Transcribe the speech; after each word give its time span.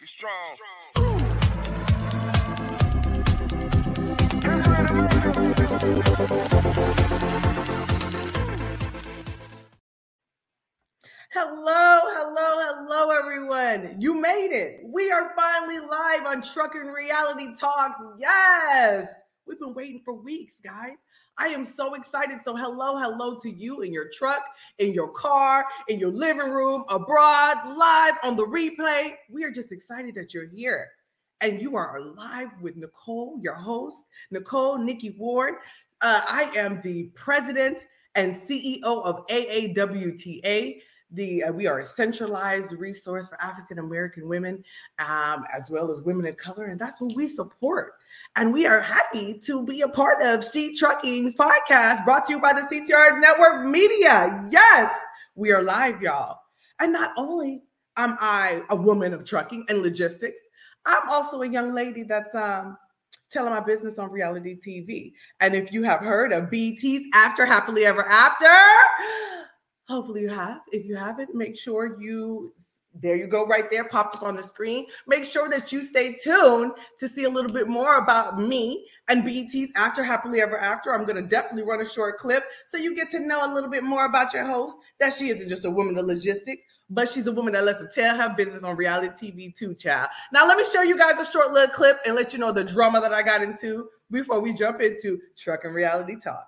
Be 0.00 0.06
strong. 0.06 0.32
Hello, 11.32 12.00
hello, 12.06 12.64
hello, 12.64 13.10
everyone. 13.10 13.96
You 14.00 14.14
made 14.14 14.52
it. 14.52 14.80
We 14.86 15.12
are 15.12 15.34
finally 15.36 15.80
live 15.80 16.24
on 16.24 16.40
Trucking 16.40 16.90
Reality 16.96 17.54
Talks. 17.58 18.00
Yes, 18.18 19.06
we've 19.46 19.60
been 19.60 19.74
waiting 19.74 20.00
for 20.02 20.14
weeks, 20.14 20.54
guys. 20.64 20.96
I 21.40 21.46
am 21.46 21.64
so 21.64 21.94
excited. 21.94 22.40
So, 22.44 22.54
hello, 22.54 22.98
hello 22.98 23.34
to 23.38 23.50
you 23.50 23.80
in 23.80 23.94
your 23.94 24.10
truck, 24.10 24.42
in 24.78 24.92
your 24.92 25.08
car, 25.08 25.64
in 25.88 25.98
your 25.98 26.10
living 26.10 26.50
room, 26.50 26.84
abroad, 26.90 27.56
live 27.76 28.14
on 28.22 28.36
the 28.36 28.44
replay. 28.44 29.14
We 29.30 29.42
are 29.44 29.50
just 29.50 29.72
excited 29.72 30.14
that 30.16 30.34
you're 30.34 30.48
here. 30.48 30.90
And 31.40 31.58
you 31.58 31.76
are 31.76 31.98
live 31.98 32.50
with 32.60 32.76
Nicole, 32.76 33.38
your 33.40 33.54
host, 33.54 34.04
Nicole 34.30 34.76
Nikki 34.76 35.16
Ward. 35.18 35.54
Uh, 36.02 36.20
I 36.28 36.52
am 36.56 36.78
the 36.82 37.04
president 37.14 37.86
and 38.16 38.36
CEO 38.36 38.82
of 38.84 39.26
AAWTA 39.28 40.82
the 41.12 41.42
uh, 41.42 41.52
we 41.52 41.66
are 41.66 41.80
a 41.80 41.84
centralized 41.84 42.72
resource 42.72 43.28
for 43.28 43.40
African 43.42 43.78
American 43.78 44.28
women, 44.28 44.62
um, 44.98 45.44
as 45.52 45.70
well 45.70 45.90
as 45.90 46.02
women 46.02 46.26
of 46.26 46.36
color, 46.36 46.66
and 46.66 46.78
that's 46.78 47.00
what 47.00 47.14
we 47.14 47.26
support. 47.26 47.94
And 48.36 48.52
we 48.52 48.66
are 48.66 48.80
happy 48.80 49.40
to 49.44 49.64
be 49.64 49.82
a 49.82 49.88
part 49.88 50.22
of 50.22 50.44
She 50.48 50.76
Trucking's 50.76 51.34
podcast, 51.34 52.04
brought 52.04 52.26
to 52.26 52.34
you 52.34 52.40
by 52.40 52.52
the 52.52 52.62
CTR 52.62 53.20
Network 53.20 53.66
Media. 53.66 54.48
Yes, 54.50 54.92
we 55.34 55.52
are 55.52 55.62
live, 55.62 56.00
y'all. 56.00 56.38
And 56.78 56.92
not 56.92 57.12
only 57.16 57.62
am 57.96 58.16
I 58.20 58.62
a 58.70 58.76
woman 58.76 59.12
of 59.12 59.24
trucking 59.24 59.66
and 59.68 59.82
logistics, 59.82 60.40
I'm 60.86 61.08
also 61.08 61.42
a 61.42 61.48
young 61.48 61.74
lady 61.74 62.04
that's 62.04 62.34
um, 62.34 62.76
telling 63.30 63.52
my 63.52 63.60
business 63.60 63.98
on 63.98 64.10
reality 64.10 64.58
TV. 64.58 65.12
And 65.40 65.54
if 65.54 65.72
you 65.72 65.82
have 65.82 66.00
heard 66.00 66.32
of 66.32 66.50
BET's 66.50 67.04
After 67.14 67.44
Happily 67.44 67.84
Ever 67.84 68.06
After 68.06 68.46
Hopefully 69.90 70.22
you 70.22 70.28
have. 70.28 70.60
If 70.70 70.86
you 70.86 70.94
haven't, 70.94 71.34
make 71.34 71.58
sure 71.58 72.00
you 72.00 72.54
there 72.94 73.16
you 73.16 73.26
go 73.26 73.46
right 73.46 73.70
there 73.70 73.84
popped 73.84 74.16
up 74.16 74.22
on 74.22 74.34
the 74.34 74.42
screen 74.42 74.86
make 75.06 75.24
sure 75.24 75.48
that 75.48 75.70
you 75.70 75.82
stay 75.82 76.14
tuned 76.14 76.72
to 76.98 77.08
see 77.08 77.24
a 77.24 77.28
little 77.28 77.52
bit 77.52 77.68
more 77.68 77.98
about 77.98 78.38
me 78.38 78.86
and 79.08 79.24
BET's 79.24 79.72
after 79.76 80.02
happily 80.02 80.40
ever 80.40 80.58
after 80.58 80.94
i'm 80.94 81.04
going 81.04 81.16
to 81.16 81.28
definitely 81.28 81.62
run 81.62 81.80
a 81.80 81.86
short 81.86 82.18
clip 82.18 82.44
so 82.66 82.76
you 82.76 82.94
get 82.94 83.10
to 83.10 83.20
know 83.20 83.50
a 83.50 83.54
little 83.54 83.70
bit 83.70 83.84
more 83.84 84.06
about 84.06 84.34
your 84.34 84.44
host 84.44 84.76
that 84.98 85.14
she 85.14 85.28
isn't 85.28 85.48
just 85.48 85.64
a 85.64 85.70
woman 85.70 85.96
of 85.98 86.06
logistics 86.06 86.62
but 86.92 87.08
she's 87.08 87.28
a 87.28 87.32
woman 87.32 87.52
that 87.52 87.64
lets 87.64 87.80
her 87.80 87.88
tell 87.94 88.16
her 88.16 88.34
business 88.36 88.64
on 88.64 88.76
reality 88.76 89.32
tv 89.32 89.54
too 89.54 89.74
child 89.74 90.08
now 90.32 90.46
let 90.46 90.56
me 90.58 90.64
show 90.64 90.82
you 90.82 90.98
guys 90.98 91.18
a 91.18 91.30
short 91.30 91.52
little 91.52 91.72
clip 91.72 91.98
and 92.04 92.14
let 92.16 92.32
you 92.32 92.38
know 92.38 92.50
the 92.50 92.64
drama 92.64 93.00
that 93.00 93.14
i 93.14 93.22
got 93.22 93.42
into 93.42 93.88
before 94.10 94.40
we 94.40 94.52
jump 94.52 94.80
into 94.80 95.20
Trucking 95.38 95.72
Reality 95.72 96.16
Talks. 96.16 96.46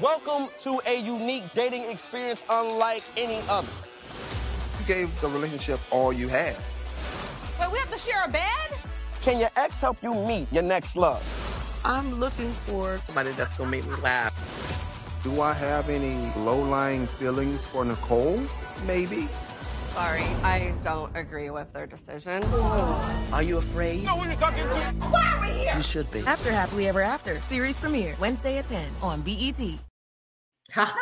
Welcome 0.00 0.48
to 0.60 0.80
a 0.86 1.00
unique 1.00 1.44
dating 1.54 1.82
experience 1.90 2.42
unlike 2.48 3.04
any 3.16 3.40
other. 3.48 3.68
You 4.86 4.94
gave 4.94 5.20
the 5.22 5.28
relationship 5.28 5.80
all 5.90 6.12
you 6.12 6.28
had. 6.28 6.54
Wait, 7.58 7.72
we 7.72 7.78
have 7.78 7.90
to 7.90 7.98
share 7.98 8.22
a 8.26 8.30
bed? 8.30 8.78
Can 9.22 9.40
your 9.40 9.48
ex 9.56 9.80
help 9.80 10.02
you 10.02 10.12
meet 10.12 10.52
your 10.52 10.62
next 10.62 10.94
love? 10.94 11.22
I'm 11.86 12.20
looking 12.20 12.52
for 12.66 12.98
somebody 12.98 13.30
that's 13.30 13.56
gonna 13.56 13.70
make 13.70 13.86
me 13.86 13.94
laugh. 14.02 14.34
Do 15.22 15.40
I 15.40 15.54
have 15.54 15.88
any 15.88 16.30
low-lying 16.36 17.06
feelings 17.06 17.64
for 17.64 17.82
Nicole? 17.86 18.38
Maybe. 18.86 19.26
Sorry, 19.94 20.24
I 20.42 20.74
don't 20.82 21.16
agree 21.16 21.48
with 21.48 21.72
their 21.72 21.86
decision. 21.86 22.44
Are 23.32 23.42
you 23.42 23.56
afraid? 23.56 24.04
Know 24.04 24.18
who 24.18 24.30
you 24.30 24.36
talking 24.36 24.64
to? 24.64 25.08
Why 25.08 25.34
are 25.34 25.40
we 25.40 25.60
here? 25.60 25.74
You 25.78 25.82
should 25.82 26.10
be. 26.10 26.20
After 26.26 26.52
Happily 26.52 26.88
Ever 26.88 27.00
After, 27.00 27.40
series 27.40 27.78
premiere 27.78 28.16
Wednesday 28.20 28.58
at 28.58 28.66
10 28.66 28.84
on 29.00 29.22
BET. 29.22 29.78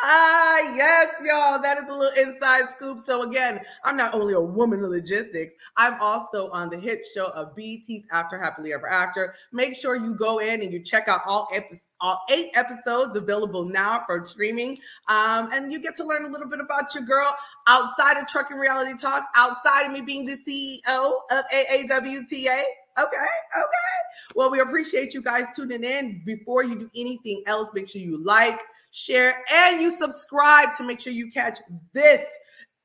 Yes, 0.74 1.12
y'all. 1.22 1.60
That 1.60 1.78
is 1.78 1.84
a 1.88 1.94
little 1.94 2.16
inside 2.16 2.68
scoop. 2.70 3.00
So 3.00 3.22
again, 3.28 3.60
I'm 3.84 3.96
not 3.96 4.14
only 4.14 4.34
a 4.34 4.40
woman 4.40 4.84
of 4.84 4.90
logistics, 4.90 5.54
I'm 5.76 6.00
also 6.00 6.50
on 6.50 6.70
the 6.70 6.78
hit 6.78 7.04
show 7.14 7.26
of 7.28 7.54
BET's 7.56 8.06
After 8.10 8.38
Happily 8.38 8.72
Ever 8.72 8.88
After. 8.88 9.34
Make 9.52 9.74
sure 9.76 9.96
you 9.96 10.14
go 10.14 10.38
in 10.38 10.62
and 10.62 10.72
you 10.72 10.82
check 10.82 11.08
out 11.08 11.22
all 11.26 11.48
episodes 11.52 11.82
all 12.02 12.20
eight 12.30 12.50
episodes 12.54 13.14
available 13.14 13.64
now 13.64 14.02
for 14.06 14.26
streaming. 14.26 14.76
Um, 15.08 15.50
and 15.52 15.72
you 15.72 15.80
get 15.80 15.94
to 15.98 16.04
learn 16.04 16.24
a 16.24 16.28
little 16.28 16.48
bit 16.48 16.58
about 16.58 16.92
your 16.96 17.04
girl 17.04 17.32
outside 17.68 18.16
of 18.16 18.26
Trucking 18.26 18.56
Reality 18.56 18.98
Talks, 18.98 19.26
outside 19.36 19.86
of 19.86 19.92
me 19.92 20.00
being 20.00 20.26
the 20.26 20.36
CEO 20.36 21.12
of 21.30 21.44
AAWTA. 21.54 22.64
Okay, 22.98 23.16
okay. 23.56 23.92
Well, 24.34 24.50
we 24.50 24.60
appreciate 24.60 25.14
you 25.14 25.22
guys 25.22 25.46
tuning 25.54 25.84
in. 25.84 26.22
Before 26.26 26.64
you 26.64 26.78
do 26.78 26.90
anything 26.94 27.42
else, 27.46 27.70
make 27.72 27.88
sure 27.88 28.02
you 28.02 28.22
like, 28.22 28.58
share, 28.92 29.42
and 29.50 29.80
you 29.80 29.90
subscribe 29.90 30.74
to 30.74 30.84
make 30.84 31.00
sure 31.00 31.12
you 31.12 31.30
catch 31.30 31.58
this 31.92 32.24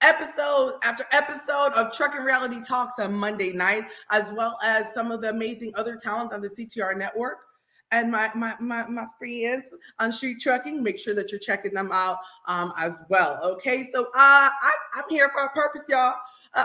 episode 0.01 0.79
after 0.83 1.05
episode 1.11 1.73
of 1.75 1.93
Trucking 1.93 2.23
Reality 2.23 2.61
Talks 2.61 2.99
on 2.99 3.13
Monday 3.13 3.51
night, 3.51 3.83
as 4.09 4.31
well 4.31 4.57
as 4.63 4.93
some 4.93 5.11
of 5.11 5.21
the 5.21 5.29
amazing 5.29 5.73
other 5.75 5.95
talent 5.95 6.33
on 6.33 6.41
the 6.41 6.49
CTR 6.49 6.97
network. 6.97 7.37
And 7.91 8.11
my 8.11 8.31
my 8.35 8.55
my, 8.59 8.85
my 8.87 9.05
friends 9.17 9.63
on 9.99 10.11
street 10.11 10.41
trucking 10.41 10.83
make 10.83 10.99
sure 10.99 11.13
that 11.15 11.31
you're 11.31 11.39
checking 11.39 11.73
them 11.73 11.91
out 11.93 12.17
um, 12.45 12.73
as 12.77 12.99
well. 13.09 13.39
Okay 13.43 13.89
so 13.93 14.03
uh 14.03 14.09
I, 14.13 14.71
i'm 14.95 15.05
here 15.09 15.29
for 15.29 15.45
a 15.45 15.49
purpose 15.51 15.85
y'all 15.87 16.15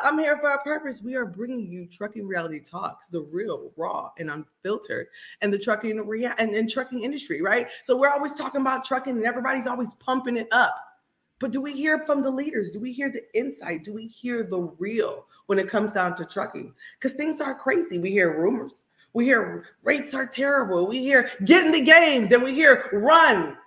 i'm 0.05 0.19
here 0.19 0.39
for 0.39 0.51
a 0.51 0.63
purpose 0.63 1.03
we 1.03 1.15
are 1.15 1.27
bringing 1.27 1.71
you 1.71 1.87
trucking 1.87 2.27
reality 2.27 2.61
talks 2.61 3.09
the 3.09 3.21
real 3.21 3.71
raw 3.77 4.11
and 4.19 4.31
unfiltered 4.31 5.07
and 5.41 5.53
the 5.53 5.59
trucking 5.59 6.07
rea- 6.07 6.35
and, 6.39 6.55
and 6.55 6.71
trucking 6.71 7.03
industry 7.03 7.43
right 7.43 7.69
so 7.83 7.97
we're 7.97 8.11
always 8.11 8.35
talking 8.35 8.61
about 8.61 8.85
trucking 8.85 9.17
and 9.17 9.25
everybody's 9.27 9.67
always 9.67 9.95
pumping 9.95 10.37
it 10.37 10.49
up 10.53 10.77
but 11.43 11.51
do 11.51 11.61
we 11.61 11.73
hear 11.73 11.99
from 12.05 12.23
the 12.23 12.31
leaders? 12.31 12.71
Do 12.71 12.79
we 12.79 12.93
hear 12.93 13.11
the 13.11 13.25
insight? 13.37 13.83
Do 13.83 13.93
we 13.93 14.07
hear 14.07 14.45
the 14.45 14.61
real 14.79 15.27
when 15.47 15.59
it 15.59 15.69
comes 15.69 15.93
down 15.93 16.15
to 16.15 16.25
trucking? 16.25 16.73
Because 16.97 17.17
things 17.17 17.41
are 17.41 17.53
crazy. 17.53 17.99
We 17.99 18.13
hear 18.13 18.41
rumors. 18.41 18.87
We 19.13 19.25
hear 19.25 19.65
rates 19.83 20.15
are 20.15 20.25
terrible. 20.25 20.87
We 20.87 21.01
hear 21.01 21.31
get 21.45 21.67
in 21.67 21.73
the 21.73 21.83
game. 21.83 22.29
Then 22.29 22.45
we 22.45 22.55
hear 22.55 22.89
run. 22.93 23.59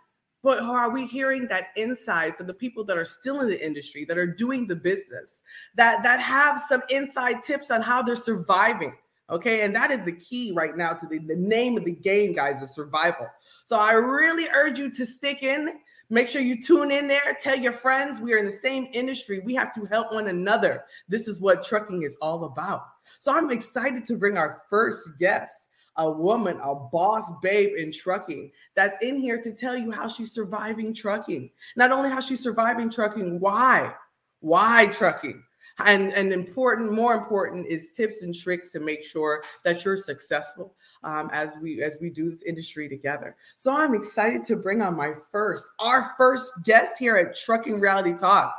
But 0.45 0.59
are 0.59 0.91
we 0.91 1.07
hearing 1.07 1.47
that 1.47 1.69
inside 1.75 2.37
for 2.37 2.43
the 2.43 2.53
people 2.53 2.83
that 2.83 2.97
are 2.97 3.03
still 3.03 3.41
in 3.41 3.49
the 3.49 3.65
industry, 3.65 4.05
that 4.05 4.15
are 4.15 4.27
doing 4.27 4.67
the 4.67 4.75
business, 4.75 5.41
that 5.73 6.03
that 6.03 6.19
have 6.19 6.61
some 6.69 6.83
inside 6.91 7.43
tips 7.43 7.71
on 7.71 7.81
how 7.81 8.03
they're 8.03 8.15
surviving? 8.15 8.93
Okay, 9.31 9.61
and 9.61 9.75
that 9.75 9.89
is 9.89 10.03
the 10.03 10.11
key 10.11 10.53
right 10.55 10.77
now 10.77 10.93
to 10.93 11.07
the, 11.07 11.17
the 11.17 11.35
name 11.35 11.77
of 11.77 11.83
the 11.83 11.93
game, 11.93 12.33
guys, 12.33 12.61
is 12.61 12.69
survival. 12.69 13.25
So 13.65 13.79
I 13.79 13.93
really 13.93 14.47
urge 14.53 14.77
you 14.77 14.91
to 14.91 15.03
stick 15.03 15.41
in. 15.41 15.79
Make 16.11 16.27
sure 16.27 16.43
you 16.43 16.61
tune 16.61 16.91
in 16.91 17.07
there. 17.07 17.35
Tell 17.39 17.57
your 17.57 17.73
friends 17.73 18.19
we 18.19 18.31
are 18.35 18.37
in 18.37 18.45
the 18.45 18.51
same 18.51 18.87
industry. 18.93 19.39
We 19.39 19.55
have 19.55 19.73
to 19.73 19.85
help 19.85 20.13
one 20.13 20.27
another. 20.27 20.83
This 21.09 21.27
is 21.27 21.41
what 21.41 21.63
trucking 21.63 22.03
is 22.03 22.19
all 22.21 22.43
about. 22.43 22.83
So 23.17 23.35
I'm 23.35 23.49
excited 23.49 24.05
to 24.05 24.15
bring 24.15 24.37
our 24.37 24.61
first 24.69 25.17
guest, 25.17 25.69
a 25.97 26.09
woman, 26.09 26.59
a 26.61 26.75
boss 26.75 27.31
babe 27.41 27.75
in 27.77 27.91
trucking, 27.91 28.51
that's 28.75 29.01
in 29.03 29.19
here 29.19 29.41
to 29.41 29.53
tell 29.53 29.77
you 29.77 29.91
how 29.91 30.07
she's 30.07 30.31
surviving 30.31 30.93
trucking. 30.93 31.49
Not 31.75 31.91
only 31.91 32.09
how 32.09 32.19
she's 32.19 32.41
surviving 32.41 32.89
trucking, 32.89 33.39
why? 33.39 33.93
Why 34.39 34.87
trucking? 34.87 35.41
And, 35.79 36.13
and 36.13 36.31
important, 36.31 36.91
more 36.91 37.15
important, 37.15 37.67
is 37.67 37.93
tips 37.93 38.21
and 38.21 38.33
tricks 38.33 38.71
to 38.71 38.79
make 38.79 39.03
sure 39.03 39.43
that 39.65 39.83
you're 39.83 39.97
successful 39.97 40.73
um, 41.03 41.29
as 41.33 41.55
we 41.61 41.83
as 41.83 41.97
we 41.99 42.09
do 42.09 42.29
this 42.29 42.43
industry 42.43 42.87
together. 42.87 43.35
So 43.55 43.75
I'm 43.75 43.93
excited 43.93 44.45
to 44.45 44.55
bring 44.55 44.81
on 44.81 44.95
my 44.95 45.13
first, 45.31 45.67
our 45.79 46.13
first 46.17 46.51
guest 46.63 46.93
here 46.97 47.15
at 47.15 47.35
Trucking 47.35 47.81
Reality 47.81 48.17
Talks, 48.17 48.57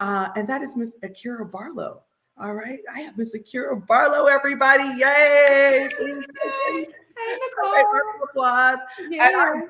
uh, 0.00 0.28
and 0.36 0.48
that 0.48 0.62
is 0.62 0.74
Miss 0.74 0.96
Akira 1.02 1.44
Barlow. 1.44 2.02
All 2.36 2.54
right. 2.54 2.80
I 2.92 3.00
have 3.00 3.16
Miss 3.16 3.32
Akira 3.34 3.76
Barlow, 3.76 4.26
everybody. 4.26 4.84
Yay. 4.98 5.88
Please. 5.96 6.24
Hey, 6.72 6.86
Nicole. 7.62 7.84
Applause. 8.24 8.78
Yeah. 9.08 9.62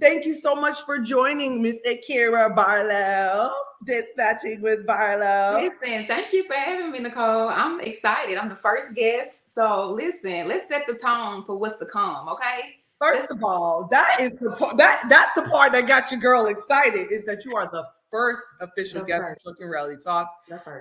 thank 0.00 0.26
you 0.26 0.34
so 0.34 0.56
much 0.56 0.80
for 0.82 0.98
joining 0.98 1.62
Miss 1.62 1.76
Akira 1.86 2.50
Barlow. 2.50 3.52
Dispatching 3.84 4.60
with 4.62 4.84
Barlow. 4.84 5.60
Listen, 5.60 6.06
thank 6.08 6.32
you 6.32 6.44
for 6.48 6.54
having 6.54 6.90
me, 6.90 6.98
Nicole. 6.98 7.48
I'm 7.48 7.80
excited. 7.80 8.36
I'm 8.36 8.48
the 8.48 8.56
first 8.56 8.94
guest. 8.96 9.54
So 9.54 9.92
listen, 9.92 10.48
let's 10.48 10.66
set 10.66 10.88
the 10.88 10.94
tone 10.94 11.44
for 11.44 11.56
what's 11.56 11.78
to 11.78 11.86
come, 11.86 12.28
okay? 12.28 12.78
First 13.00 13.30
of 13.30 13.44
all, 13.44 13.86
that 13.92 14.16
is 14.20 14.32
the 14.40 14.50
part 14.50 14.76
that 14.76 15.06
that's 15.08 15.32
the 15.34 15.42
part 15.42 15.70
that 15.70 15.86
got 15.86 16.10
your 16.10 16.20
girl 16.20 16.46
excited 16.46 17.12
is 17.12 17.24
that 17.26 17.44
you 17.44 17.54
are 17.54 17.70
the 17.70 17.84
first 18.10 18.42
official 18.60 19.02
guest 19.04 19.22
on 19.22 19.36
Trucking 19.42 19.68
Reality 19.68 20.00
Talk 20.02 20.30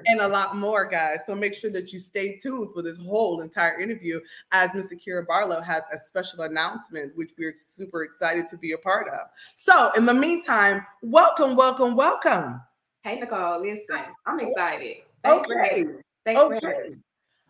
and 0.05 0.21
a 0.21 0.27
lot 0.27 0.55
more, 0.55 0.85
guys. 0.85 1.19
So 1.25 1.35
make 1.35 1.53
sure 1.53 1.71
that 1.71 1.91
you 1.91 1.99
stay 1.99 2.37
tuned 2.37 2.69
for 2.73 2.81
this 2.81 2.97
whole 2.97 3.41
entire 3.41 3.79
interview 3.79 4.19
as 4.51 4.73
Miss 4.73 4.91
Akira 4.91 5.23
Barlow 5.25 5.61
has 5.61 5.83
a 5.91 5.97
special 5.97 6.41
announcement, 6.41 7.15
which 7.15 7.31
we're 7.37 7.53
super 7.55 8.03
excited 8.03 8.47
to 8.49 8.57
be 8.57 8.73
a 8.73 8.77
part 8.77 9.07
of. 9.09 9.27
So 9.55 9.91
in 9.95 10.05
the 10.05 10.13
meantime, 10.13 10.85
welcome, 11.01 11.55
welcome, 11.55 11.95
welcome. 11.95 12.61
Hey, 13.01 13.19
Nicole, 13.19 13.61
listen, 13.61 14.01
I'm 14.25 14.39
oh, 14.39 14.47
excited. 14.47 14.97
Thanks 15.23 15.49
okay. 15.49 15.85
Thanks 16.25 16.41
okay. 16.41 16.95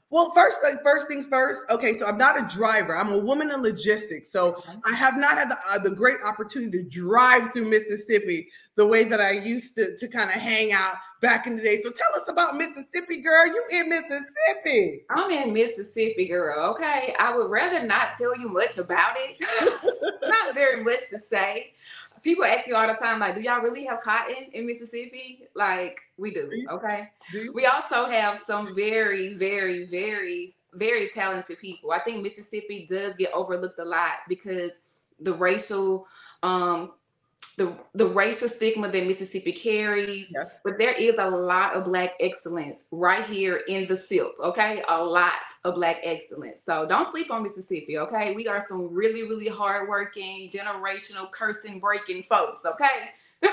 Well, 0.09 0.31
first, 0.33 0.59
like 0.63 0.81
first 0.83 1.09
things 1.09 1.25
first. 1.25 1.62
Okay, 1.69 1.98
so 1.98 2.07
I'm 2.07 2.18
not 2.18 2.39
a 2.39 2.56
driver. 2.56 2.95
I'm 2.95 3.12
a 3.12 3.18
woman 3.18 3.51
in 3.51 3.62
logistics, 3.62 4.31
so 4.31 4.63
I 4.86 4.95
have 4.95 5.18
not 5.18 5.38
had 5.38 5.51
the, 5.51 5.57
uh, 5.69 5.80
the 5.80 5.89
great 5.89 6.18
opportunity 6.24 6.81
to 6.81 6.83
drive 6.89 7.51
through 7.51 7.69
Mississippi 7.69 8.48
the 8.75 8.86
way 8.86 9.04
that 9.04 9.19
I 9.19 9.31
used 9.31 9.75
to 9.75 9.98
to 9.98 10.07
kind 10.07 10.30
of 10.30 10.38
hang 10.38 10.71
out 10.71 10.94
back 11.21 11.45
in 11.45 11.57
the 11.57 11.62
day. 11.62 11.75
So 11.77 11.92
tell 11.92 12.21
us 12.21 12.30
about 12.30 12.56
Mississippi, 12.56 13.18
girl. 13.18 13.48
You 13.48 13.65
in 13.69 13.89
Mississippi? 13.89 15.04
I'm 15.09 15.30
in 15.30 15.51
Mississippi, 15.51 16.30
girl. 16.30 16.71
Okay, 16.71 17.13
I 17.19 17.36
would 17.36 17.50
rather 17.50 17.86
not 17.86 18.15
tell 18.18 18.38
you 18.39 18.48
much 18.48 18.77
about 18.77 19.15
it. 19.18 19.36
not 20.21 20.54
very 20.54 20.83
much 20.86 21.09
to 21.09 21.19
say. 21.19 21.74
People 22.24 22.46
ask 22.46 22.68
you 22.68 22.75
all 22.75 22.88
the 22.88 22.94
time, 22.94 23.19
like, 23.19 23.36
do 23.36 23.42
y'all 23.42 23.62
really 23.62 23.86
have 23.86 24.02
cotton 24.02 24.48
in 24.54 24.66
Mississippi? 24.66 25.44
Like, 25.56 26.00
we 26.18 26.31
do. 26.34 26.52
Okay. 26.69 27.10
We 27.54 27.66
also 27.66 28.06
have 28.06 28.40
some 28.46 28.75
very, 28.75 29.34
very, 29.36 29.86
very, 29.86 30.56
very 30.74 31.10
talented 31.10 31.60
people. 31.60 31.92
I 31.92 32.00
think 32.00 32.24
Mississippi 32.24 32.86
does 32.90 33.16
get 33.16 33.31
overlooked 33.34 33.80
a 33.80 33.86
lot 33.86 34.18
because 34.28 34.81
the 35.19 35.34
racial, 35.34 36.08
um, 36.44 36.94
the 37.57 37.75
the 37.95 38.06
racial 38.06 38.48
stigma 38.48 38.88
that 38.89 39.07
Mississippi 39.07 39.51
carries. 39.51 40.33
But 40.63 40.77
there 40.80 40.94
is 40.94 41.15
a 41.18 41.30
lot 41.30 41.74
of 41.74 41.86
black 41.86 42.12
excellence 42.19 42.86
right 42.92 43.25
here 43.25 43.62
in 43.68 43.88
the 43.88 43.95
SIP. 43.95 44.27
Okay, 44.44 44.83
a 44.88 45.04
lot 45.04 45.33
of 45.63 45.75
black 45.75 45.98
excellence. 46.04 46.62
So 46.63 46.88
don't 46.88 47.09
sleep 47.12 47.31
on 47.31 47.44
Mississippi. 47.44 47.98
Okay, 47.98 48.36
we 48.36 48.48
are 48.48 48.62
some 48.68 48.94
really, 48.94 49.24
really 49.24 49.50
hardworking, 49.50 50.50
generational, 50.51 51.31
cursing, 51.31 51.80
breaking 51.80 52.24
folks. 52.24 52.65
Okay. 52.65 53.12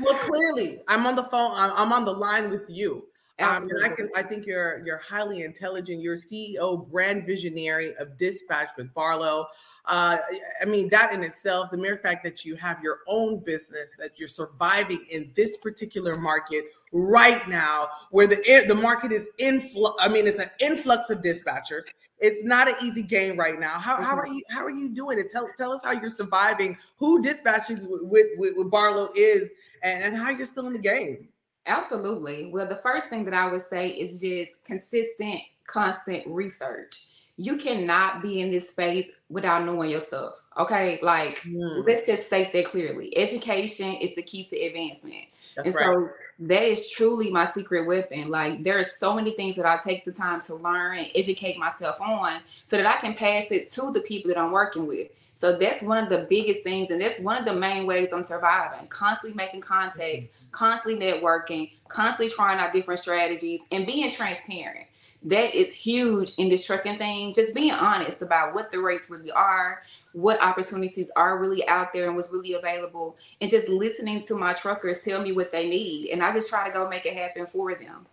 Well, 0.00 0.14
clearly, 0.18 0.80
I'm 0.88 1.06
on 1.06 1.16
the 1.16 1.24
phone. 1.24 1.52
I'm, 1.54 1.72
I'm 1.74 1.92
on 1.92 2.04
the 2.04 2.12
line 2.12 2.50
with 2.50 2.62
you. 2.68 3.04
Um, 3.42 3.68
and 3.68 3.84
I 3.84 3.88
can. 3.88 4.08
I 4.16 4.22
think 4.22 4.46
you're 4.46 4.82
you're 4.84 4.98
highly 4.98 5.42
intelligent. 5.42 6.00
You're 6.00 6.16
CEO, 6.16 6.88
brand 6.90 7.26
visionary 7.26 7.94
of 7.96 8.16
Dispatch 8.16 8.68
with 8.76 8.92
Barlow. 8.94 9.46
Uh, 9.84 10.18
I 10.60 10.64
mean, 10.64 10.88
that 10.90 11.12
in 11.12 11.22
itself, 11.24 11.70
the 11.70 11.76
mere 11.76 11.98
fact 11.98 12.22
that 12.24 12.44
you 12.44 12.54
have 12.56 12.82
your 12.82 13.00
own 13.08 13.40
business, 13.40 13.96
that 13.98 14.18
you're 14.18 14.28
surviving 14.28 15.04
in 15.10 15.32
this 15.34 15.56
particular 15.56 16.16
market 16.16 16.66
right 16.92 17.46
now, 17.48 17.88
where 18.10 18.26
the 18.26 18.36
the 18.68 18.74
market 18.74 19.12
is 19.12 19.28
influx. 19.38 19.96
I 20.00 20.08
mean, 20.08 20.26
it's 20.26 20.38
an 20.38 20.50
influx 20.60 21.10
of 21.10 21.18
dispatchers. 21.18 21.84
It's 22.18 22.44
not 22.44 22.68
an 22.68 22.76
easy 22.80 23.02
game 23.02 23.36
right 23.36 23.58
now. 23.58 23.80
How, 23.80 24.00
how 24.00 24.16
are 24.16 24.28
you? 24.28 24.42
How 24.48 24.64
are 24.64 24.70
you 24.70 24.88
doing 24.88 25.18
it? 25.18 25.30
Tell 25.30 25.48
tell 25.56 25.72
us 25.72 25.82
how 25.84 25.90
you're 25.90 26.10
surviving. 26.10 26.78
Who 26.98 27.20
dispatches 27.20 27.80
with 27.82 28.28
with, 28.36 28.56
with 28.56 28.70
Barlow 28.70 29.10
is, 29.16 29.48
and, 29.82 30.04
and 30.04 30.16
how 30.16 30.30
you're 30.30 30.46
still 30.46 30.66
in 30.66 30.72
the 30.72 30.78
game. 30.78 31.28
Absolutely. 31.66 32.50
Well, 32.52 32.66
the 32.66 32.76
first 32.76 33.08
thing 33.08 33.24
that 33.24 33.34
I 33.34 33.50
would 33.50 33.60
say 33.62 33.90
is 33.90 34.20
just 34.20 34.64
consistent, 34.64 35.40
constant 35.66 36.26
research. 36.26 37.06
You 37.36 37.56
cannot 37.56 38.22
be 38.22 38.40
in 38.40 38.50
this 38.50 38.70
space 38.70 39.10
without 39.28 39.64
knowing 39.64 39.90
yourself. 39.90 40.34
Okay. 40.58 40.98
Like, 41.02 41.38
Hmm, 41.42 41.82
let's 41.86 42.06
just 42.06 42.26
state 42.26 42.52
that 42.52 42.66
clearly. 42.66 43.16
Education 43.16 43.94
is 43.94 44.14
the 44.14 44.22
key 44.22 44.44
to 44.44 44.56
advancement. 44.58 45.24
that's 45.56 45.66
and 45.66 45.74
right. 45.74 45.84
so 45.84 46.10
that 46.40 46.62
is 46.62 46.90
truly 46.90 47.30
my 47.30 47.44
secret 47.44 47.86
weapon. 47.86 48.28
Like 48.28 48.64
there 48.64 48.78
are 48.78 48.84
so 48.84 49.14
many 49.14 49.32
things 49.32 49.56
that 49.56 49.66
I 49.66 49.76
take 49.82 50.04
the 50.04 50.12
time 50.12 50.40
to 50.42 50.54
learn 50.56 50.98
and 50.98 51.10
educate 51.14 51.58
myself 51.58 52.00
on 52.00 52.40
so 52.66 52.76
that 52.76 52.86
I 52.86 52.98
can 53.00 53.14
pass 53.14 53.50
it 53.50 53.70
to 53.72 53.92
the 53.92 54.00
people 54.00 54.28
that 54.30 54.38
I'm 54.38 54.50
working 54.52 54.86
with. 54.86 55.08
So 55.34 55.56
that's 55.56 55.82
one 55.82 55.98
of 55.98 56.08
the 56.10 56.26
biggest 56.28 56.62
things, 56.62 56.90
and 56.90 57.00
that's 57.00 57.18
one 57.20 57.38
of 57.38 57.44
the 57.46 57.54
main 57.54 57.86
ways 57.86 58.12
I'm 58.12 58.24
surviving. 58.24 58.86
Constantly 58.88 59.34
making 59.36 59.62
contacts, 59.62 60.28
constantly 60.52 61.04
networking, 61.04 61.72
constantly 61.88 62.30
trying 62.34 62.58
out 62.58 62.72
different 62.72 63.00
strategies, 63.00 63.60
and 63.72 63.86
being 63.86 64.10
transparent. 64.12 64.86
That 65.24 65.54
is 65.54 65.72
huge 65.72 66.34
in 66.38 66.48
this 66.48 66.66
trucking 66.66 66.96
thing. 66.96 67.32
Just 67.32 67.54
being 67.54 67.72
honest 67.72 68.22
about 68.22 68.54
what 68.54 68.72
the 68.72 68.80
rates 68.80 69.08
really 69.08 69.30
are, 69.30 69.82
what 70.12 70.42
opportunities 70.42 71.10
are 71.16 71.38
really 71.38 71.66
out 71.68 71.92
there, 71.92 72.06
and 72.06 72.16
what's 72.16 72.32
really 72.32 72.54
available, 72.54 73.16
and 73.40 73.50
just 73.50 73.68
listening 73.68 74.20
to 74.22 74.36
my 74.36 74.52
truckers 74.52 75.02
tell 75.02 75.22
me 75.22 75.32
what 75.32 75.52
they 75.52 75.68
need, 75.68 76.10
and 76.10 76.22
I 76.22 76.32
just 76.32 76.48
try 76.48 76.66
to 76.66 76.74
go 76.74 76.88
make 76.88 77.06
it 77.06 77.14
happen 77.14 77.46
for 77.46 77.74
them. 77.74 78.06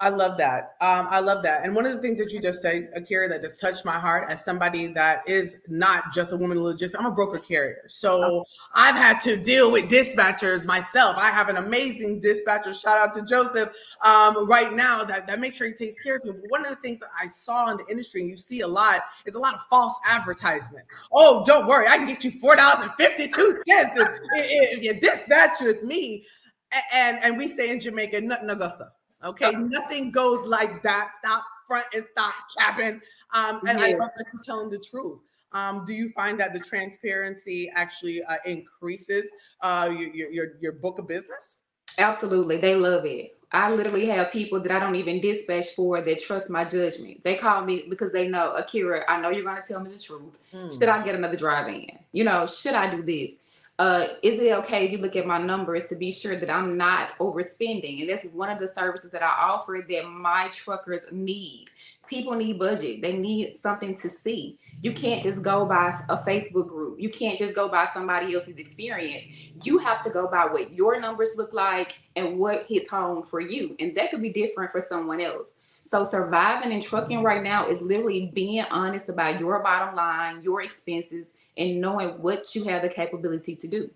I 0.00 0.10
love 0.10 0.36
that. 0.38 0.74
Um, 0.80 1.06
I 1.10 1.20
love 1.20 1.42
that. 1.44 1.64
And 1.64 1.74
one 1.74 1.86
of 1.86 1.92
the 1.92 2.00
things 2.02 2.18
that 2.18 2.30
you 2.32 2.40
just 2.40 2.60
said, 2.60 2.90
Akira, 2.94 3.28
that 3.28 3.40
just 3.42 3.60
touched 3.60 3.84
my 3.84 3.98
heart 3.98 4.28
as 4.28 4.44
somebody 4.44 4.88
that 4.88 5.26
is 5.28 5.58
not 5.68 6.12
just 6.14 6.32
a 6.32 6.36
woman 6.36 6.62
logistics, 6.62 6.94
I'm 6.98 7.06
a 7.10 7.14
broker 7.14 7.38
carrier. 7.38 7.82
So 7.88 8.44
I've 8.74 8.94
had 8.94 9.20
to 9.20 9.36
deal 9.36 9.72
with 9.72 9.90
dispatchers 9.90 10.64
myself. 10.66 11.16
I 11.18 11.30
have 11.30 11.48
an 11.48 11.56
amazing 11.56 12.20
dispatcher. 12.20 12.74
Shout 12.74 12.98
out 12.98 13.14
to 13.14 13.24
Joseph 13.24 13.70
um, 14.04 14.46
right 14.48 14.72
now 14.72 15.02
that, 15.04 15.26
that 15.26 15.40
makes 15.40 15.56
sure 15.58 15.68
he 15.68 15.72
takes 15.74 15.96
care 16.02 16.16
of 16.16 16.24
me. 16.24 16.32
But 16.32 16.50
one 16.50 16.62
of 16.64 16.70
the 16.70 16.76
things 16.76 17.00
that 17.00 17.10
I 17.20 17.26
saw 17.26 17.70
in 17.70 17.78
the 17.78 17.86
industry, 17.90 18.20
and 18.20 18.30
you 18.30 18.36
see 18.36 18.60
a 18.60 18.68
lot, 18.68 19.02
is 19.24 19.34
a 19.34 19.38
lot 19.38 19.54
of 19.54 19.60
false 19.70 19.94
advertisement. 20.06 20.84
Oh, 21.12 21.42
don't 21.46 21.66
worry, 21.66 21.88
I 21.88 21.96
can 21.96 22.06
get 22.06 22.22
you 22.22 22.32
$4.52 22.32 22.96
if, 22.98 23.30
if, 23.66 24.78
if 24.78 24.82
you 24.82 25.00
dispatch 25.00 25.60
with 25.60 25.82
me. 25.82 26.26
A- 26.72 26.94
And, 26.94 27.18
and 27.22 27.38
we 27.38 27.48
say 27.48 27.70
in 27.70 27.80
Jamaica, 27.80 28.20
go 28.20 28.68
so. 28.68 28.88
Okay, 29.26 29.56
nothing 29.56 30.10
goes 30.10 30.46
like 30.46 30.82
that. 30.82 31.10
Stop 31.18 31.44
front 31.66 31.86
and 31.94 32.04
stop 32.12 32.34
capping. 32.56 33.00
Um, 33.34 33.60
and 33.66 33.78
I 33.78 33.88
Yeah. 33.88 33.96
love 33.98 34.10
that 34.16 34.26
you're 34.32 34.42
telling 34.42 34.70
the 34.70 34.78
truth. 34.78 35.20
Um, 35.52 35.84
do 35.84 35.92
you 35.92 36.10
find 36.10 36.38
that 36.40 36.52
the 36.52 36.60
transparency 36.60 37.70
actually 37.74 38.22
uh, 38.22 38.36
increases 38.44 39.30
uh, 39.62 39.88
your, 39.92 40.08
your 40.14 40.30
your 40.30 40.46
your 40.60 40.72
book 40.72 40.98
of 40.98 41.08
business? 41.08 41.64
Absolutely, 41.98 42.58
they 42.58 42.74
love 42.74 43.04
it. 43.06 43.32
I 43.52 43.72
literally 43.72 44.06
have 44.06 44.32
people 44.32 44.60
that 44.60 44.72
I 44.72 44.78
don't 44.80 44.96
even 44.96 45.20
dispatch 45.20 45.68
for 45.74 46.00
that 46.00 46.22
trust 46.22 46.50
my 46.50 46.64
judgment. 46.64 47.22
They 47.24 47.36
call 47.36 47.64
me 47.64 47.86
because 47.88 48.12
they 48.12 48.28
know, 48.28 48.52
Akira, 48.54 49.04
I 49.08 49.20
know 49.20 49.30
you're 49.30 49.44
going 49.44 49.62
to 49.62 49.66
tell 49.66 49.80
me 49.80 49.90
the 49.90 49.98
truth. 49.98 50.34
Should 50.68 50.88
I 50.88 51.02
get 51.04 51.14
another 51.14 51.36
drive 51.36 51.68
in? 51.68 51.86
You 52.12 52.24
know, 52.24 52.46
should 52.46 52.74
I 52.74 52.90
do 52.90 53.02
this? 53.02 53.40
Uh, 53.78 54.06
is 54.22 54.40
it 54.40 54.52
okay 54.52 54.86
if 54.86 54.92
you 54.92 54.98
look 54.98 55.16
at 55.16 55.26
my 55.26 55.36
numbers 55.36 55.86
to 55.88 55.96
be 55.96 56.10
sure 56.10 56.36
that 56.36 56.48
I'm 56.48 56.78
not 56.78 57.10
overspending? 57.18 58.00
And 58.00 58.08
that's 58.08 58.26
one 58.32 58.48
of 58.48 58.58
the 58.58 58.68
services 58.68 59.10
that 59.10 59.22
I 59.22 59.28
offer 59.38 59.84
that 59.86 60.08
my 60.08 60.48
truckers 60.48 61.12
need. 61.12 61.66
People 62.06 62.34
need 62.34 62.58
budget. 62.58 63.02
They 63.02 63.14
need 63.16 63.54
something 63.54 63.94
to 63.96 64.08
see. 64.08 64.58
You 64.80 64.92
can't 64.92 65.22
just 65.22 65.42
go 65.42 65.66
by 65.66 66.00
a 66.08 66.16
Facebook 66.16 66.68
group. 66.68 67.00
You 67.00 67.10
can't 67.10 67.38
just 67.38 67.54
go 67.54 67.68
by 67.68 67.84
somebody 67.84 68.32
else's 68.32 68.56
experience. 68.56 69.26
You 69.62 69.78
have 69.78 70.02
to 70.04 70.10
go 70.10 70.26
by 70.26 70.46
what 70.46 70.72
your 70.72 70.98
numbers 70.98 71.32
look 71.36 71.52
like 71.52 71.98
and 72.14 72.38
what 72.38 72.66
hits 72.66 72.88
home 72.88 73.24
for 73.24 73.40
you. 73.40 73.76
And 73.78 73.94
that 73.96 74.10
could 74.10 74.22
be 74.22 74.32
different 74.32 74.72
for 74.72 74.80
someone 74.80 75.20
else. 75.20 75.60
So 75.82 76.02
surviving 76.02 76.72
in 76.72 76.80
trucking 76.80 77.22
right 77.22 77.42
now 77.42 77.68
is 77.68 77.80
literally 77.80 78.30
being 78.34 78.64
honest 78.70 79.08
about 79.08 79.38
your 79.38 79.62
bottom 79.62 79.94
line, 79.94 80.42
your 80.42 80.62
expenses, 80.62 81.36
and 81.56 81.80
knowing 81.80 82.10
what 82.22 82.54
you 82.54 82.64
have 82.64 82.82
the 82.82 82.88
capability 82.88 83.56
to 83.56 83.68
do. 83.68 83.90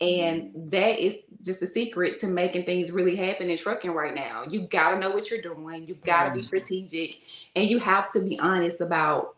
And 0.00 0.50
that 0.72 0.98
is 0.98 1.22
just 1.42 1.62
a 1.62 1.66
secret 1.66 2.16
to 2.18 2.26
making 2.26 2.64
things 2.64 2.90
really 2.90 3.14
happen 3.14 3.48
in 3.50 3.56
trucking 3.56 3.92
right 3.92 4.14
now. 4.14 4.44
You 4.48 4.62
got 4.62 4.94
to 4.94 4.98
know 4.98 5.10
what 5.10 5.30
you're 5.30 5.40
doing. 5.40 5.86
You 5.86 5.94
got 5.94 6.28
to 6.28 6.34
be 6.34 6.42
strategic 6.42 7.20
and 7.54 7.70
you 7.70 7.78
have 7.78 8.12
to 8.12 8.20
be 8.20 8.38
honest 8.40 8.80
about 8.80 9.36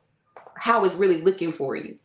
how 0.56 0.84
it's 0.84 0.94
really 0.94 1.20
looking 1.20 1.52
for 1.52 1.76
you. 1.76 1.98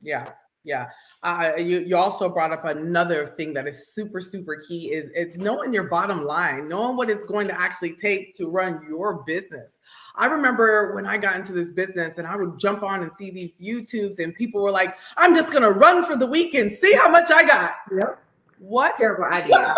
Yeah, 0.00 0.30
yeah. 0.62 0.90
Uh, 1.24 1.52
you 1.56 1.80
you 1.80 1.96
also 1.96 2.28
brought 2.28 2.52
up 2.52 2.66
another 2.66 3.28
thing 3.28 3.54
that 3.54 3.66
is 3.66 3.88
super 3.94 4.20
super 4.20 4.56
key 4.68 4.92
is 4.92 5.10
it's 5.14 5.38
knowing 5.38 5.72
your 5.72 5.84
bottom 5.84 6.24
line, 6.24 6.68
knowing 6.68 6.96
what 6.96 7.08
it's 7.10 7.24
going 7.24 7.48
to 7.48 7.58
actually 7.58 7.94
take 7.94 8.34
to 8.34 8.46
run 8.48 8.80
your 8.88 9.24
business. 9.24 9.80
I 10.16 10.26
remember 10.26 10.94
when 10.94 11.06
I 11.06 11.16
got 11.18 11.36
into 11.36 11.52
this 11.54 11.72
business 11.72 12.18
and 12.18 12.26
I 12.26 12.36
would 12.36 12.58
jump 12.60 12.82
on 12.82 13.02
and 13.02 13.10
see 13.18 13.30
these 13.30 13.54
YouTubes 13.60 14.18
and 14.20 14.34
people 14.34 14.62
were 14.62 14.70
like, 14.70 14.98
"I'm 15.16 15.34
just 15.34 15.52
gonna 15.52 15.70
run 15.72 16.04
for 16.04 16.16
the 16.16 16.26
weekend, 16.26 16.72
see 16.74 16.94
how 16.94 17.08
much 17.10 17.30
I 17.30 17.44
got." 17.46 17.72
Yep. 17.90 18.18
What? 18.58 18.96
Terrible 18.98 19.24
idea. 19.32 19.74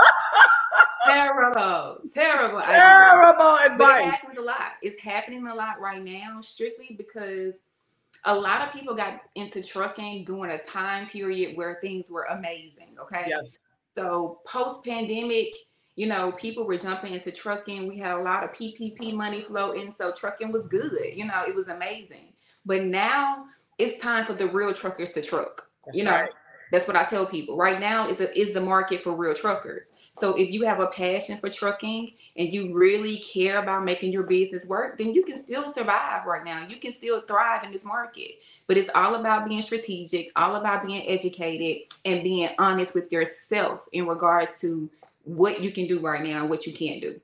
terrible, 1.07 1.99
terrible 2.15 2.59
idea. 2.59 2.75
Terrible 2.75 3.45
But 3.45 3.67
it 3.67 3.73
advice. 3.73 4.05
happens 4.05 4.39
a 4.39 4.43
lot. 4.43 4.73
It's 4.83 5.01
happening 5.01 5.47
a 5.47 5.55
lot 5.55 5.81
right 5.81 6.03
now, 6.03 6.41
strictly 6.41 6.95
because 6.99 7.63
a 8.25 8.35
lot 8.35 8.63
of 8.63 8.73
people 8.73 8.95
got 8.95 9.21
into 9.35 9.63
trucking 9.63 10.25
during 10.25 10.53
a 10.53 10.59
time 10.63 11.07
period 11.07 11.57
where 11.57 11.79
things 11.81 12.11
were 12.11 12.25
amazing. 12.25 12.97
Okay. 13.01 13.27
Yes. 13.29 13.65
So 13.97 14.41
post 14.47 14.85
pandemic, 14.85 15.55
you 15.97 16.07
know, 16.07 16.33
people 16.33 16.67
were 16.67 16.77
jumping 16.77 17.15
into 17.15 17.33
trucking. 17.33 17.89
We 17.89 17.99
had 17.99 18.13
a 18.13 18.19
lot 18.19 18.45
of 18.45 18.53
PPP 18.53 19.15
money 19.15 19.41
floating. 19.41 19.93
So 19.93 20.13
trucking 20.13 20.53
was 20.53 20.67
good. 20.67 21.15
You 21.15 21.27
know, 21.27 21.45
it 21.47 21.55
was 21.55 21.69
amazing. 21.69 22.33
But 22.65 22.83
now 22.83 23.47
it's 23.79 24.01
time 24.03 24.25
for 24.27 24.35
the 24.35 24.47
real 24.47 24.75
truckers 24.75 25.13
to 25.13 25.23
truck. 25.23 25.71
That's 25.85 25.97
you 25.97 26.05
know, 26.05 26.11
right. 26.11 26.31
That's 26.71 26.87
what 26.87 26.97
I 26.97 27.05
tell 27.05 27.27
people. 27.27 27.57
Right 27.57 27.79
now 27.79 28.09
is 28.09 28.17
the 28.17 28.37
is 28.39 28.53
the 28.53 28.61
market 28.61 29.03
for 29.03 29.13
real 29.13 29.35
truckers. 29.35 29.95
So 30.13 30.35
if 30.37 30.51
you 30.51 30.65
have 30.65 30.81
a 30.81 30.87
passion 30.87 31.37
for 31.39 31.49
trucking 31.49 32.13
and 32.37 32.53
you 32.53 32.75
really 32.75 33.19
care 33.19 33.59
about 33.59 33.85
making 33.85 34.13
your 34.13 34.23
business 34.23 34.67
work, 34.67 34.99
then 34.99 35.13
you 35.13 35.25
can 35.25 35.37
still 35.37 35.69
survive 35.71 36.27
right 36.27 36.45
now. 36.45 36.67
You 36.67 36.79
can 36.79 36.93
still 36.93 37.21
thrive 37.21 37.65
in 37.65 37.73
this 37.73 37.85
market. 37.85 38.31
But 38.67 38.79
it's 38.79 38.91
all 38.95 39.15
about 39.17 39.47
being 39.47 39.63
strategic, 39.63 40.31
all 40.35 40.57
about 40.57 40.87
being 40.87 41.07
educated 41.07 41.83
and 42.05 42.23
being 42.23 42.49
honest 42.59 42.95
with 42.95 43.13
yourself 43.13 43.81
in 43.93 44.07
regards 44.07 44.61
to 44.63 44.91
what 45.25 45.61
you 45.61 45.71
can 45.71 45.87
do 45.87 46.01
right 46.01 46.23
now 46.23 46.41
and 46.41 46.51
what 46.51 46.67
you 46.67 46.73
can't 46.73 47.01
do. 47.01 47.21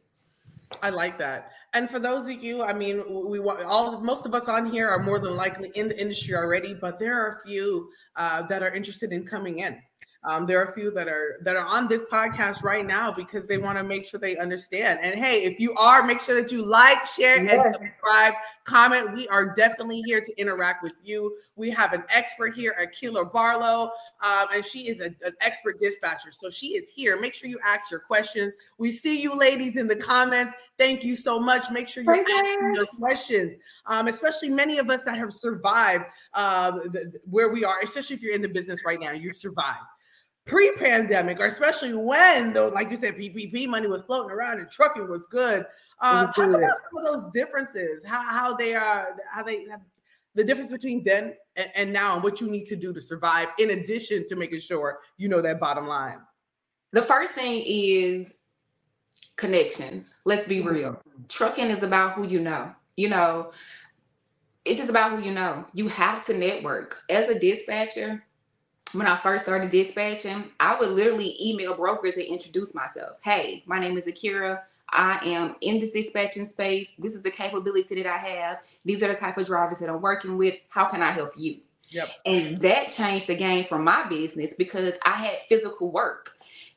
I 0.82 0.90
like 0.90 1.18
that. 1.18 1.51
And 1.74 1.88
for 1.88 1.98
those 1.98 2.28
of 2.28 2.42
you, 2.42 2.62
I 2.62 2.74
mean, 2.74 3.02
we 3.08 3.38
want 3.38 3.62
all 3.62 3.98
most 4.00 4.26
of 4.26 4.34
us 4.34 4.48
on 4.48 4.70
here 4.70 4.88
are 4.88 4.98
more 4.98 5.18
than 5.18 5.36
likely 5.36 5.70
in 5.74 5.88
the 5.88 5.98
industry 6.00 6.34
already, 6.34 6.74
but 6.74 6.98
there 6.98 7.18
are 7.18 7.36
a 7.36 7.48
few 7.48 7.88
uh, 8.16 8.42
that 8.48 8.62
are 8.62 8.74
interested 8.74 9.12
in 9.12 9.26
coming 9.26 9.60
in. 9.60 9.80
Um, 10.24 10.46
there 10.46 10.60
are 10.60 10.70
a 10.70 10.72
few 10.72 10.92
that 10.92 11.08
are 11.08 11.38
that 11.42 11.56
are 11.56 11.66
on 11.66 11.88
this 11.88 12.04
podcast 12.04 12.62
right 12.62 12.86
now 12.86 13.10
because 13.10 13.48
they 13.48 13.58
want 13.58 13.76
to 13.78 13.82
make 13.82 14.06
sure 14.06 14.20
they 14.20 14.36
understand. 14.36 15.00
And 15.02 15.18
hey, 15.18 15.42
if 15.42 15.58
you 15.58 15.74
are, 15.74 16.04
make 16.04 16.20
sure 16.20 16.40
that 16.40 16.52
you 16.52 16.64
like, 16.64 17.04
share, 17.06 17.42
yes. 17.42 17.66
and 17.66 17.74
subscribe, 17.74 18.34
comment. 18.64 19.14
We 19.14 19.26
are 19.28 19.52
definitely 19.54 20.00
here 20.02 20.20
to 20.20 20.40
interact 20.40 20.84
with 20.84 20.94
you. 21.02 21.36
We 21.56 21.70
have 21.70 21.92
an 21.92 22.04
expert 22.08 22.54
here, 22.54 22.76
Akira 22.80 23.26
Barlow, 23.26 23.90
um, 24.24 24.46
and 24.54 24.64
she 24.64 24.86
is 24.88 25.00
a, 25.00 25.06
an 25.06 25.34
expert 25.40 25.80
dispatcher. 25.80 26.30
So 26.30 26.48
she 26.50 26.68
is 26.68 26.88
here. 26.88 27.20
Make 27.20 27.34
sure 27.34 27.48
you 27.48 27.58
ask 27.66 27.90
your 27.90 28.00
questions. 28.00 28.56
We 28.78 28.92
see 28.92 29.20
you, 29.20 29.34
ladies, 29.34 29.76
in 29.76 29.88
the 29.88 29.96
comments. 29.96 30.54
Thank 30.78 31.02
you 31.02 31.16
so 31.16 31.40
much. 31.40 31.68
Make 31.72 31.88
sure 31.88 32.04
you're 32.04 32.14
asking 32.14 32.74
your 32.76 32.86
questions, 32.96 33.56
um, 33.86 34.06
especially 34.06 34.50
many 34.50 34.78
of 34.78 34.88
us 34.88 35.02
that 35.02 35.18
have 35.18 35.32
survived 35.32 36.04
uh, 36.34 36.70
the, 36.70 37.12
where 37.28 37.52
we 37.52 37.64
are, 37.64 37.80
especially 37.82 38.14
if 38.14 38.22
you're 38.22 38.36
in 38.36 38.42
the 38.42 38.48
business 38.48 38.84
right 38.86 39.00
now. 39.00 39.10
You've 39.10 39.36
survived 39.36 39.80
pre-pandemic, 40.44 41.40
or 41.40 41.46
especially 41.46 41.94
when 41.94 42.52
though, 42.52 42.68
like 42.68 42.90
you 42.90 42.96
said, 42.96 43.16
PPP 43.16 43.68
money 43.68 43.86
was 43.86 44.02
floating 44.02 44.30
around 44.30 44.58
and 44.58 44.70
trucking 44.70 45.08
was 45.08 45.26
good. 45.26 45.66
Uh, 46.00 46.26
talk 46.32 46.48
about 46.48 46.60
some 46.60 46.98
of 46.98 47.04
those 47.04 47.30
differences, 47.32 48.04
how, 48.04 48.20
how 48.22 48.56
they 48.56 48.74
are, 48.74 49.16
how 49.30 49.42
they 49.42 49.64
have 49.70 49.80
the 50.34 50.42
difference 50.42 50.72
between 50.72 51.04
then 51.04 51.34
and, 51.56 51.70
and 51.74 51.92
now, 51.92 52.14
and 52.14 52.24
what 52.24 52.40
you 52.40 52.50
need 52.50 52.64
to 52.66 52.76
do 52.76 52.92
to 52.92 53.00
survive, 53.00 53.48
in 53.58 53.70
addition 53.70 54.26
to 54.28 54.36
making 54.36 54.60
sure 54.60 54.98
you 55.16 55.28
know 55.28 55.42
that 55.42 55.60
bottom 55.60 55.86
line. 55.86 56.18
The 56.92 57.02
first 57.02 57.34
thing 57.34 57.62
is 57.66 58.38
connections. 59.36 60.20
Let's 60.24 60.46
be 60.46 60.60
real. 60.60 61.00
Trucking 61.28 61.66
is 61.66 61.82
about 61.82 62.12
who 62.12 62.26
you 62.26 62.40
know. 62.40 62.74
You 62.96 63.08
know, 63.08 63.52
it's 64.64 64.78
just 64.78 64.90
about 64.90 65.12
who 65.12 65.24
you 65.24 65.32
know. 65.32 65.64
You 65.74 65.88
have 65.88 66.24
to 66.26 66.36
network. 66.36 66.98
As 67.08 67.28
a 67.28 67.38
dispatcher, 67.38 68.24
when 68.92 69.06
I 69.06 69.16
first 69.16 69.44
started 69.44 69.70
dispatching, 69.70 70.44
I 70.60 70.78
would 70.78 70.90
literally 70.90 71.36
email 71.40 71.74
brokers 71.74 72.16
and 72.16 72.26
introduce 72.26 72.74
myself. 72.74 73.16
Hey, 73.22 73.62
my 73.66 73.78
name 73.78 73.96
is 73.96 74.06
Akira. 74.06 74.64
I 74.88 75.18
am 75.24 75.56
in 75.62 75.80
this 75.80 75.90
dispatching 75.90 76.44
space. 76.44 76.92
This 76.98 77.14
is 77.14 77.22
the 77.22 77.30
capability 77.30 77.94
that 78.02 78.06
I 78.06 78.18
have. 78.18 78.58
These 78.84 79.02
are 79.02 79.08
the 79.08 79.14
type 79.14 79.38
of 79.38 79.46
drivers 79.46 79.78
that 79.78 79.88
I'm 79.88 80.02
working 80.02 80.36
with. 80.36 80.56
How 80.68 80.84
can 80.84 81.02
I 81.02 81.12
help 81.12 81.32
you? 81.36 81.58
Yep. 81.88 82.10
And 82.26 82.56
that 82.58 82.88
changed 82.88 83.26
the 83.26 83.34
game 83.34 83.64
for 83.64 83.78
my 83.78 84.06
business 84.08 84.54
because 84.54 84.94
I 85.04 85.12
had 85.12 85.38
physical 85.48 85.90
work. 85.90 86.30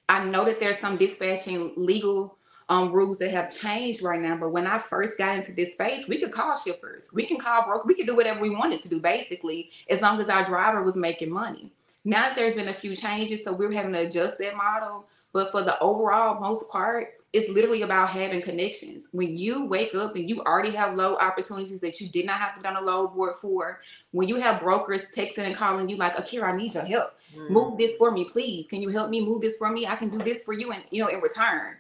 I 0.08 0.24
know 0.24 0.46
that 0.46 0.60
there's 0.60 0.80
some 0.80 0.98
dispatching 0.98 1.74
legal 1.76 2.38
um, 2.70 2.92
rules 2.92 3.18
that 3.20 3.32
have 3.32 3.56
changed 3.56 4.02
right 4.02 4.20
now. 4.20 4.38
But 4.38 4.50
when 4.50 4.68
I 4.68 4.80
first 4.80 5.18
got 5.18 5.36
into 5.36 5.54
this 5.54 5.74
space, 5.74 6.08
we 6.08 6.18
could 6.18 6.32
call 6.32 6.58
shippers, 6.58 7.10
we 7.14 7.26
can 7.26 7.38
call 7.38 7.66
brokers, 7.66 7.86
we 7.86 7.96
could 7.96 8.08
do 8.08 8.16
whatever 8.16 8.40
we 8.40 8.50
wanted 8.50 8.80
to 8.82 8.90
do, 8.90 9.00
basically, 9.00 9.72
as 9.90 10.02
long 10.02 10.20
as 10.20 10.30
our 10.30 10.44
driver 10.44 10.82
was 10.84 10.96
making 10.96 11.32
money. 11.32 11.72
Now 12.06 12.22
that 12.22 12.36
there's 12.36 12.56
been 12.56 12.70
a 12.70 12.74
few 12.74 12.96
changes, 12.96 13.44
so 13.44 13.52
we're 13.52 13.72
having 13.72 13.94
to 13.94 14.08
adjust 14.08 14.38
that 14.38 14.56
model. 14.56 15.08
But 15.34 15.52
for 15.52 15.62
the 15.62 15.78
overall 15.80 16.40
most 16.40 16.72
part, 16.72 17.10
it's 17.34 17.50
literally 17.50 17.82
about 17.82 18.08
having 18.08 18.42
connections. 18.42 19.10
When 19.12 19.36
you 19.36 19.66
wake 19.66 19.94
up 19.94 20.16
and 20.16 20.30
you 20.30 20.42
already 20.44 20.72
have 20.72 20.96
low 20.96 21.18
opportunities 21.18 21.82
that 21.82 22.00
you 22.00 22.08
did 22.08 22.26
not 22.26 22.40
have 22.40 22.56
to 22.56 22.62
done 22.62 22.78
a 22.78 22.82
load 22.82 23.14
board 23.14 23.36
for, 23.36 23.82
when 24.12 24.30
you 24.30 24.38
have 24.38 24.62
brokers 24.62 25.08
texting 25.14 25.40
and 25.40 25.56
calling 25.56 25.90
you 25.90 25.98
like, 25.98 26.18
Akira, 26.18 26.54
I 26.54 26.56
need 26.56 26.74
your 26.74 26.86
help. 26.86 27.12
Mm. 27.36 27.50
Move 27.50 27.78
this 27.78 27.98
for 27.98 28.12
me, 28.12 28.24
please. 28.24 28.68
Can 28.70 28.82
you 28.82 28.88
help 28.88 29.10
me 29.10 29.26
move 29.26 29.42
this 29.42 29.58
for 29.58 29.70
me? 29.70 29.86
I 29.86 29.98
can 29.98 30.08
do 30.08 30.20
this 30.20 30.44
for 30.44 30.54
you 30.54 30.72
and 30.72 30.84
you 30.92 31.04
know, 31.04 31.10
in 31.10 31.20
return. 31.20 31.76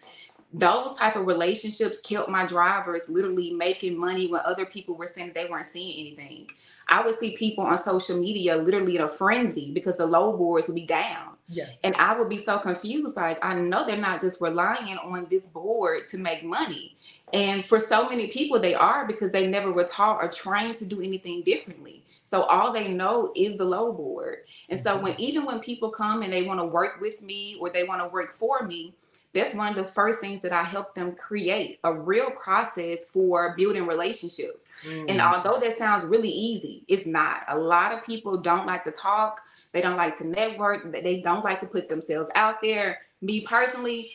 Those 0.53 0.95
type 0.95 1.15
of 1.15 1.25
relationships 1.25 2.01
kept 2.01 2.27
my 2.27 2.45
drivers 2.45 3.09
literally 3.09 3.51
making 3.51 3.97
money 3.97 4.27
when 4.27 4.41
other 4.45 4.65
people 4.65 4.95
were 4.95 5.07
saying 5.07 5.31
they 5.33 5.45
weren't 5.45 5.65
seeing 5.65 5.99
anything. 5.99 6.49
I 6.87 7.03
would 7.03 7.15
see 7.15 7.35
people 7.35 7.63
on 7.63 7.77
social 7.77 8.17
media 8.17 8.55
literally 8.57 8.95
in 8.95 9.01
a 9.01 9.07
frenzy 9.07 9.71
because 9.71 9.97
the 9.97 10.05
load 10.05 10.37
boards 10.37 10.67
would 10.67 10.75
be 10.75 10.85
down. 10.85 11.35
Yes. 11.47 11.77
And 11.83 11.95
I 11.95 12.17
would 12.17 12.29
be 12.29 12.37
so 12.37 12.57
confused. 12.57 13.15
Like, 13.15 13.43
I 13.43 13.53
know 13.55 13.85
they're 13.85 13.97
not 13.97 14.21
just 14.21 14.41
relying 14.41 14.97
on 14.97 15.27
this 15.29 15.45
board 15.45 16.07
to 16.07 16.17
make 16.17 16.43
money. 16.43 16.95
And 17.33 17.65
for 17.65 17.79
so 17.79 18.09
many 18.09 18.27
people, 18.27 18.59
they 18.59 18.75
are 18.75 19.07
because 19.07 19.31
they 19.31 19.47
never 19.47 19.71
were 19.71 19.85
taught 19.85 20.23
or 20.23 20.29
trained 20.29 20.77
to 20.77 20.85
do 20.85 21.01
anything 21.01 21.41
differently. 21.43 22.03
So 22.23 22.43
all 22.43 22.71
they 22.71 22.91
know 22.91 23.31
is 23.35 23.57
the 23.57 23.65
load 23.65 23.97
board. 23.97 24.39
And 24.69 24.79
so 24.79 24.97
when 24.97 25.13
mm-hmm. 25.13 25.21
even 25.21 25.45
when 25.45 25.59
people 25.59 25.89
come 25.89 26.23
and 26.23 26.33
they 26.33 26.43
want 26.43 26.59
to 26.59 26.65
work 26.65 26.99
with 26.99 27.21
me 27.21 27.55
or 27.59 27.69
they 27.69 27.83
want 27.83 28.01
to 28.01 28.07
work 28.07 28.33
for 28.33 28.63
me, 28.63 28.95
that's 29.35 29.53
one 29.53 29.67
of 29.67 29.75
the 29.75 29.83
first 29.83 30.19
things 30.19 30.39
that 30.39 30.53
I 30.53 30.63
help 30.63 30.95
them 30.95 31.13
create 31.13 31.79
a 31.83 31.93
real 31.93 32.31
process 32.31 33.03
for 33.03 33.53
building 33.55 33.85
relationships. 33.85 34.69
Mm. 34.87 35.11
And 35.11 35.21
although 35.21 35.59
that 35.59 35.77
sounds 35.77 36.05
really 36.05 36.31
easy, 36.31 36.85
it's 36.87 37.05
not. 37.05 37.43
A 37.49 37.57
lot 37.57 37.91
of 37.91 38.03
people 38.05 38.37
don't 38.37 38.65
like 38.65 38.85
to 38.85 38.91
talk, 38.91 39.41
they 39.73 39.81
don't 39.81 39.97
like 39.97 40.17
to 40.19 40.25
network, 40.25 40.89
they 40.91 41.19
don't 41.19 41.43
like 41.43 41.59
to 41.59 41.67
put 41.67 41.89
themselves 41.89 42.31
out 42.33 42.61
there. 42.61 43.01
Me 43.21 43.41
personally, 43.41 44.13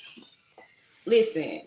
listen, 1.05 1.63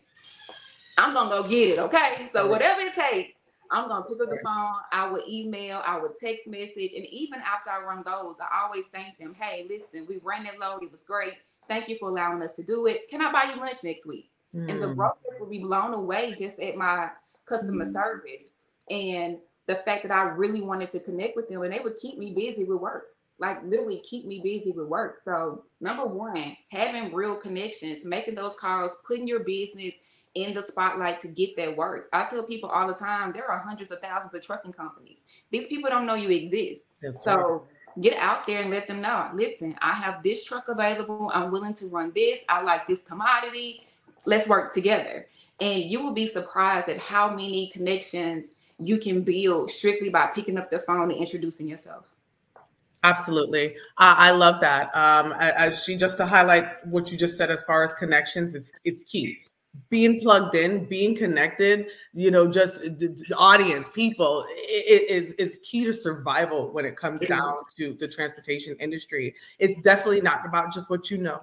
I'm 0.97 1.13
gonna 1.13 1.29
go 1.29 1.43
get 1.47 1.69
it, 1.69 1.79
okay? 1.79 2.27
So 2.31 2.47
whatever 2.47 2.81
it 2.81 2.95
takes, 2.95 3.39
I'm 3.69 3.87
gonna 3.87 4.03
pick 4.03 4.19
up 4.19 4.29
the 4.29 4.39
phone. 4.43 4.73
I 4.91 5.07
will 5.07 5.23
email, 5.29 5.83
I 5.85 5.97
will 5.97 6.13
text 6.19 6.47
message, 6.47 6.93
and 6.95 7.05
even 7.05 7.39
after 7.45 7.69
I 7.69 7.83
run 7.83 8.01
goals, 8.01 8.39
I 8.39 8.63
always 8.63 8.87
thank 8.87 9.19
them. 9.19 9.35
Hey, 9.39 9.67
listen, 9.69 10.07
we 10.09 10.17
ran 10.23 10.47
it 10.47 10.59
low. 10.59 10.79
It 10.81 10.91
was 10.91 11.03
great. 11.03 11.33
Thank 11.67 11.89
you 11.89 11.97
for 11.97 12.09
allowing 12.09 12.41
us 12.41 12.55
to 12.55 12.63
do 12.63 12.87
it. 12.87 13.09
Can 13.09 13.21
I 13.21 13.31
buy 13.31 13.51
you 13.53 13.59
lunch 13.59 13.77
next 13.83 14.05
week? 14.05 14.29
Mm. 14.55 14.69
And 14.69 14.81
the 14.81 14.87
mm. 14.87 14.95
brokers 14.95 15.39
will 15.39 15.49
be 15.49 15.59
blown 15.59 15.93
away 15.93 16.35
just 16.37 16.59
at 16.59 16.75
my 16.75 17.09
customer 17.45 17.85
mm. 17.85 17.93
service 17.93 18.51
and 18.89 19.37
the 19.65 19.75
fact 19.75 20.03
that 20.03 20.11
I 20.11 20.23
really 20.23 20.61
wanted 20.61 20.91
to 20.91 20.99
connect 20.99 21.35
with 21.35 21.47
them 21.47 21.61
and 21.61 21.73
they 21.73 21.79
would 21.79 21.97
keep 21.97 22.17
me 22.17 22.33
busy 22.33 22.63
with 22.63 22.81
work. 22.81 23.05
Like 23.39 23.63
literally 23.63 23.99
keep 23.99 24.25
me 24.25 24.41
busy 24.43 24.71
with 24.71 24.87
work. 24.87 25.21
So 25.25 25.63
number 25.81 26.05
one, 26.05 26.55
having 26.71 27.13
real 27.13 27.35
connections, 27.35 28.05
making 28.05 28.35
those 28.35 28.55
calls, 28.55 28.97
putting 29.07 29.27
your 29.27 29.39
business 29.39 29.95
in 30.35 30.53
the 30.53 30.61
spotlight 30.61 31.19
to 31.19 31.27
get 31.27 31.55
that 31.57 31.75
work. 31.75 32.09
I 32.13 32.25
tell 32.25 32.45
people 32.45 32.69
all 32.69 32.87
the 32.87 32.93
time, 32.93 33.31
there 33.33 33.49
are 33.49 33.59
hundreds 33.59 33.91
of 33.91 33.99
thousands 33.99 34.33
of 34.33 34.45
trucking 34.45 34.73
companies. 34.73 35.25
These 35.51 35.67
people 35.67 35.89
don't 35.89 36.05
know 36.05 36.15
you 36.15 36.29
exist. 36.29 36.91
That's 37.01 37.23
so 37.23 37.35
right 37.37 37.61
get 38.01 38.17
out 38.17 38.47
there 38.47 38.61
and 38.61 38.71
let 38.71 38.87
them 38.87 39.01
know 39.01 39.29
listen 39.33 39.75
i 39.81 39.93
have 39.93 40.23
this 40.23 40.43
truck 40.45 40.67
available. 40.67 41.31
I'm 41.33 41.51
willing 41.51 41.73
to 41.75 41.87
run 41.87 42.11
this. 42.15 42.39
I 42.49 42.61
like 42.61 42.87
this 42.87 43.01
commodity. 43.01 43.85
Let's 44.25 44.47
work 44.47 44.73
together. 44.73 45.27
And 45.59 45.83
you 45.83 46.01
will 46.03 46.13
be 46.13 46.27
surprised 46.27 46.89
at 46.89 46.97
how 46.97 47.29
many 47.29 47.67
connections 47.67 48.59
you 48.79 48.97
can 48.97 49.21
build 49.21 49.71
strictly 49.71 50.09
by 50.09 50.27
picking 50.27 50.57
up 50.57 50.69
the 50.69 50.79
phone 50.79 51.11
and 51.11 51.19
introducing 51.19 51.67
yourself. 51.67 52.05
Absolutely. 53.03 53.75
I 53.97 54.31
love 54.31 54.61
that. 54.61 54.89
Um, 54.95 55.33
as 55.37 55.83
she 55.83 55.97
just 55.97 56.17
to 56.17 56.25
highlight 56.25 56.85
what 56.87 57.11
you 57.11 57.17
just 57.17 57.37
said 57.37 57.51
as 57.51 57.61
far 57.63 57.83
as 57.83 57.93
connections, 57.93 58.55
it's 58.55 58.71
it's 58.85 59.03
key 59.03 59.43
being 59.89 60.21
plugged 60.21 60.55
in, 60.55 60.85
being 60.85 61.15
connected, 61.15 61.87
you 62.13 62.31
know, 62.31 62.47
just 62.47 62.81
the 62.81 63.35
audience, 63.37 63.89
people 63.89 64.45
is 64.57 65.33
is 65.33 65.59
key 65.63 65.83
to 65.85 65.93
survival 65.93 66.71
when 66.71 66.85
it 66.85 66.97
comes 66.97 67.21
down 67.27 67.53
to 67.77 67.93
the 67.93 68.07
transportation 68.07 68.75
industry. 68.79 69.35
It's 69.59 69.79
definitely 69.81 70.21
not 70.21 70.45
about 70.45 70.73
just 70.73 70.89
what 70.89 71.09
you 71.09 71.17
know. 71.17 71.39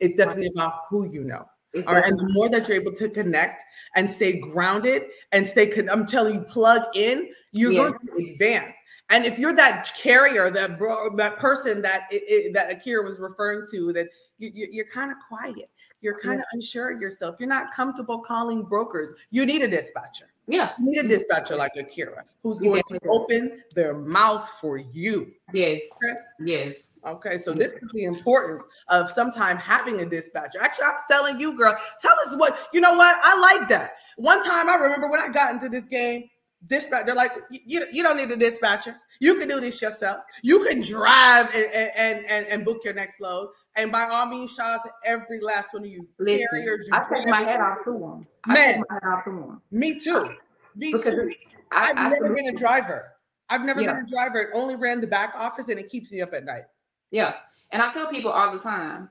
It's 0.00 0.16
definitely 0.16 0.50
about 0.54 0.82
who 0.88 1.10
you 1.10 1.24
know. 1.24 1.44
All 1.86 1.94
right, 1.94 2.04
and 2.04 2.18
the 2.18 2.28
more 2.32 2.48
that 2.50 2.68
you're 2.68 2.80
able 2.80 2.92
to 2.92 3.08
connect 3.08 3.64
and 3.96 4.08
stay 4.08 4.38
grounded 4.38 5.06
and 5.32 5.44
stay, 5.44 5.72
I'm 5.90 6.06
telling 6.06 6.34
you, 6.34 6.40
plug 6.42 6.82
in, 6.94 7.30
you're 7.52 7.72
yes. 7.72 7.82
going 7.82 7.94
to 7.94 8.32
advance. 8.32 8.76
And 9.10 9.24
if 9.24 9.38
you're 9.38 9.54
that 9.54 9.90
carrier, 10.00 10.50
that 10.50 10.78
bro, 10.78 11.14
that 11.16 11.38
person 11.38 11.82
that 11.82 12.02
it, 12.10 12.22
it, 12.26 12.54
that 12.54 12.70
Akira 12.70 13.04
was 13.04 13.18
referring 13.18 13.66
to, 13.72 13.92
that 13.92 14.08
you, 14.38 14.68
you're 14.70 14.86
kind 14.86 15.10
of 15.10 15.16
quiet 15.28 15.68
you're 16.04 16.20
kind 16.20 16.38
of 16.38 16.46
unsure 16.52 16.92
of 16.92 17.00
yourself. 17.00 17.36
You're 17.40 17.48
not 17.48 17.74
comfortable 17.74 18.18
calling 18.20 18.62
brokers. 18.62 19.14
You 19.30 19.46
need 19.46 19.62
a 19.62 19.68
dispatcher. 19.68 20.26
Yeah. 20.46 20.72
You 20.78 20.90
need 20.90 20.98
a 20.98 21.08
dispatcher 21.08 21.56
like 21.56 21.72
Akira 21.76 22.24
who's 22.42 22.60
going 22.60 22.82
to 22.88 23.00
open 23.08 23.62
their 23.74 23.94
mouth 23.94 24.50
for 24.60 24.78
you. 24.78 25.32
Yes. 25.54 25.80
Okay? 25.96 26.20
Yes. 26.40 26.98
Okay. 27.06 27.38
So 27.38 27.54
this 27.54 27.72
is 27.72 27.90
the 27.94 28.04
importance 28.04 28.62
of 28.88 29.10
sometime 29.10 29.56
having 29.56 30.00
a 30.00 30.06
dispatcher. 30.06 30.60
Actually, 30.60 30.84
I'm 30.84 30.96
telling 31.10 31.40
you, 31.40 31.56
girl, 31.56 31.74
tell 32.00 32.14
us 32.26 32.34
what, 32.36 32.68
you 32.74 32.82
know 32.82 32.94
what? 32.94 33.16
I 33.22 33.56
like 33.58 33.68
that. 33.70 33.92
One 34.16 34.44
time 34.44 34.68
I 34.68 34.74
remember 34.74 35.10
when 35.10 35.20
I 35.20 35.28
got 35.28 35.54
into 35.54 35.70
this 35.70 35.84
game, 35.84 36.28
dispatch, 36.66 37.06
they're 37.06 37.14
like, 37.14 37.32
you, 37.50 37.86
you 37.90 38.02
don't 38.02 38.16
need 38.16 38.30
a 38.30 38.36
dispatcher. 38.36 38.96
You 39.20 39.38
can 39.38 39.48
do 39.48 39.60
this 39.60 39.80
yourself. 39.80 40.24
You 40.42 40.64
can 40.64 40.82
drive 40.82 41.48
and, 41.54 41.66
and, 41.74 42.26
and, 42.26 42.46
and 42.46 42.64
book 42.64 42.78
your 42.84 42.94
next 42.94 43.20
load. 43.20 43.50
And 43.76 43.90
by 43.90 44.04
all 44.04 44.26
means, 44.26 44.54
shout 44.54 44.70
out 44.70 44.82
to 44.84 44.90
every 45.04 45.40
last 45.40 45.74
one 45.74 45.84
of 45.84 45.90
you. 45.90 46.06
Listen, 46.18 46.46
carriers, 46.50 46.86
you 46.86 46.94
I 46.94 47.04
take 47.12 47.28
my 47.28 47.42
head 47.42 47.60
off 47.60 47.78
to 47.84 47.92
them. 47.92 48.26
Man, 48.46 48.82
my 48.88 48.94
head 48.94 49.02
off 49.04 49.24
to 49.24 49.30
them. 49.30 49.62
Me 49.70 49.98
too. 49.98 50.30
Me 50.76 50.92
because 50.92 51.14
too. 51.14 51.32
I, 51.72 51.86
have 51.86 52.12
never 52.12 52.34
been 52.34 52.46
a 52.46 52.52
driver. 52.52 53.12
I've 53.48 53.62
never 53.62 53.82
yeah. 53.82 53.94
been 53.94 54.04
a 54.04 54.06
driver. 54.06 54.38
It 54.38 54.48
only 54.54 54.76
ran 54.76 55.00
the 55.00 55.06
back 55.06 55.34
office 55.34 55.66
and 55.68 55.78
it 55.78 55.88
keeps 55.88 56.12
me 56.12 56.22
up 56.22 56.32
at 56.34 56.44
night. 56.44 56.64
Yeah. 57.10 57.34
And 57.72 57.82
I 57.82 57.92
tell 57.92 58.08
people 58.08 58.30
all 58.30 58.52
the 58.52 58.58
time, 58.58 59.10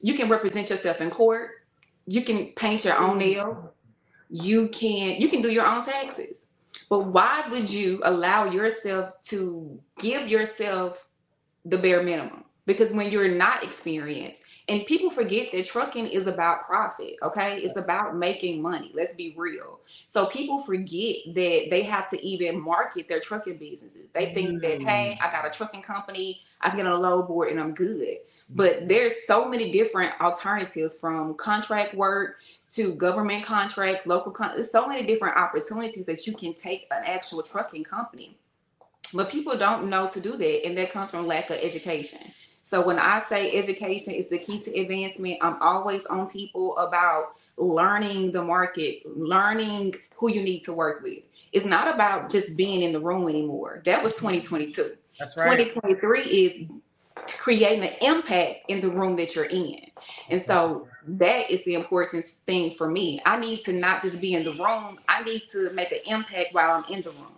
you 0.00 0.14
can 0.14 0.28
represent 0.28 0.70
yourself 0.70 1.00
in 1.00 1.10
court. 1.10 1.50
You 2.06 2.22
can 2.22 2.46
paint 2.56 2.84
your 2.84 2.98
own 2.98 3.10
mm-hmm. 3.10 3.18
nail. 3.18 3.74
you 4.28 4.68
can 4.68 5.20
you 5.20 5.28
can 5.28 5.40
do 5.42 5.50
your 5.50 5.66
own 5.66 5.84
taxes. 5.84 6.48
But 6.88 7.06
why 7.06 7.44
would 7.50 7.70
you 7.70 8.00
allow 8.04 8.44
yourself 8.44 9.20
to 9.22 9.80
give 10.00 10.28
yourself 10.28 11.08
the 11.64 11.78
bare 11.78 12.02
minimum? 12.02 12.44
Because 12.66 12.92
when 12.92 13.10
you're 13.10 13.34
not 13.34 13.64
experienced, 13.64 14.44
and 14.68 14.86
people 14.86 15.10
forget 15.10 15.50
that 15.50 15.66
trucking 15.66 16.06
is 16.06 16.28
about 16.28 16.62
profit, 16.62 17.16
okay? 17.22 17.58
It's 17.58 17.76
about 17.76 18.16
making 18.16 18.62
money. 18.62 18.92
Let's 18.94 19.14
be 19.14 19.34
real. 19.36 19.80
So 20.06 20.26
people 20.26 20.60
forget 20.60 21.16
that 21.26 21.66
they 21.70 21.82
have 21.82 22.08
to 22.10 22.24
even 22.24 22.60
market 22.60 23.08
their 23.08 23.18
trucking 23.18 23.56
businesses. 23.56 24.10
They 24.12 24.32
think 24.32 24.62
that, 24.62 24.80
hey, 24.80 25.18
mm. 25.20 25.26
I 25.26 25.32
got 25.32 25.44
a 25.44 25.50
trucking 25.50 25.82
company, 25.82 26.42
I 26.60 26.68
can 26.68 26.76
get 26.76 26.86
on 26.86 26.92
a 26.92 27.00
load 27.00 27.26
board 27.26 27.50
and 27.50 27.58
I'm 27.58 27.74
good. 27.74 28.18
But 28.48 28.72
mm-hmm. 28.72 28.86
there's 28.88 29.26
so 29.26 29.48
many 29.48 29.72
different 29.72 30.12
alternatives 30.20 30.98
from 31.00 31.34
contract 31.34 31.94
work 31.94 32.36
to 32.74 32.94
government 32.94 33.44
contracts, 33.44 34.06
local 34.06 34.30
con- 34.30 34.52
there's 34.54 34.70
so 34.70 34.86
many 34.86 35.04
different 35.04 35.36
opportunities 35.36 36.06
that 36.06 36.26
you 36.28 36.32
can 36.32 36.54
take 36.54 36.86
an 36.92 37.02
actual 37.04 37.42
trucking 37.42 37.84
company. 37.84 38.38
But 39.12 39.30
people 39.30 39.56
don't 39.56 39.90
know 39.90 40.06
to 40.08 40.20
do 40.20 40.36
that, 40.36 40.64
and 40.64 40.78
that 40.78 40.92
comes 40.92 41.10
from 41.10 41.26
lack 41.26 41.50
of 41.50 41.56
education. 41.56 42.20
So 42.70 42.80
when 42.86 43.00
I 43.00 43.18
say 43.18 43.52
education 43.58 44.14
is 44.14 44.28
the 44.28 44.38
key 44.38 44.60
to 44.60 44.70
advancement, 44.78 45.38
I'm 45.40 45.60
always 45.60 46.06
on 46.06 46.28
people 46.28 46.78
about 46.78 47.32
learning 47.56 48.30
the 48.30 48.44
market, 48.44 49.02
learning 49.04 49.94
who 50.14 50.30
you 50.30 50.40
need 50.40 50.60
to 50.60 50.72
work 50.72 51.02
with. 51.02 51.26
It's 51.50 51.66
not 51.66 51.92
about 51.92 52.30
just 52.30 52.56
being 52.56 52.82
in 52.82 52.92
the 52.92 53.00
room 53.00 53.28
anymore. 53.28 53.82
That 53.86 54.04
was 54.04 54.12
2022. 54.12 54.92
That's 55.18 55.36
right. 55.36 55.58
2023 55.58 56.20
is 56.20 56.70
creating 57.38 57.82
an 57.82 57.94
impact 58.02 58.60
in 58.68 58.80
the 58.80 58.88
room 58.88 59.16
that 59.16 59.34
you're 59.34 59.46
in. 59.46 59.90
And 60.28 60.40
so 60.40 60.86
that 61.08 61.50
is 61.50 61.64
the 61.64 61.74
important 61.74 62.24
thing 62.46 62.70
for 62.70 62.88
me. 62.88 63.20
I 63.26 63.40
need 63.40 63.64
to 63.64 63.72
not 63.72 64.00
just 64.00 64.20
be 64.20 64.34
in 64.34 64.44
the 64.44 64.52
room, 64.52 65.00
I 65.08 65.24
need 65.24 65.42
to 65.50 65.72
make 65.72 65.90
an 65.90 66.02
impact 66.06 66.54
while 66.54 66.70
I'm 66.70 66.84
in 66.94 67.02
the 67.02 67.10
room. 67.10 67.34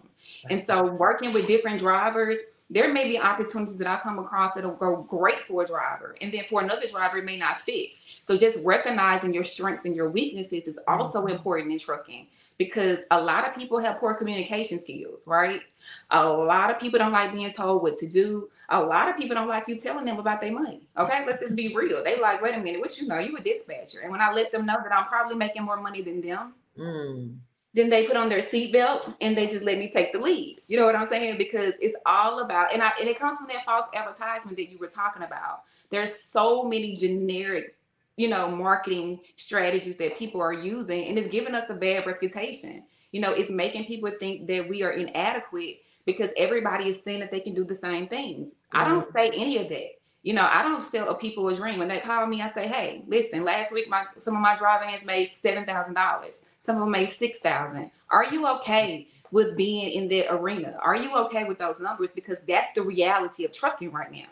And 0.50 0.60
so 0.60 0.84
working 0.84 1.32
with 1.32 1.46
different 1.46 1.78
drivers, 1.78 2.36
there 2.70 2.92
may 2.92 3.08
be 3.08 3.18
opportunities 3.18 3.78
that 3.78 3.86
I 3.86 4.00
come 4.02 4.18
across 4.18 4.54
that'll 4.54 4.72
go 4.72 4.96
great 5.02 5.40
for 5.46 5.62
a 5.62 5.66
driver. 5.66 6.16
And 6.20 6.32
then 6.32 6.44
for 6.44 6.62
another 6.62 6.86
driver, 6.88 7.18
it 7.18 7.24
may 7.24 7.36
not 7.36 7.60
fit. 7.60 7.90
So 8.20 8.36
just 8.36 8.64
recognizing 8.64 9.34
your 9.34 9.44
strengths 9.44 9.84
and 9.84 9.94
your 9.94 10.08
weaknesses 10.08 10.68
is 10.68 10.78
also 10.86 11.26
Mhm. 11.26 11.32
important 11.32 11.72
in 11.72 11.78
trucking 11.78 12.28
because 12.56 13.00
a 13.10 13.20
lot 13.20 13.46
of 13.46 13.54
people 13.54 13.78
have 13.78 13.98
poor 13.98 14.14
communication 14.14 14.78
skills, 14.78 15.26
right? 15.26 15.62
A 16.10 16.28
lot 16.28 16.70
of 16.70 16.78
people 16.78 16.98
don't 16.98 17.12
like 17.12 17.32
being 17.32 17.52
told 17.52 17.82
what 17.82 17.96
to 17.96 18.06
do. 18.06 18.48
A 18.68 18.80
lot 18.80 19.08
of 19.08 19.16
people 19.16 19.34
don't 19.34 19.48
like 19.48 19.66
you 19.66 19.76
telling 19.76 20.04
them 20.04 20.18
about 20.18 20.40
their 20.40 20.52
money. 20.52 20.86
Okay, 20.96 21.26
let's 21.26 21.40
just 21.40 21.56
be 21.56 21.74
real. 21.74 22.02
They 22.04 22.18
like, 22.20 22.40
wait 22.40 22.54
a 22.54 22.58
minute, 22.60 22.80
what 22.80 22.98
you 22.98 23.08
know? 23.08 23.18
You 23.18 23.36
a 23.36 23.40
dispatcher. 23.40 24.00
And 24.00 24.10
when 24.12 24.20
I 24.20 24.32
let 24.32 24.52
them 24.52 24.64
know 24.64 24.76
that 24.82 24.94
I'm 24.94 25.06
probably 25.06 25.34
making 25.34 25.64
more 25.64 25.80
money 25.80 26.00
than 26.00 26.20
them, 26.20 26.54
Mm. 26.78 27.36
Then 27.74 27.88
they 27.88 28.06
put 28.06 28.16
on 28.16 28.28
their 28.28 28.40
seatbelt 28.40 29.14
and 29.20 29.36
they 29.36 29.46
just 29.46 29.64
let 29.64 29.78
me 29.78 29.90
take 29.90 30.12
the 30.12 30.18
lead. 30.18 30.60
You 30.68 30.78
know 30.78 30.84
what 30.84 30.94
I'm 30.94 31.06
saying? 31.06 31.38
Because 31.38 31.74
it's 31.80 31.96
all 32.04 32.40
about 32.40 32.72
and 32.72 32.82
I 32.82 32.92
and 33.00 33.08
it 33.08 33.18
comes 33.18 33.38
from 33.38 33.48
that 33.48 33.64
false 33.64 33.86
advertisement 33.94 34.56
that 34.56 34.70
you 34.70 34.78
were 34.78 34.88
talking 34.88 35.22
about. 35.22 35.62
There's 35.90 36.14
so 36.14 36.64
many 36.64 36.94
generic, 36.94 37.76
you 38.16 38.28
know, 38.28 38.50
marketing 38.50 39.20
strategies 39.36 39.96
that 39.96 40.16
people 40.16 40.40
are 40.40 40.52
using, 40.52 41.06
and 41.06 41.18
it's 41.18 41.28
giving 41.28 41.54
us 41.54 41.70
a 41.70 41.74
bad 41.74 42.06
reputation. 42.06 42.84
You 43.10 43.20
know, 43.20 43.32
it's 43.32 43.50
making 43.50 43.84
people 43.84 44.10
think 44.18 44.46
that 44.48 44.68
we 44.68 44.82
are 44.82 44.92
inadequate 44.92 45.82
because 46.06 46.30
everybody 46.36 46.88
is 46.88 47.02
saying 47.02 47.20
that 47.20 47.30
they 47.30 47.40
can 47.40 47.54
do 47.54 47.64
the 47.64 47.74
same 47.74 48.08
things. 48.08 48.56
I 48.72 48.84
don't 48.84 49.06
say 49.12 49.30
any 49.34 49.58
of 49.58 49.68
that. 49.68 50.01
You 50.22 50.34
know, 50.34 50.48
I 50.50 50.62
don't 50.62 50.84
sell 50.84 51.10
a 51.10 51.14
people 51.14 51.48
a 51.48 51.54
dream. 51.54 51.78
When 51.78 51.88
they 51.88 51.98
call 51.98 52.26
me, 52.26 52.42
I 52.42 52.48
say, 52.48 52.68
"Hey, 52.68 53.02
listen. 53.08 53.44
Last 53.44 53.72
week, 53.72 53.88
my 53.88 54.04
some 54.18 54.36
of 54.36 54.40
my 54.40 54.56
drive 54.56 54.88
ins 54.88 55.04
made 55.04 55.28
seven 55.28 55.64
thousand 55.64 55.94
dollars. 55.94 56.46
Some 56.60 56.76
of 56.76 56.82
them 56.82 56.90
made 56.92 57.08
six 57.08 57.38
thousand. 57.38 57.90
Are 58.10 58.32
you 58.32 58.46
okay 58.56 59.08
with 59.32 59.56
being 59.56 59.90
in 59.90 60.08
that 60.08 60.32
arena? 60.32 60.78
Are 60.80 60.96
you 60.96 61.16
okay 61.24 61.44
with 61.44 61.58
those 61.58 61.80
numbers? 61.80 62.12
Because 62.12 62.40
that's 62.40 62.72
the 62.74 62.82
reality 62.82 63.44
of 63.44 63.52
trucking 63.52 63.90
right 63.90 64.12
now. 64.12 64.28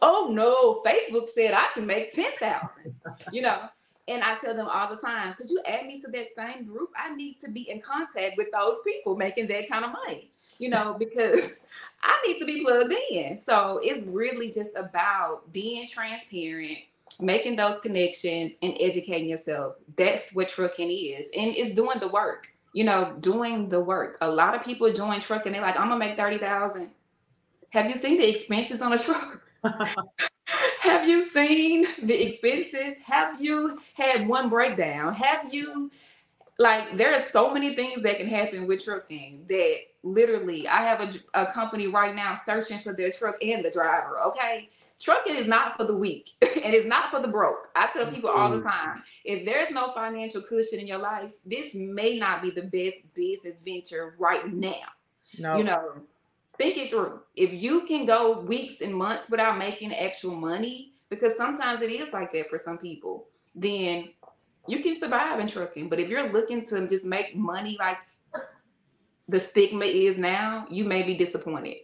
Oh 0.00 0.30
no, 0.32 0.80
Facebook 0.90 1.28
said 1.28 1.52
I 1.52 1.68
can 1.74 1.86
make 1.86 2.14
ten 2.14 2.32
thousand. 2.40 2.94
You 3.30 3.42
know, 3.42 3.68
and 4.08 4.24
I 4.24 4.36
tell 4.38 4.54
them 4.54 4.68
all 4.72 4.88
the 4.88 4.96
time, 4.96 5.34
could 5.34 5.50
you 5.50 5.60
add 5.66 5.86
me 5.86 6.00
to 6.00 6.10
that 6.10 6.28
same 6.34 6.64
group? 6.64 6.88
I 6.96 7.14
need 7.14 7.38
to 7.40 7.50
be 7.50 7.68
in 7.68 7.82
contact 7.82 8.38
with 8.38 8.48
those 8.50 8.78
people 8.86 9.14
making 9.16 9.48
that 9.48 9.68
kind 9.68 9.84
of 9.84 9.92
money. 9.92 10.30
You 10.58 10.70
know, 10.70 10.94
because 10.98 11.40
I 12.02 12.24
need 12.26 12.38
to 12.38 12.46
be 12.46 12.64
plugged 12.64 12.94
in. 13.10 13.38
So 13.38 13.80
it's 13.82 14.06
really 14.06 14.50
just 14.50 14.70
about 14.76 15.52
being 15.52 15.86
transparent, 15.88 16.78
making 17.20 17.56
those 17.56 17.80
connections, 17.80 18.54
and 18.62 18.76
educating 18.80 19.28
yourself. 19.28 19.76
That's 19.96 20.34
what 20.34 20.48
trucking 20.48 20.90
is. 20.90 21.30
And 21.36 21.54
it's 21.56 21.74
doing 21.74 21.98
the 21.98 22.08
work, 22.08 22.48
you 22.72 22.84
know, 22.84 23.16
doing 23.20 23.68
the 23.68 23.80
work. 23.80 24.18
A 24.20 24.30
lot 24.30 24.54
of 24.54 24.64
people 24.64 24.92
join 24.92 25.20
trucking, 25.20 25.52
they're 25.52 25.62
like, 25.62 25.78
I'm 25.78 25.88
gonna 25.88 25.98
make 25.98 26.16
30,000. 26.16 26.90
Have 27.70 27.88
you 27.88 27.96
seen 27.96 28.18
the 28.18 28.28
expenses 28.28 28.80
on 28.80 28.92
a 28.92 28.98
truck? 28.98 29.46
Have 30.80 31.06
you 31.06 31.28
seen 31.28 31.86
the 32.02 32.26
expenses? 32.26 32.94
Have 33.04 33.40
you 33.40 33.80
had 33.94 34.26
one 34.26 34.48
breakdown? 34.48 35.12
Have 35.14 35.52
you 35.52 35.90
like 36.58 36.96
there 36.96 37.14
are 37.14 37.20
so 37.20 37.52
many 37.52 37.74
things 37.74 38.02
that 38.02 38.16
can 38.16 38.26
happen 38.26 38.66
with 38.66 38.84
trucking 38.84 39.44
that 39.48 39.76
literally 40.12 40.66
I 40.68 40.82
have 40.82 41.00
a, 41.34 41.42
a 41.42 41.46
company 41.46 41.86
right 41.86 42.14
now 42.14 42.34
searching 42.34 42.78
for 42.78 42.92
their 42.92 43.10
truck 43.10 43.36
and 43.42 43.64
the 43.64 43.70
driver. 43.70 44.20
Okay. 44.20 44.68
Trucking 45.00 45.36
is 45.36 45.46
not 45.46 45.76
for 45.76 45.84
the 45.84 45.96
weak 45.96 46.30
and 46.42 46.74
it's 46.74 46.86
not 46.86 47.10
for 47.10 47.20
the 47.20 47.28
broke. 47.28 47.68
I 47.76 47.88
tell 47.92 48.10
people 48.10 48.30
all 48.30 48.50
the 48.50 48.62
time 48.62 49.02
if 49.24 49.46
there's 49.46 49.70
no 49.70 49.92
financial 49.92 50.42
cushion 50.42 50.80
in 50.80 50.86
your 50.86 50.98
life, 50.98 51.30
this 51.46 51.74
may 51.74 52.18
not 52.18 52.42
be 52.42 52.50
the 52.50 52.62
best 52.62 53.14
business 53.14 53.60
venture 53.64 54.16
right 54.18 54.52
now. 54.52 54.86
No. 55.38 55.56
You 55.56 55.64
know, 55.64 55.92
think 56.56 56.76
it 56.76 56.90
through. 56.90 57.20
If 57.36 57.52
you 57.52 57.86
can 57.86 58.06
go 58.06 58.40
weeks 58.40 58.80
and 58.80 58.94
months 58.94 59.30
without 59.30 59.56
making 59.56 59.94
actual 59.94 60.34
money, 60.34 60.92
because 61.10 61.36
sometimes 61.36 61.80
it 61.80 61.90
is 61.90 62.12
like 62.12 62.32
that 62.32 62.50
for 62.50 62.58
some 62.58 62.78
people, 62.78 63.26
then 63.54 64.10
you 64.66 64.80
can 64.80 64.94
survive 64.94 65.40
in 65.40 65.46
trucking. 65.46 65.88
But 65.88 66.00
if 66.00 66.10
you're 66.10 66.30
looking 66.30 66.66
to 66.66 66.88
just 66.88 67.04
make 67.04 67.34
money 67.34 67.76
like 67.78 67.98
the 69.28 69.38
stigma 69.38 69.84
is 69.84 70.16
now, 70.16 70.66
you 70.70 70.84
may 70.84 71.02
be 71.02 71.14
disappointed. 71.14 71.76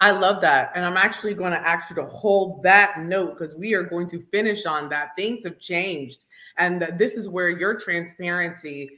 I 0.00 0.10
love 0.10 0.40
that. 0.42 0.72
And 0.74 0.84
I'm 0.84 0.96
actually 0.96 1.34
going 1.34 1.52
to 1.52 1.68
ask 1.68 1.90
you 1.90 1.96
to 1.96 2.06
hold 2.06 2.62
that 2.62 3.00
note 3.00 3.38
because 3.38 3.56
we 3.56 3.74
are 3.74 3.82
going 3.82 4.08
to 4.10 4.20
finish 4.30 4.66
on 4.66 4.88
that. 4.90 5.16
Things 5.16 5.44
have 5.44 5.58
changed. 5.58 6.18
And 6.58 6.82
this 6.98 7.16
is 7.16 7.28
where 7.28 7.48
your 7.48 7.78
transparency, 7.78 8.90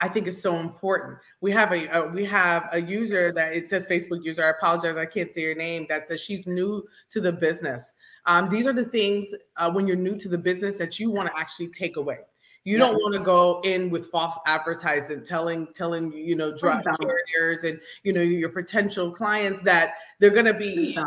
I 0.00 0.08
think, 0.08 0.26
is 0.26 0.40
so 0.40 0.56
important. 0.56 1.18
We 1.40 1.52
have 1.52 1.72
a, 1.72 1.88
a 1.88 2.08
we 2.08 2.24
have 2.26 2.68
a 2.72 2.80
user 2.80 3.32
that 3.32 3.52
it 3.52 3.68
says 3.68 3.86
Facebook 3.88 4.24
user. 4.24 4.44
I 4.44 4.50
apologize, 4.50 4.96
I 4.96 5.06
can't 5.06 5.32
say 5.32 5.42
your 5.42 5.54
name. 5.54 5.86
That 5.88 6.06
says 6.06 6.20
she's 6.20 6.46
new 6.46 6.86
to 7.10 7.20
the 7.20 7.32
business. 7.32 7.94
Um, 8.26 8.48
these 8.48 8.66
are 8.66 8.72
the 8.72 8.84
things 8.84 9.34
uh, 9.56 9.70
when 9.72 9.86
you're 9.86 9.96
new 9.96 10.16
to 10.18 10.28
the 10.28 10.38
business 10.38 10.76
that 10.78 10.98
you 10.98 11.10
want 11.10 11.28
to 11.28 11.38
actually 11.38 11.68
take 11.68 11.96
away. 11.96 12.18
You 12.64 12.76
don't 12.76 12.96
want 12.96 13.14
to 13.14 13.20
go 13.20 13.62
in 13.64 13.88
with 13.88 14.08
false 14.08 14.36
advertising, 14.46 15.24
telling 15.24 15.68
telling 15.74 16.12
you 16.12 16.36
know 16.36 16.56
drug 16.56 16.84
carriers 17.00 17.64
and 17.64 17.80
you 18.04 18.12
know 18.12 18.20
your 18.20 18.50
potential 18.50 19.10
clients 19.10 19.62
that 19.62 19.94
they're 20.18 20.30
gonna 20.30 20.52
be 20.52 20.98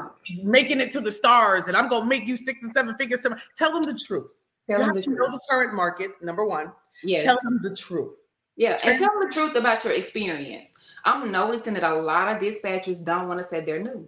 making 0.42 0.80
it 0.80 0.92
to 0.92 1.00
the 1.00 1.12
stars 1.12 1.68
and 1.68 1.78
I'm 1.78 1.88
gonna 1.90 2.08
make 2.08 2.26
you 2.26 2.38
six 2.38 2.64
and 2.64 2.74
seven 2.74 2.96
figures. 2.96 3.22
To 3.22 3.38
tell 3.56 3.72
them 3.72 3.84
the 3.84 3.98
truth. 3.98 4.32
Tell 4.68 4.80
you 4.80 4.86
them 4.88 4.96
the 4.96 5.02
to 5.04 5.10
know 5.12 5.30
the 5.30 5.40
current 5.48 5.76
market. 5.76 6.12
Number 6.24 6.44
one. 6.44 6.72
Yes. 7.04 7.24
Tell 7.24 7.38
them 7.44 7.60
the 7.62 7.76
truth. 7.76 8.24
Yeah, 8.56 8.80
and 8.84 8.98
tell 9.00 9.10
them 9.20 9.28
the 9.28 9.34
truth 9.34 9.56
about 9.56 9.84
your 9.84 9.94
experience. 9.94 10.76
I'm 11.06 11.32
noticing 11.32 11.74
that 11.74 11.84
a 11.84 11.94
lot 11.94 12.30
of 12.30 12.42
dispatchers 12.42 13.04
don't 13.04 13.28
want 13.28 13.40
to 13.40 13.44
say 13.44 13.62
they're 13.62 13.80
new. 13.80 14.08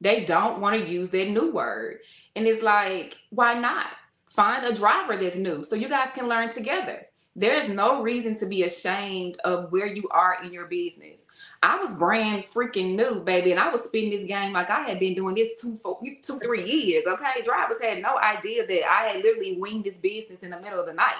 They 0.00 0.24
don't 0.24 0.60
want 0.60 0.80
to 0.80 0.88
use 0.88 1.10
that 1.10 1.28
new 1.28 1.52
word. 1.52 1.98
And 2.34 2.46
it's 2.46 2.62
like, 2.62 3.18
why 3.30 3.54
not? 3.54 3.88
Find 4.30 4.64
a 4.64 4.74
driver 4.74 5.16
that's 5.16 5.36
new 5.36 5.64
so 5.64 5.74
you 5.74 5.88
guys 5.88 6.10
can 6.14 6.28
learn 6.28 6.52
together. 6.52 7.06
There's 7.36 7.68
no 7.68 8.02
reason 8.02 8.38
to 8.38 8.46
be 8.46 8.62
ashamed 8.62 9.36
of 9.44 9.70
where 9.70 9.86
you 9.86 10.08
are 10.10 10.38
in 10.42 10.52
your 10.52 10.66
business. 10.66 11.26
I 11.62 11.78
was 11.78 11.98
brand 11.98 12.44
freaking 12.44 12.96
new, 12.96 13.22
baby, 13.22 13.50
and 13.50 13.60
I 13.60 13.68
was 13.68 13.84
spinning 13.84 14.10
this 14.10 14.24
game 14.24 14.52
like 14.52 14.70
I 14.70 14.88
had 14.88 14.98
been 14.98 15.14
doing 15.14 15.34
this 15.34 15.60
two, 15.60 15.76
four, 15.76 16.00
two, 16.22 16.38
three 16.38 16.64
years. 16.64 17.06
Okay, 17.06 17.42
drivers 17.44 17.82
had 17.82 18.00
no 18.00 18.18
idea 18.18 18.66
that 18.66 18.90
I 18.90 19.08
had 19.08 19.22
literally 19.22 19.58
winged 19.58 19.84
this 19.84 19.98
business 19.98 20.40
in 20.40 20.50
the 20.50 20.60
middle 20.60 20.80
of 20.80 20.86
the 20.86 20.94
night. 20.94 21.14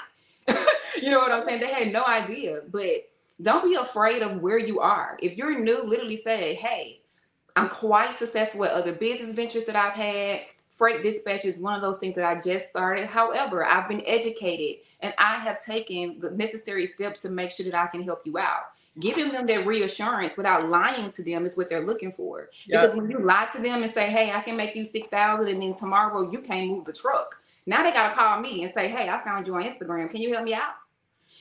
you 1.02 1.10
know 1.10 1.18
what 1.18 1.32
I'm 1.32 1.44
saying? 1.44 1.60
They 1.60 1.72
had 1.72 1.92
no 1.92 2.04
idea. 2.06 2.60
But 2.70 3.08
don't 3.42 3.70
be 3.70 3.76
afraid 3.76 4.22
of 4.22 4.40
where 4.40 4.58
you 4.58 4.80
are. 4.80 5.18
If 5.20 5.36
you're 5.36 5.58
new, 5.58 5.82
literally 5.82 6.16
say, 6.16 6.54
hey, 6.54 7.00
I'm 7.56 7.68
quite 7.68 8.14
successful 8.14 8.60
with 8.60 8.70
other 8.70 8.92
business 8.92 9.34
ventures 9.34 9.64
that 9.66 9.76
I've 9.76 9.94
had. 9.94 10.40
Freight 10.80 11.02
dispatch 11.02 11.44
is 11.44 11.58
one 11.58 11.74
of 11.74 11.82
those 11.82 11.98
things 11.98 12.14
that 12.14 12.24
I 12.24 12.40
just 12.40 12.70
started. 12.70 13.04
However, 13.04 13.66
I've 13.66 13.86
been 13.86 14.02
educated 14.06 14.82
and 15.00 15.12
I 15.18 15.34
have 15.36 15.62
taken 15.62 16.18
the 16.20 16.30
necessary 16.30 16.86
steps 16.86 17.20
to 17.20 17.28
make 17.28 17.50
sure 17.50 17.66
that 17.66 17.74
I 17.74 17.86
can 17.88 18.02
help 18.02 18.22
you 18.24 18.38
out. 18.38 18.70
Giving 18.98 19.30
them 19.30 19.44
that 19.44 19.66
reassurance 19.66 20.38
without 20.38 20.70
lying 20.70 21.10
to 21.10 21.22
them 21.22 21.44
is 21.44 21.54
what 21.54 21.68
they're 21.68 21.84
looking 21.84 22.10
for. 22.10 22.48
Because 22.66 22.96
when 22.96 23.10
you 23.10 23.18
lie 23.18 23.46
to 23.52 23.60
them 23.60 23.82
and 23.82 23.92
say, 23.92 24.10
"Hey, 24.10 24.32
I 24.32 24.40
can 24.40 24.56
make 24.56 24.74
you 24.74 24.84
six 24.84 25.06
thousand, 25.08 25.48
and 25.48 25.62
then 25.62 25.74
tomorrow 25.74 26.30
you 26.30 26.38
can't 26.40 26.70
move 26.70 26.86
the 26.86 26.94
truck," 26.94 27.42
now 27.66 27.82
they 27.82 27.92
gotta 27.92 28.14
call 28.14 28.40
me 28.40 28.64
and 28.64 28.72
say, 28.72 28.88
"Hey, 28.88 29.10
I 29.10 29.22
found 29.22 29.46
you 29.46 29.54
on 29.56 29.64
Instagram. 29.64 30.10
Can 30.10 30.22
you 30.22 30.32
help 30.32 30.44
me 30.44 30.54
out?" 30.54 30.76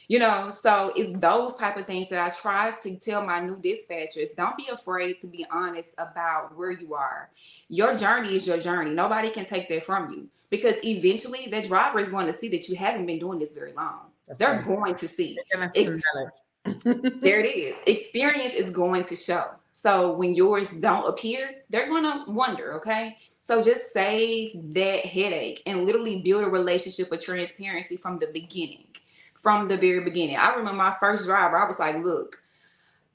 You 0.10 0.18
know, 0.18 0.50
so 0.50 0.92
it's 0.96 1.18
those 1.20 1.56
type 1.56 1.78
of 1.78 1.86
things 1.86 2.10
that 2.10 2.20
I 2.20 2.36
try 2.36 2.72
to 2.82 2.96
tell 2.98 3.24
my 3.24 3.40
new 3.40 3.56
dispatchers. 3.58 4.36
Don't 4.36 4.58
be 4.58 4.68
afraid 4.68 5.20
to 5.20 5.28
be 5.28 5.46
honest 5.52 5.92
about 6.00 6.58
where 6.58 6.72
you 6.72 6.96
are. 6.96 7.30
Your 7.70 7.96
journey 7.96 8.36
is 8.36 8.48
your 8.48 8.58
journey. 8.58 8.90
Nobody 8.90 9.30
can 9.30 9.46
take 9.46 9.70
that 9.70 9.86
from 9.86 10.12
you 10.12 10.28
because 10.50 10.76
eventually 10.84 11.48
the 11.52 11.62
driver 11.62 12.00
is 12.00 12.08
going 12.08 12.26
to 12.26 12.34
see 12.34 12.50
that 12.50 12.68
you 12.68 12.76
haven't 12.76 13.06
been 13.06 13.20
doing 13.20 13.38
this 13.38 13.52
very 13.52 13.72
long. 13.74 14.08
That's 14.28 14.40
They're 14.40 14.56
right. 14.56 14.66
going 14.66 14.96
to 14.96 15.08
see. 15.08 15.38
And 15.54 15.72
Ex- 15.76 16.02
there 16.66 17.40
it 17.40 17.56
is. 17.56 17.78
Experience 17.86 18.56
is 18.56 18.72
going 18.72 19.04
to 19.04 19.16
show. 19.16 19.52
So 19.72 20.16
when 20.16 20.34
yours 20.34 20.72
don't 20.72 21.08
appear, 21.08 21.52
they're 21.70 21.88
going 21.88 22.04
to 22.04 22.32
wonder, 22.32 22.74
okay? 22.74 23.16
So 23.40 23.64
just 23.64 23.94
save 23.94 24.52
that 24.74 25.06
headache 25.06 25.62
and 25.66 25.86
literally 25.86 26.22
build 26.22 26.44
a 26.44 26.50
relationship 26.50 27.12
of 27.12 27.24
transparency 27.24 27.98
from 27.98 28.20
the 28.20 28.28
beginning. 28.28 28.86
From 29.40 29.68
the 29.70 29.78
very 29.78 30.02
beginning. 30.02 30.38
I 30.38 30.50
remember 30.50 30.74
my 30.78 30.94
first 31.00 31.26
driver, 31.26 31.58
I 31.58 31.66
was 31.66 31.80
like, 31.80 31.96
look, 32.04 32.44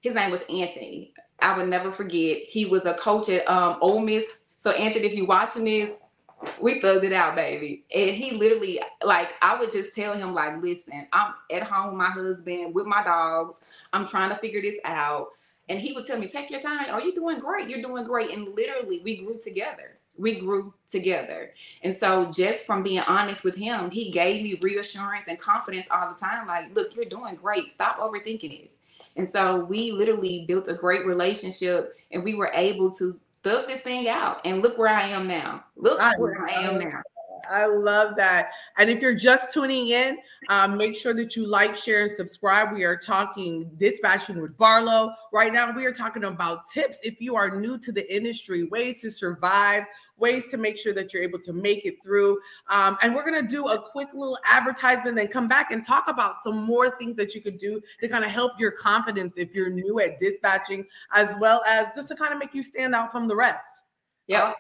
his 0.01 0.15
name 0.15 0.31
was 0.31 0.41
Anthony. 0.43 1.13
I 1.41 1.57
would 1.57 1.69
never 1.69 1.93
forget. 1.93 2.39
He 2.47 2.65
was 2.67 2.87
a 2.87 2.95
coach 2.95 3.29
at 3.29 3.49
um 3.49 3.77
Ole 3.81 4.01
Miss. 4.01 4.25
So 4.57 4.71
Anthony, 4.71 5.07
if 5.07 5.15
you're 5.15 5.27
watching 5.27 5.65
this, 5.65 5.91
we 6.61 6.81
thugged 6.81 7.05
it 7.05 7.13
out, 7.13 7.37
baby. 7.37 7.85
And 7.95 8.11
he 8.11 8.33
literally, 8.33 8.81
like, 9.03 9.33
I 9.43 9.59
would 9.59 9.73
just 9.73 9.95
tell 9.95 10.15
him, 10.15 10.35
like, 10.35 10.63
listen, 10.63 11.07
I'm 11.13 11.35
at 11.51 11.63
home 11.65 11.89
with 11.89 11.99
my 11.99 12.11
husband, 12.11 12.75
with 12.75 12.87
my 12.87 13.03
dogs. 13.03 13.59
I'm 13.93 14.07
trying 14.07 14.31
to 14.31 14.37
figure 14.37 14.63
this 14.63 14.79
out. 14.85 15.29
And 15.69 15.79
he 15.79 15.93
would 15.93 16.07
tell 16.07 16.19
me, 16.19 16.29
take 16.29 16.51
your 16.51 16.61
time. 16.61 16.87
Oh, 16.91 16.99
you're 16.99 17.15
doing 17.15 17.39
great. 17.39 17.69
You're 17.71 17.83
doing 17.83 18.05
great. 18.05 18.31
And 18.31 18.49
literally, 18.55 19.01
we 19.03 19.19
grew 19.19 19.39
together. 19.39 19.94
We 20.17 20.41
grew 20.41 20.75
together. 20.91 21.53
And 21.83 21.95
so, 21.95 22.31
just 22.31 22.65
from 22.65 22.83
being 22.83 23.01
honest 23.01 23.45
with 23.45 23.57
him, 23.57 23.91
he 23.91 24.11
gave 24.11 24.43
me 24.43 24.59
reassurance 24.63 25.27
and 25.29 25.39
confidence 25.39 25.89
all 25.91 26.09
the 26.09 26.19
time. 26.19 26.47
Like, 26.47 26.75
look, 26.75 26.95
you're 26.95 27.05
doing 27.05 27.35
great. 27.35 27.69
Stop 27.69 27.99
overthinking 27.99 28.63
this. 28.63 28.83
And 29.17 29.29
so, 29.29 29.65
we 29.65 29.93
literally 29.93 30.45
built 30.47 30.69
a 30.69 30.75
great 30.75 31.05
relationship 31.05 31.99
and 32.11 32.23
we 32.23 32.35
were 32.35 32.51
able 32.55 32.91
to 32.93 33.19
thug 33.43 33.67
this 33.67 33.81
thing 33.81 34.09
out. 34.09 34.41
And 34.45 34.63
look 34.63 34.79
where 34.79 34.89
I 34.89 35.09
am 35.09 35.27
now. 35.27 35.65
Look 35.77 36.01
I 36.01 36.15
where 36.17 36.45
I 36.49 36.53
am 36.53 36.79
now. 36.79 37.03
I 37.51 37.67
love 37.67 38.17
that. 38.17 38.51
And 38.77 38.91
if 38.91 39.01
you're 39.01 39.15
just 39.15 39.53
tuning 39.53 39.89
in, 39.89 40.19
um, 40.49 40.77
make 40.77 40.97
sure 40.97 41.15
that 41.15 41.37
you 41.37 41.47
like, 41.47 41.77
share, 41.77 42.03
and 42.03 42.11
subscribe. 42.11 42.73
We 42.73 42.85
are 42.85 42.97
talking 42.97 43.71
dispatching 43.77 44.41
with 44.41 44.57
Barlow. 44.57 45.13
Right 45.33 45.53
now, 45.53 45.73
we 45.75 45.87
are 45.87 45.93
talking 45.93 46.25
about 46.25 46.69
tips 46.73 46.99
if 47.03 47.21
you 47.21 47.37
are 47.37 47.59
new 47.59 47.79
to 47.79 47.93
the 47.93 48.15
industry, 48.15 48.65
ways 48.65 49.01
to 49.03 49.11
survive, 49.11 49.85
ways 50.17 50.47
to 50.49 50.57
make 50.57 50.79
sure 50.79 50.93
that 50.93 51.13
you're 51.13 51.23
able 51.23 51.39
to 51.41 51.53
make 51.53 51.85
it 51.85 51.97
through. 52.03 52.39
Um, 52.69 52.97
and 53.03 53.15
we're 53.15 53.29
going 53.29 53.41
to 53.41 53.49
do 53.49 53.69
a 53.69 53.81
quick 53.91 54.09
little 54.15 54.39
advertisement, 54.45 55.17
then 55.17 55.29
come 55.29 55.49
back 55.49 55.71
and 55.71 55.85
talk 55.85 56.09
about 56.09 56.37
some 56.43 56.63
more 56.63 56.97
things 56.99 57.17
that 57.17 57.35
you 57.35 57.41
could 57.41 57.59
do 57.59 57.81
to 58.01 58.09
kind 58.09 58.25
of 58.25 58.31
help 58.31 58.53
your 58.59 58.71
confidence 58.71 59.39
if 59.39 59.55
you're 59.55 59.71
new 59.71 60.01
at 60.01 60.19
dispatching, 60.19 60.87
as 61.13 61.35
well 61.41 61.63
as 61.67 61.95
just 61.95 62.09
to 62.09 62.17
kind 62.17 62.33
of 62.33 62.39
make 62.39 62.55
you 62.55 62.63
stand 62.63 62.95
out 62.95 63.11
from 63.11 63.29
the 63.29 63.37
rest. 63.37 63.83
Yep. 64.27 64.57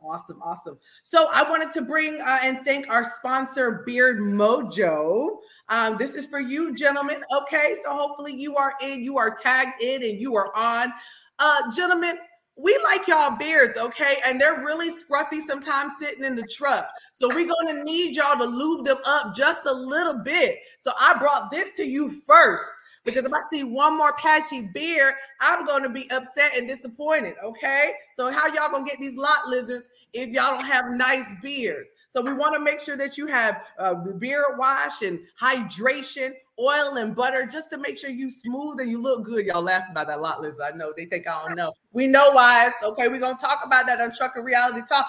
Awesome, 0.00 0.40
awesome. 0.42 0.78
So 1.02 1.28
I 1.32 1.48
wanted 1.48 1.72
to 1.72 1.82
bring 1.82 2.20
uh, 2.20 2.38
and 2.42 2.64
thank 2.64 2.88
our 2.88 3.04
sponsor, 3.04 3.82
Beard 3.84 4.18
Mojo. 4.18 5.38
Um, 5.68 5.96
this 5.98 6.14
is 6.14 6.26
for 6.26 6.38
you, 6.38 6.74
gentlemen. 6.74 7.22
Okay, 7.36 7.76
so 7.82 7.92
hopefully 7.92 8.32
you 8.32 8.56
are 8.56 8.74
in, 8.80 9.02
you 9.02 9.18
are 9.18 9.34
tagged 9.34 9.82
in, 9.82 10.02
and 10.04 10.20
you 10.20 10.36
are 10.36 10.54
on. 10.56 10.92
Uh, 11.40 11.72
gentlemen, 11.74 12.16
we 12.56 12.78
like 12.84 13.06
y'all 13.06 13.36
beards, 13.36 13.76
okay? 13.76 14.16
And 14.26 14.40
they're 14.40 14.64
really 14.64 14.90
scruffy 14.90 15.40
sometimes 15.46 15.92
sitting 16.00 16.24
in 16.24 16.34
the 16.34 16.46
truck. 16.50 16.88
So 17.12 17.28
we're 17.28 17.48
gonna 17.48 17.84
need 17.84 18.16
y'all 18.16 18.38
to 18.38 18.44
lube 18.44 18.84
them 18.84 18.98
up 19.04 19.34
just 19.34 19.66
a 19.66 19.72
little 19.72 20.18
bit. 20.18 20.58
So 20.78 20.92
I 20.98 21.18
brought 21.18 21.50
this 21.50 21.72
to 21.72 21.84
you 21.84 22.20
first 22.26 22.68
because 23.04 23.24
if 23.24 23.32
I 23.32 23.40
see 23.50 23.64
one 23.64 23.96
more 23.96 24.12
patchy 24.14 24.62
beard, 24.74 25.14
I'm 25.40 25.64
going 25.64 25.82
to 25.82 25.88
be 25.88 26.10
upset 26.10 26.56
and 26.56 26.68
disappointed. 26.68 27.34
Okay, 27.44 27.92
so 28.14 28.30
how 28.30 28.46
y'all 28.46 28.70
gonna 28.70 28.84
get 28.84 28.98
these 28.98 29.16
lot 29.16 29.46
lizards 29.46 29.90
if 30.12 30.28
y'all 30.30 30.56
don't 30.56 30.66
have 30.66 30.86
nice 30.90 31.26
beards? 31.42 31.88
So 32.14 32.22
we 32.22 32.32
want 32.32 32.54
to 32.54 32.60
make 32.60 32.80
sure 32.80 32.96
that 32.96 33.18
you 33.18 33.26
have 33.26 33.62
uh, 33.78 33.94
beard 33.94 34.56
wash 34.56 35.02
and 35.02 35.20
hydration, 35.40 36.32
oil 36.58 36.96
and 36.96 37.14
butter, 37.14 37.46
just 37.46 37.70
to 37.70 37.78
make 37.78 37.98
sure 37.98 38.10
you 38.10 38.30
smooth 38.30 38.80
and 38.80 38.90
you 38.90 39.00
look 39.00 39.24
good. 39.24 39.44
Y'all 39.44 39.62
laughing 39.62 39.90
about 39.90 40.06
that 40.08 40.20
lot 40.20 40.40
lizard. 40.40 40.66
I 40.72 40.76
know 40.76 40.92
they 40.96 41.04
think 41.04 41.28
I 41.28 41.46
don't 41.46 41.56
know. 41.56 41.72
We 41.92 42.06
know 42.06 42.30
wives. 42.32 42.74
Okay, 42.82 43.08
we're 43.08 43.20
gonna 43.20 43.38
talk 43.38 43.60
about 43.64 43.86
that 43.86 44.00
on 44.00 44.12
Trucker 44.12 44.42
Reality 44.42 44.80
Talk. 44.88 45.06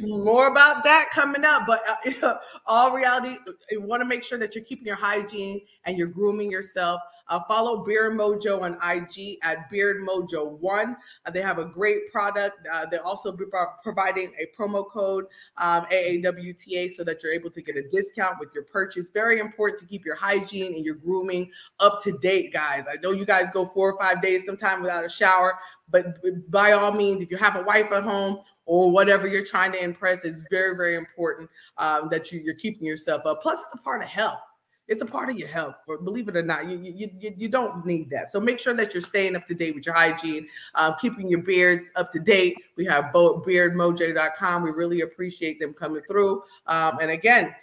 More 0.00 0.48
about 0.48 0.82
that 0.82 1.10
coming 1.12 1.44
up. 1.44 1.62
But 1.66 1.82
uh, 2.22 2.34
all 2.66 2.92
reality, 2.92 3.36
you 3.70 3.80
want 3.80 4.02
to 4.02 4.08
make 4.08 4.24
sure 4.24 4.38
that 4.38 4.54
you're 4.54 4.64
keeping 4.64 4.86
your 4.86 4.96
hygiene 4.96 5.60
and 5.84 5.96
you're 5.96 6.08
grooming 6.08 6.50
yourself. 6.50 7.00
Uh, 7.28 7.40
follow 7.46 7.84
Beard 7.84 8.18
Mojo 8.18 8.62
on 8.62 8.78
IG 8.82 9.38
at 9.42 9.70
Beard 9.70 9.98
Mojo 9.98 10.58
One. 10.58 10.96
Uh, 11.24 11.30
they 11.30 11.42
have 11.42 11.58
a 11.58 11.64
great 11.64 12.10
product. 12.10 12.66
Uh, 12.72 12.86
they're 12.86 13.04
also 13.04 13.36
providing 13.82 14.32
a 14.40 14.46
promo 14.58 14.88
code 14.90 15.26
um, 15.58 15.84
AAWTA 15.92 16.90
so 16.90 17.04
that 17.04 17.22
you're 17.22 17.32
able 17.32 17.50
to 17.50 17.62
get 17.62 17.76
a 17.76 17.88
discount 17.90 18.40
with 18.40 18.48
your 18.54 18.64
purchase. 18.64 19.10
Very 19.10 19.38
important 19.38 19.78
to 19.80 19.86
keep 19.86 20.04
your 20.04 20.16
hygiene 20.16 20.74
and 20.74 20.84
your 20.84 20.94
grooming 20.94 21.50
up 21.80 22.02
to 22.02 22.12
date, 22.18 22.52
guys. 22.52 22.86
I 22.90 22.96
know 23.02 23.12
you 23.12 23.26
guys 23.26 23.50
go 23.52 23.66
four 23.66 23.92
or 23.92 24.00
five 24.00 24.20
days 24.22 24.46
sometime 24.46 24.80
without 24.80 25.04
a 25.04 25.08
shower, 25.08 25.58
but 25.90 26.18
by 26.50 26.72
all 26.72 26.92
means, 26.92 27.22
if 27.22 27.30
you 27.30 27.36
have 27.36 27.56
a 27.56 27.62
wife 27.62 27.92
at 27.92 28.02
home 28.02 28.40
or 28.68 28.90
whatever 28.90 29.26
you're 29.26 29.44
trying 29.44 29.72
to 29.72 29.82
impress, 29.82 30.24
it's 30.24 30.42
very, 30.50 30.76
very 30.76 30.94
important 30.94 31.48
um, 31.78 32.08
that 32.10 32.30
you, 32.30 32.38
you're 32.38 32.54
keeping 32.54 32.86
yourself 32.86 33.24
up. 33.24 33.40
Plus, 33.40 33.58
it's 33.62 33.74
a 33.74 33.82
part 33.82 34.02
of 34.02 34.08
health. 34.08 34.40
It's 34.88 35.00
a 35.00 35.06
part 35.06 35.30
of 35.30 35.38
your 35.38 35.48
health. 35.48 35.76
Believe 36.04 36.28
it 36.28 36.36
or 36.36 36.42
not, 36.42 36.66
you, 36.68 36.78
you, 36.78 37.08
you, 37.18 37.34
you 37.36 37.48
don't 37.48 37.84
need 37.86 38.10
that. 38.10 38.30
So 38.30 38.40
make 38.40 38.58
sure 38.58 38.74
that 38.74 38.92
you're 38.92 39.00
staying 39.00 39.36
up 39.36 39.46
to 39.46 39.54
date 39.54 39.74
with 39.74 39.86
your 39.86 39.94
hygiene, 39.94 40.48
um, 40.74 40.96
keeping 41.00 41.28
your 41.28 41.42
beards 41.42 41.90
up 41.96 42.10
to 42.12 42.20
date. 42.20 42.56
We 42.76 42.84
have 42.86 43.06
beardmojo.com. 43.06 44.62
We 44.62 44.70
really 44.70 45.00
appreciate 45.00 45.58
them 45.60 45.72
coming 45.72 46.02
through. 46.06 46.42
Um, 46.66 46.98
and 47.00 47.10
again, 47.10 47.54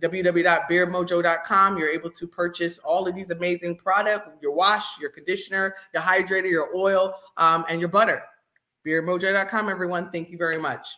www.beardmojo.com. 0.00 1.78
You're 1.78 1.88
able 1.88 2.10
to 2.10 2.26
purchase 2.26 2.78
all 2.80 3.08
of 3.08 3.14
these 3.14 3.30
amazing 3.30 3.76
products 3.76 4.30
your 4.42 4.52
wash, 4.52 5.00
your 5.00 5.10
conditioner, 5.10 5.74
your 5.94 6.02
hydrator, 6.02 6.50
your 6.50 6.76
oil, 6.76 7.14
um, 7.38 7.64
and 7.70 7.80
your 7.80 7.88
butter. 7.88 8.22
Beardmojo.com, 8.86 9.68
everyone. 9.68 10.10
Thank 10.10 10.30
you 10.30 10.38
very 10.38 10.58
much. 10.58 10.88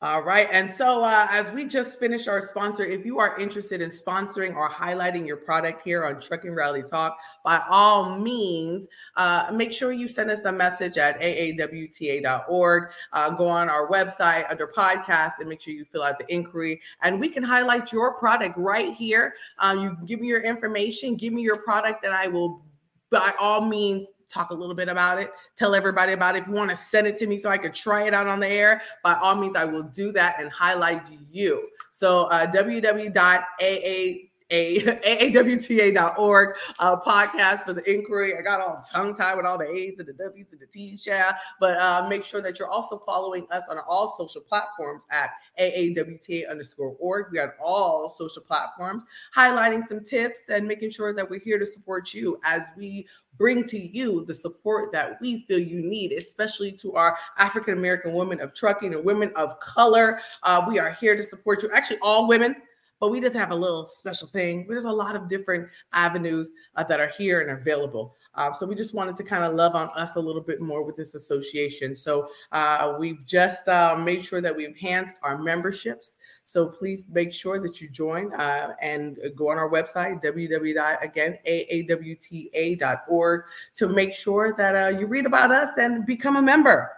All 0.00 0.22
right. 0.22 0.48
And 0.52 0.70
so, 0.70 1.02
uh, 1.02 1.26
as 1.28 1.50
we 1.50 1.64
just 1.64 1.98
finished 1.98 2.28
our 2.28 2.40
sponsor, 2.40 2.84
if 2.84 3.04
you 3.04 3.18
are 3.18 3.36
interested 3.36 3.82
in 3.82 3.90
sponsoring 3.90 4.54
or 4.54 4.70
highlighting 4.70 5.26
your 5.26 5.38
product 5.38 5.82
here 5.82 6.04
on 6.04 6.20
Trucking 6.20 6.54
Reality 6.54 6.88
Talk, 6.88 7.18
by 7.44 7.60
all 7.68 8.16
means, 8.16 8.86
uh, 9.16 9.50
make 9.52 9.72
sure 9.72 9.90
you 9.90 10.06
send 10.06 10.30
us 10.30 10.44
a 10.44 10.52
message 10.52 10.98
at 10.98 11.20
aawta.org. 11.20 12.92
Uh, 13.12 13.30
go 13.30 13.48
on 13.48 13.68
our 13.68 13.90
website 13.90 14.48
under 14.48 14.68
podcast 14.68 15.40
and 15.40 15.48
make 15.48 15.60
sure 15.60 15.74
you 15.74 15.84
fill 15.90 16.04
out 16.04 16.16
the 16.20 16.32
inquiry, 16.32 16.80
and 17.02 17.18
we 17.18 17.28
can 17.28 17.42
highlight 17.42 17.92
your 17.92 18.16
product 18.20 18.56
right 18.56 18.94
here. 18.94 19.34
Um, 19.58 19.80
you 19.80 19.96
give 20.06 20.20
me 20.20 20.28
your 20.28 20.42
information, 20.42 21.16
give 21.16 21.32
me 21.32 21.42
your 21.42 21.56
product, 21.56 22.04
and 22.04 22.14
I 22.14 22.28
will, 22.28 22.62
by 23.10 23.32
all 23.40 23.62
means, 23.62 24.12
talk 24.28 24.50
a 24.50 24.54
little 24.54 24.74
bit 24.74 24.88
about 24.88 25.20
it, 25.20 25.30
tell 25.56 25.74
everybody 25.74 26.12
about 26.12 26.36
it. 26.36 26.42
If 26.42 26.48
you 26.48 26.54
want 26.54 26.70
to 26.70 26.76
send 26.76 27.06
it 27.06 27.16
to 27.18 27.26
me 27.26 27.38
so 27.38 27.50
I 27.50 27.58
could 27.58 27.74
try 27.74 28.06
it 28.06 28.14
out 28.14 28.26
on 28.26 28.40
the 28.40 28.48
air, 28.48 28.82
by 29.02 29.14
all 29.14 29.34
means, 29.36 29.56
I 29.56 29.64
will 29.64 29.84
do 29.84 30.12
that 30.12 30.40
and 30.40 30.50
highlight 30.50 31.02
you. 31.30 31.66
So 31.90 32.24
uh, 32.24 32.46
www.aa 32.52 34.27
aawta.org 34.50 36.56
uh, 36.78 36.96
podcast 36.96 37.64
for 37.64 37.72
the 37.72 37.90
inquiry. 37.90 38.34
I 38.38 38.42
got 38.42 38.60
all 38.60 38.80
tongue 38.90 39.14
tied 39.14 39.36
with 39.36 39.46
all 39.46 39.58
the 39.58 39.68
A's 39.68 39.98
and 39.98 40.08
the 40.08 40.12
W's 40.12 40.46
and 40.52 40.60
the 40.60 40.66
T's, 40.66 41.06
yeah. 41.06 41.36
But 41.60 41.80
uh, 41.80 42.06
make 42.08 42.24
sure 42.24 42.40
that 42.42 42.58
you're 42.58 42.70
also 42.70 43.02
following 43.04 43.46
us 43.50 43.64
on 43.70 43.78
all 43.86 44.06
social 44.06 44.40
platforms 44.40 45.04
at 45.10 45.30
aawta 45.60 46.50
underscore 46.50 46.96
org. 46.98 47.26
We 47.32 47.38
have 47.38 47.52
all 47.62 48.08
social 48.08 48.42
platforms 48.42 49.04
highlighting 49.34 49.86
some 49.86 50.04
tips 50.04 50.48
and 50.48 50.66
making 50.66 50.90
sure 50.90 51.12
that 51.12 51.28
we're 51.28 51.40
here 51.40 51.58
to 51.58 51.66
support 51.66 52.14
you 52.14 52.40
as 52.44 52.66
we 52.76 53.06
bring 53.36 53.64
to 53.64 53.78
you 53.78 54.24
the 54.26 54.34
support 54.34 54.90
that 54.92 55.20
we 55.20 55.44
feel 55.46 55.58
you 55.58 55.80
need, 55.80 56.12
especially 56.12 56.72
to 56.72 56.94
our 56.94 57.16
African 57.38 57.74
American 57.74 58.12
women 58.12 58.40
of 58.40 58.52
trucking 58.52 58.94
and 58.94 59.04
women 59.04 59.32
of 59.36 59.58
color. 59.60 60.20
Uh, 60.42 60.64
we 60.68 60.78
are 60.78 60.90
here 60.90 61.16
to 61.16 61.22
support 61.22 61.62
you. 61.62 61.70
Actually, 61.72 61.98
all 62.00 62.26
women 62.26 62.56
but 63.00 63.10
we 63.10 63.20
just 63.20 63.36
have 63.36 63.50
a 63.50 63.54
little 63.54 63.86
special 63.86 64.28
thing. 64.28 64.66
There's 64.68 64.84
a 64.84 64.92
lot 64.92 65.16
of 65.16 65.28
different 65.28 65.68
avenues 65.92 66.52
uh, 66.76 66.84
that 66.84 67.00
are 67.00 67.08
here 67.08 67.40
and 67.40 67.50
available. 67.50 68.14
Uh, 68.34 68.52
so 68.52 68.66
we 68.66 68.74
just 68.74 68.94
wanted 68.94 69.16
to 69.16 69.24
kind 69.24 69.44
of 69.44 69.54
love 69.54 69.74
on 69.74 69.88
us 69.96 70.16
a 70.16 70.20
little 70.20 70.40
bit 70.40 70.60
more 70.60 70.84
with 70.84 70.96
this 70.96 71.14
association. 71.14 71.94
So 71.94 72.28
uh, 72.52 72.96
we've 72.98 73.24
just 73.26 73.68
uh, 73.68 73.96
made 73.96 74.24
sure 74.24 74.40
that 74.40 74.56
we've 74.56 74.68
enhanced 74.68 75.16
our 75.22 75.38
memberships. 75.38 76.16
So 76.44 76.66
please 76.66 77.04
make 77.10 77.34
sure 77.34 77.60
that 77.60 77.80
you 77.80 77.88
join 77.88 78.32
uh, 78.34 78.74
and 78.80 79.18
go 79.36 79.50
on 79.50 79.58
our 79.58 79.68
website, 79.70 80.22
www. 80.22 81.02
again, 81.02 81.38
aawta.org 81.46 83.42
to 83.74 83.88
make 83.88 84.14
sure 84.14 84.54
that 84.56 84.74
uh, 84.76 84.98
you 84.98 85.06
read 85.06 85.26
about 85.26 85.50
us 85.50 85.76
and 85.78 86.06
become 86.06 86.36
a 86.36 86.42
member. 86.42 86.90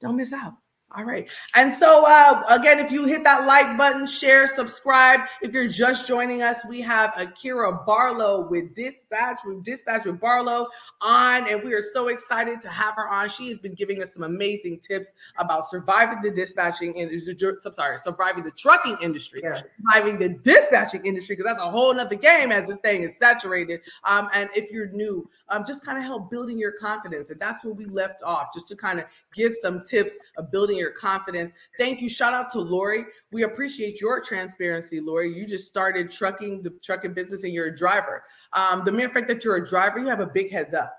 Don't 0.00 0.16
miss 0.16 0.32
out. 0.32 0.54
All 0.96 1.04
right. 1.04 1.28
And 1.56 1.74
so, 1.74 2.04
uh, 2.06 2.44
again, 2.48 2.78
if 2.78 2.92
you 2.92 3.04
hit 3.04 3.24
that 3.24 3.46
like 3.46 3.76
button, 3.76 4.06
share, 4.06 4.46
subscribe. 4.46 5.20
If 5.42 5.52
you're 5.52 5.66
just 5.66 6.06
joining 6.06 6.42
us, 6.42 6.64
we 6.68 6.80
have 6.82 7.12
Akira 7.16 7.80
Barlow 7.84 8.46
with 8.48 8.76
Dispatch, 8.76 9.40
with 9.44 9.64
Dispatch 9.64 10.04
with 10.04 10.20
Barlow 10.20 10.68
on, 11.00 11.48
and 11.48 11.64
we 11.64 11.72
are 11.74 11.82
so 11.82 12.08
excited 12.08 12.62
to 12.62 12.68
have 12.68 12.94
her 12.94 13.08
on. 13.08 13.28
She 13.28 13.48
has 13.48 13.58
been 13.58 13.74
giving 13.74 14.04
us 14.04 14.10
some 14.14 14.22
amazing 14.22 14.78
tips 14.86 15.08
about 15.38 15.68
surviving 15.68 16.22
the 16.22 16.30
dispatching 16.30 16.94
industry. 16.94 17.36
I'm 17.66 17.74
sorry, 17.74 17.98
surviving 17.98 18.44
the 18.44 18.52
trucking 18.52 18.98
industry, 19.02 19.40
Yeah. 19.42 19.62
surviving 19.76 20.20
the 20.20 20.28
dispatching 20.28 21.04
industry, 21.04 21.34
because 21.34 21.50
that's 21.50 21.64
a 21.64 21.70
whole 21.70 21.92
nother 21.92 22.14
game 22.14 22.52
as 22.52 22.68
this 22.68 22.78
thing 22.78 23.02
is 23.02 23.16
saturated. 23.18 23.80
Um, 24.04 24.30
and 24.32 24.48
if 24.54 24.70
you're 24.70 24.90
new, 24.90 25.28
um, 25.48 25.64
just 25.66 25.84
kind 25.84 25.98
of 25.98 26.04
help 26.04 26.30
building 26.30 26.56
your 26.56 26.72
confidence. 26.72 27.30
And 27.30 27.40
that's 27.40 27.64
where 27.64 27.74
we 27.74 27.86
left 27.86 28.22
off, 28.22 28.54
just 28.54 28.68
to 28.68 28.76
kind 28.76 29.00
of 29.00 29.06
give 29.34 29.54
some 29.54 29.82
tips 29.84 30.16
of 30.36 30.52
building 30.52 30.78
your 30.78 30.83
confidence. 30.92 31.52
Thank 31.78 32.00
you. 32.00 32.08
Shout 32.08 32.32
out 32.32 32.50
to 32.50 32.60
Lori. 32.60 33.04
We 33.32 33.42
appreciate 33.42 34.00
your 34.00 34.20
transparency, 34.20 35.00
Lori. 35.00 35.32
You 35.32 35.46
just 35.46 35.68
started 35.68 36.10
trucking 36.10 36.62
the 36.62 36.70
trucking 36.82 37.14
business 37.14 37.44
and 37.44 37.52
you're 37.52 37.66
a 37.66 37.76
driver. 37.76 38.24
Um, 38.52 38.84
the 38.84 38.92
mere 38.92 39.08
fact 39.08 39.28
that 39.28 39.44
you're 39.44 39.56
a 39.56 39.66
driver, 39.66 39.98
you 39.98 40.06
have 40.08 40.20
a 40.20 40.26
big 40.26 40.50
heads 40.50 40.74
up. 40.74 40.96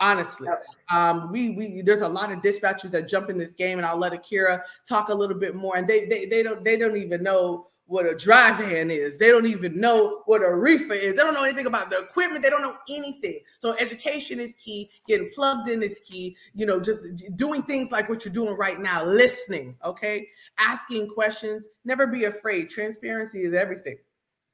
Honestly, 0.00 0.48
um, 0.90 1.30
we 1.32 1.50
we 1.50 1.80
there's 1.80 2.02
a 2.02 2.08
lot 2.08 2.32
of 2.32 2.40
dispatchers 2.40 2.90
that 2.90 3.08
jump 3.08 3.30
in 3.30 3.38
this 3.38 3.52
game, 3.52 3.78
and 3.78 3.86
I'll 3.86 3.96
let 3.96 4.12
Akira 4.12 4.62
talk 4.86 5.08
a 5.08 5.14
little 5.14 5.38
bit 5.38 5.54
more. 5.54 5.76
And 5.76 5.86
they 5.86 6.06
they 6.06 6.26
they 6.26 6.42
don't 6.42 6.64
they 6.64 6.76
don't 6.76 6.96
even 6.96 7.22
know 7.22 7.68
what 7.86 8.06
a 8.06 8.14
dry 8.14 8.52
van 8.52 8.90
is. 8.90 9.16
They 9.16 9.30
don't 9.30 9.46
even 9.46 9.80
know 9.80 10.22
what 10.26 10.42
a 10.42 10.52
reefer 10.52 10.92
is. 10.92 11.16
They 11.16 11.22
don't 11.22 11.34
know 11.34 11.44
anything 11.44 11.66
about 11.66 11.90
the 11.90 11.98
equipment. 11.98 12.42
They 12.42 12.50
don't 12.50 12.62
know 12.62 12.76
anything. 12.88 13.40
So 13.58 13.76
education 13.78 14.40
is 14.40 14.56
key. 14.56 14.90
Getting 15.06 15.30
plugged 15.34 15.68
in 15.68 15.82
is 15.82 16.00
key. 16.00 16.36
You 16.54 16.66
know, 16.66 16.80
just 16.80 17.06
doing 17.36 17.62
things 17.62 17.92
like 17.92 18.08
what 18.08 18.24
you're 18.24 18.34
doing 18.34 18.56
right 18.56 18.80
now, 18.80 19.04
listening, 19.04 19.76
okay? 19.84 20.28
Asking 20.58 21.08
questions. 21.08 21.68
Never 21.84 22.06
be 22.06 22.24
afraid. 22.24 22.70
Transparency 22.70 23.42
is 23.42 23.54
everything. 23.54 23.98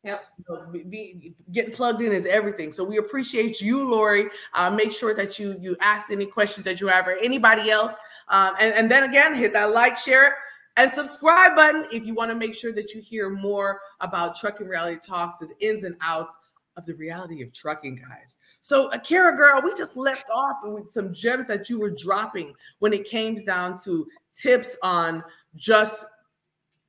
Yep. 0.04 0.24
You 0.38 0.44
know, 0.48 0.70
be, 0.70 0.82
be- 0.82 1.34
getting 1.52 1.72
plugged 1.72 2.02
in 2.02 2.12
is 2.12 2.26
everything. 2.26 2.72
So 2.72 2.82
we 2.82 2.98
appreciate 2.98 3.60
you, 3.60 3.88
Lori. 3.88 4.26
Uh, 4.52 4.68
make 4.68 4.92
sure 4.92 5.14
that 5.14 5.38
you 5.38 5.56
you 5.60 5.76
ask 5.80 6.10
any 6.10 6.26
questions 6.26 6.64
that 6.64 6.80
you 6.80 6.88
have 6.88 7.06
or 7.06 7.16
anybody 7.22 7.70
else. 7.70 7.94
Um, 8.28 8.54
and, 8.60 8.74
and 8.74 8.90
then 8.90 9.04
again, 9.04 9.34
hit 9.34 9.52
that 9.52 9.72
like, 9.72 9.96
share 9.96 10.26
it, 10.26 10.32
and 10.76 10.92
subscribe 10.92 11.54
button 11.54 11.86
if 11.92 12.04
you 12.04 12.14
want 12.14 12.30
to 12.30 12.34
make 12.34 12.54
sure 12.54 12.72
that 12.72 12.92
you 12.92 13.00
hear 13.00 13.30
more 13.30 13.80
about 14.00 14.36
trucking 14.36 14.68
reality 14.68 14.98
talks 15.04 15.40
and 15.40 15.50
the 15.50 15.66
ins 15.66 15.84
and 15.84 15.96
outs 16.00 16.32
of 16.76 16.86
the 16.86 16.94
reality 16.94 17.42
of 17.42 17.52
trucking, 17.52 17.96
guys. 17.96 18.38
So, 18.62 18.90
Akira 18.92 19.36
girl, 19.36 19.60
we 19.62 19.74
just 19.74 19.96
left 19.96 20.30
off 20.30 20.56
with 20.62 20.90
some 20.90 21.12
gems 21.12 21.46
that 21.48 21.68
you 21.68 21.78
were 21.78 21.90
dropping 21.90 22.54
when 22.78 22.92
it 22.92 23.04
came 23.04 23.34
down 23.44 23.78
to 23.84 24.06
tips 24.34 24.76
on 24.82 25.22
just 25.56 26.06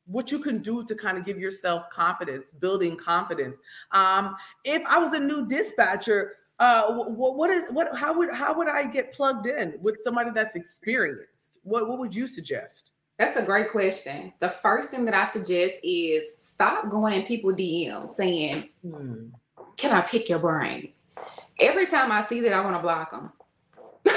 what 0.06 0.32
you 0.32 0.40
can 0.40 0.60
do 0.60 0.84
to 0.86 0.96
kind 0.96 1.18
of 1.18 1.26
give 1.26 1.40
yourself 1.40 1.90
confidence, 1.90 2.52
building 2.52 2.98
confidence. 2.98 3.58
Um, 3.92 4.36
if 4.64 4.86
I 4.86 4.98
was 4.98 5.14
a 5.14 5.20
new 5.20 5.46
dispatcher, 5.48 6.38
uh, 6.60 6.94
what, 6.94 7.36
what 7.36 7.50
is 7.50 7.66
what? 7.72 7.96
How 7.98 8.18
would 8.18 8.34
how 8.34 8.54
would 8.54 8.70
I 8.70 8.86
get 8.86 9.14
plugged 9.14 9.48
in 9.48 9.76
with 9.82 9.98
somebody 10.04 10.32
that's 10.32 10.56
experienced? 10.56 11.60
What 11.64 11.90
what 11.90 12.00
would 12.00 12.16
you 12.16 12.28
suggest? 12.28 12.92
That's 13.20 13.38
a 13.38 13.44
great 13.44 13.70
question. 13.70 14.34
The 14.40 14.50
first 14.50 14.90
thing 14.90 15.06
that 15.06 15.14
I 15.14 15.26
suggest 15.32 15.76
is 15.84 16.26
stop 16.38 16.90
going 16.90 17.14
in 17.14 17.26
people 17.28 17.52
DM 17.52 18.10
saying, 18.10 18.70
Hmm. 18.82 19.28
Can 19.78 19.92
I 19.92 20.02
pick 20.02 20.30
your 20.30 20.40
brain? 20.40 20.90
Every 21.60 21.86
time 21.88 22.12
I 22.12 22.22
see 22.24 22.42
that, 22.42 22.54
I 22.54 22.62
want 22.62 22.76
to 22.76 22.82
block 22.82 23.12
them. 23.12 23.32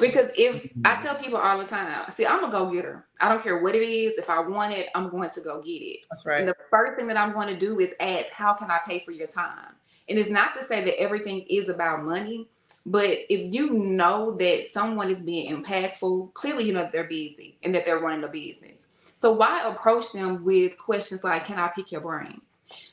because 0.00 0.30
if 0.36 0.70
I 0.84 0.96
tell 1.02 1.14
people 1.16 1.38
all 1.38 1.58
the 1.58 1.64
time, 1.64 2.10
see, 2.10 2.26
I'm 2.26 2.44
a 2.44 2.50
go 2.50 2.70
getter. 2.70 3.06
I 3.20 3.28
don't 3.28 3.42
care 3.42 3.62
what 3.62 3.74
it 3.74 3.82
is. 3.82 4.18
If 4.18 4.28
I 4.30 4.40
want 4.40 4.72
it, 4.72 4.88
I'm 4.94 5.08
going 5.10 5.30
to 5.30 5.40
go 5.40 5.62
get 5.62 5.70
it. 5.82 6.06
That's 6.10 6.24
And 6.24 6.30
right. 6.32 6.46
the 6.46 6.56
first 6.70 6.98
thing 6.98 7.06
that 7.08 7.16
I'm 7.16 7.32
going 7.32 7.48
to 7.48 7.56
do 7.58 7.78
is 7.78 7.94
ask, 8.00 8.30
How 8.30 8.54
can 8.54 8.70
I 8.70 8.78
pay 8.86 9.00
for 9.04 9.10
your 9.12 9.26
time? 9.26 9.74
And 10.08 10.18
it's 10.18 10.30
not 10.30 10.54
to 10.54 10.62
say 10.64 10.84
that 10.84 10.98
everything 11.00 11.44
is 11.48 11.68
about 11.68 12.04
money, 12.04 12.48
but 12.86 13.18
if 13.30 13.54
you 13.54 13.72
know 13.74 14.36
that 14.38 14.64
someone 14.64 15.10
is 15.10 15.22
being 15.22 15.54
impactful, 15.56 16.34
clearly 16.34 16.64
you 16.64 16.72
know 16.72 16.82
that 16.82 16.92
they're 16.92 17.04
busy 17.04 17.58
and 17.62 17.74
that 17.74 17.86
they're 17.86 18.00
running 18.00 18.24
a 18.24 18.28
business. 18.28 18.88
So 19.14 19.32
why 19.32 19.62
approach 19.68 20.12
them 20.12 20.44
with 20.44 20.78
questions 20.78 21.24
like, 21.24 21.46
Can 21.46 21.58
I 21.58 21.68
pick 21.68 21.92
your 21.92 22.02
brain? 22.02 22.40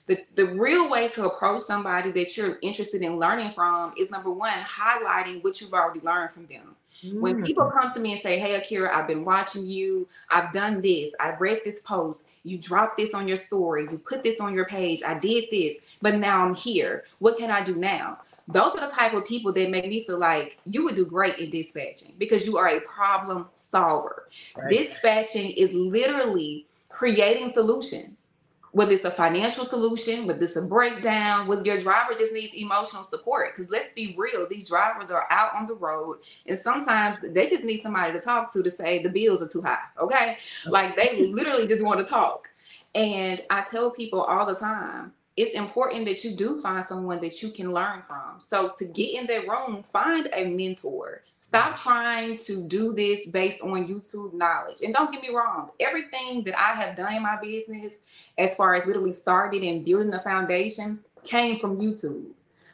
The, 0.07 0.19
the 0.35 0.47
real 0.47 0.89
way 0.89 1.07
to 1.09 1.27
approach 1.27 1.61
somebody 1.61 2.11
that 2.11 2.37
you're 2.37 2.59
interested 2.61 3.03
in 3.03 3.19
learning 3.19 3.51
from 3.51 3.93
is 3.97 4.11
number 4.11 4.31
one, 4.31 4.51
highlighting 4.61 5.43
what 5.45 5.61
you've 5.61 5.73
already 5.73 6.01
learned 6.01 6.33
from 6.33 6.47
them. 6.47 6.75
When 7.19 7.37
Mm. 7.37 7.45
people 7.45 7.65
come 7.67 7.91
to 7.93 8.01
me 8.01 8.13
and 8.13 8.21
say, 8.21 8.39
Hey, 8.39 8.55
Akira, 8.55 8.95
I've 8.97 9.07
been 9.07 9.25
watching 9.25 9.65
you, 9.65 10.09
I've 10.29 10.53
done 10.53 10.81
this, 10.81 11.13
I've 11.21 11.41
read 11.41 11.61
this 11.65 11.81
post, 11.81 12.29
you 12.43 12.57
dropped 12.59 12.97
this 12.97 13.13
on 13.15 13.27
your 13.29 13.37
story, 13.37 13.87
you 13.91 13.99
put 13.99 14.23
this 14.23 14.41
on 14.41 14.53
your 14.55 14.65
page, 14.65 15.01
I 15.07 15.17
did 15.19 15.45
this, 15.51 15.79
but 16.01 16.15
now 16.17 16.45
I'm 16.45 16.55
here. 16.55 17.05
What 17.19 17.37
can 17.37 17.51
I 17.51 17.63
do 17.63 17.75
now? 17.77 18.19
Those 18.51 18.75
are 18.75 18.87
the 18.87 18.93
type 18.93 19.13
of 19.13 19.25
people 19.25 19.51
that 19.53 19.69
make 19.69 19.87
me 19.87 20.03
feel 20.03 20.19
like 20.19 20.57
you 20.65 20.83
would 20.83 20.95
do 20.95 21.05
great 21.05 21.37
in 21.39 21.49
dispatching 21.49 22.13
because 22.17 22.45
you 22.45 22.57
are 22.57 22.67
a 22.69 22.81
problem 22.81 23.47
solver. 23.51 24.25
Right. 24.55 24.69
Dispatching 24.69 25.51
is 25.51 25.73
literally 25.73 26.67
creating 26.89 27.49
solutions. 27.49 28.27
Whether 28.73 28.93
it's 28.93 29.03
a 29.03 29.11
financial 29.11 29.65
solution, 29.65 30.25
whether 30.25 30.41
it's 30.45 30.55
a 30.55 30.61
breakdown, 30.61 31.45
whether 31.45 31.61
your 31.61 31.77
driver 31.77 32.13
just 32.13 32.31
needs 32.31 32.53
emotional 32.53 33.03
support. 33.03 33.51
Because 33.51 33.69
let's 33.69 33.91
be 33.91 34.15
real, 34.17 34.47
these 34.47 34.69
drivers 34.69 35.11
are 35.11 35.27
out 35.29 35.53
on 35.53 35.65
the 35.65 35.75
road, 35.75 36.19
and 36.45 36.57
sometimes 36.57 37.19
they 37.19 37.49
just 37.49 37.65
need 37.65 37.81
somebody 37.81 38.13
to 38.13 38.19
talk 38.21 38.53
to 38.53 38.63
to 38.63 38.71
say 38.71 39.03
the 39.03 39.09
bills 39.09 39.41
are 39.41 39.49
too 39.49 39.61
high. 39.61 39.83
Okay, 39.99 40.37
like 40.67 40.95
they 40.95 41.27
literally 41.27 41.67
just 41.67 41.83
want 41.83 41.99
to 41.99 42.05
talk. 42.05 42.49
And 42.95 43.41
I 43.49 43.65
tell 43.69 43.91
people 43.91 44.21
all 44.21 44.45
the 44.45 44.55
time, 44.55 45.11
it's 45.37 45.55
important 45.55 46.05
that 46.05 46.23
you 46.23 46.35
do 46.35 46.57
find 46.59 46.83
someone 46.83 47.21
that 47.21 47.41
you 47.41 47.49
can 47.49 47.71
learn 47.71 48.01
from. 48.01 48.39
So 48.39 48.71
to 48.77 48.85
get 48.85 49.15
in 49.15 49.27
that 49.27 49.47
room, 49.47 49.81
find 49.83 50.29
a 50.33 50.45
mentor. 50.49 51.23
Stop 51.37 51.77
trying 51.79 52.37
to 52.37 52.63
do 52.63 52.93
this 52.93 53.27
based 53.29 53.61
on 53.61 53.87
YouTube 53.87 54.33
knowledge. 54.33 54.81
And 54.83 54.93
don't 54.93 55.11
get 55.11 55.21
me 55.21 55.33
wrong, 55.33 55.71
everything 55.79 56.43
that 56.43 56.59
I 56.59 56.73
have 56.73 56.95
done 56.95 57.15
in 57.15 57.23
my 57.23 57.37
business, 57.41 57.99
as 58.37 58.55
far 58.55 58.75
as 58.75 58.85
literally 58.85 59.13
starting 59.13 59.65
and 59.65 59.85
building 59.85 60.13
a 60.13 60.21
foundation, 60.21 60.99
came 61.23 61.57
from 61.57 61.79
YouTube. 61.79 62.31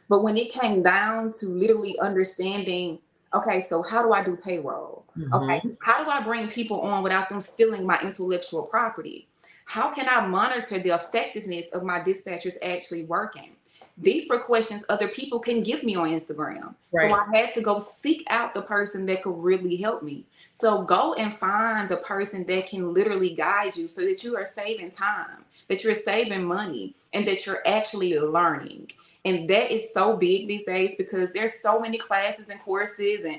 But 0.08 0.22
when 0.22 0.36
it 0.36 0.52
came 0.52 0.82
down 0.82 1.32
to 1.38 1.46
literally 1.46 1.98
understanding, 2.00 2.98
okay, 3.34 3.60
so 3.60 3.82
how 3.82 4.02
do 4.02 4.12
I 4.12 4.24
do 4.24 4.36
payroll? 4.36 5.04
Mm-hmm. 5.16 5.34
Okay, 5.34 5.60
how 5.82 6.02
do 6.02 6.10
I 6.10 6.22
bring 6.22 6.48
people 6.48 6.80
on 6.80 7.02
without 7.02 7.28
them 7.28 7.40
stealing 7.40 7.86
my 7.86 8.00
intellectual 8.00 8.62
property? 8.62 9.27
How 9.68 9.92
can 9.92 10.08
I 10.08 10.26
monitor 10.26 10.78
the 10.78 10.94
effectiveness 10.94 11.66
of 11.74 11.82
my 11.82 12.00
dispatchers 12.00 12.54
actually 12.62 13.04
working? 13.04 13.50
These 13.98 14.26
were 14.30 14.38
questions 14.38 14.82
other 14.88 15.08
people 15.08 15.40
can 15.40 15.62
give 15.62 15.84
me 15.84 15.94
on 15.94 16.08
Instagram. 16.08 16.74
Right. 16.90 17.10
So 17.10 17.16
I 17.18 17.36
had 17.36 17.52
to 17.52 17.60
go 17.60 17.76
seek 17.76 18.24
out 18.30 18.54
the 18.54 18.62
person 18.62 19.04
that 19.04 19.22
could 19.22 19.36
really 19.36 19.76
help 19.76 20.02
me. 20.02 20.24
So 20.52 20.80
go 20.80 21.12
and 21.14 21.34
find 21.34 21.86
the 21.86 21.98
person 21.98 22.46
that 22.46 22.68
can 22.68 22.94
literally 22.94 23.34
guide 23.34 23.76
you 23.76 23.88
so 23.88 24.00
that 24.06 24.24
you 24.24 24.38
are 24.38 24.46
saving 24.46 24.90
time, 24.90 25.44
that 25.68 25.84
you're 25.84 25.94
saving 25.94 26.46
money, 26.46 26.94
and 27.12 27.28
that 27.28 27.44
you're 27.44 27.62
actually 27.68 28.18
learning. 28.18 28.90
And 29.26 29.50
that 29.50 29.70
is 29.70 29.92
so 29.92 30.16
big 30.16 30.48
these 30.48 30.64
days 30.64 30.94
because 30.96 31.34
there's 31.34 31.60
so 31.60 31.78
many 31.78 31.98
classes 31.98 32.48
and 32.48 32.58
courses 32.62 33.26
and 33.26 33.38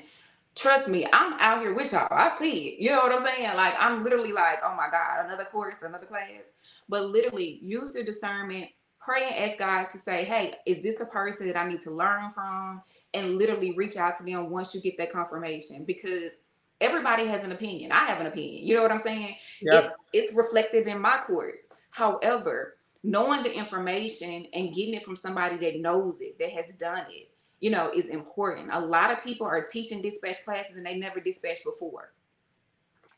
trust 0.54 0.88
me, 0.88 1.06
I'm 1.12 1.34
out 1.34 1.60
here 1.60 1.74
with 1.74 1.92
y'all. 1.92 2.08
I 2.10 2.30
see 2.38 2.68
it. 2.68 2.80
You 2.80 2.90
know 2.90 2.98
what 2.98 3.12
I'm 3.12 3.26
saying? 3.26 3.56
Like 3.56 3.74
I'm 3.78 4.04
literally 4.04 4.32
like, 4.32 4.58
oh 4.64 4.74
my 4.76 4.88
God, 4.90 5.26
another 5.26 5.44
course, 5.44 5.82
another 5.82 6.06
class. 6.06 6.54
But 6.88 7.06
literally 7.06 7.60
use 7.62 7.94
your 7.94 8.04
discernment, 8.04 8.68
pray 9.00 9.24
and 9.24 9.50
ask 9.50 9.58
God 9.58 9.88
to 9.90 9.98
say, 9.98 10.24
hey, 10.24 10.54
is 10.66 10.82
this 10.82 11.00
a 11.00 11.06
person 11.06 11.46
that 11.46 11.56
I 11.56 11.68
need 11.68 11.80
to 11.80 11.90
learn 11.90 12.32
from? 12.32 12.82
And 13.14 13.38
literally 13.38 13.74
reach 13.76 13.96
out 13.96 14.16
to 14.18 14.24
them 14.24 14.50
once 14.50 14.74
you 14.74 14.80
get 14.80 14.98
that 14.98 15.12
confirmation 15.12 15.84
because 15.84 16.36
everybody 16.80 17.26
has 17.26 17.44
an 17.44 17.52
opinion. 17.52 17.92
I 17.92 18.04
have 18.04 18.20
an 18.20 18.26
opinion. 18.26 18.66
You 18.66 18.76
know 18.76 18.82
what 18.82 18.92
I'm 18.92 19.00
saying? 19.00 19.34
Yep. 19.62 19.84
It's, 19.84 19.94
it's 20.12 20.34
reflective 20.34 20.86
in 20.86 21.00
my 21.00 21.18
course. 21.26 21.66
However, 21.90 22.76
knowing 23.02 23.42
the 23.42 23.52
information 23.52 24.46
and 24.52 24.74
getting 24.74 24.94
it 24.94 25.04
from 25.04 25.16
somebody 25.16 25.56
that 25.56 25.80
knows 25.80 26.20
it, 26.20 26.38
that 26.38 26.50
has 26.50 26.74
done 26.74 27.04
it, 27.10 27.29
you 27.60 27.70
know, 27.70 27.90
is 27.94 28.06
important. 28.08 28.70
A 28.72 28.80
lot 28.80 29.10
of 29.10 29.22
people 29.22 29.46
are 29.46 29.62
teaching 29.62 30.00
dispatch 30.02 30.44
classes 30.44 30.76
and 30.76 30.86
they 30.86 30.96
never 30.98 31.20
dispatched 31.20 31.64
before. 31.64 32.12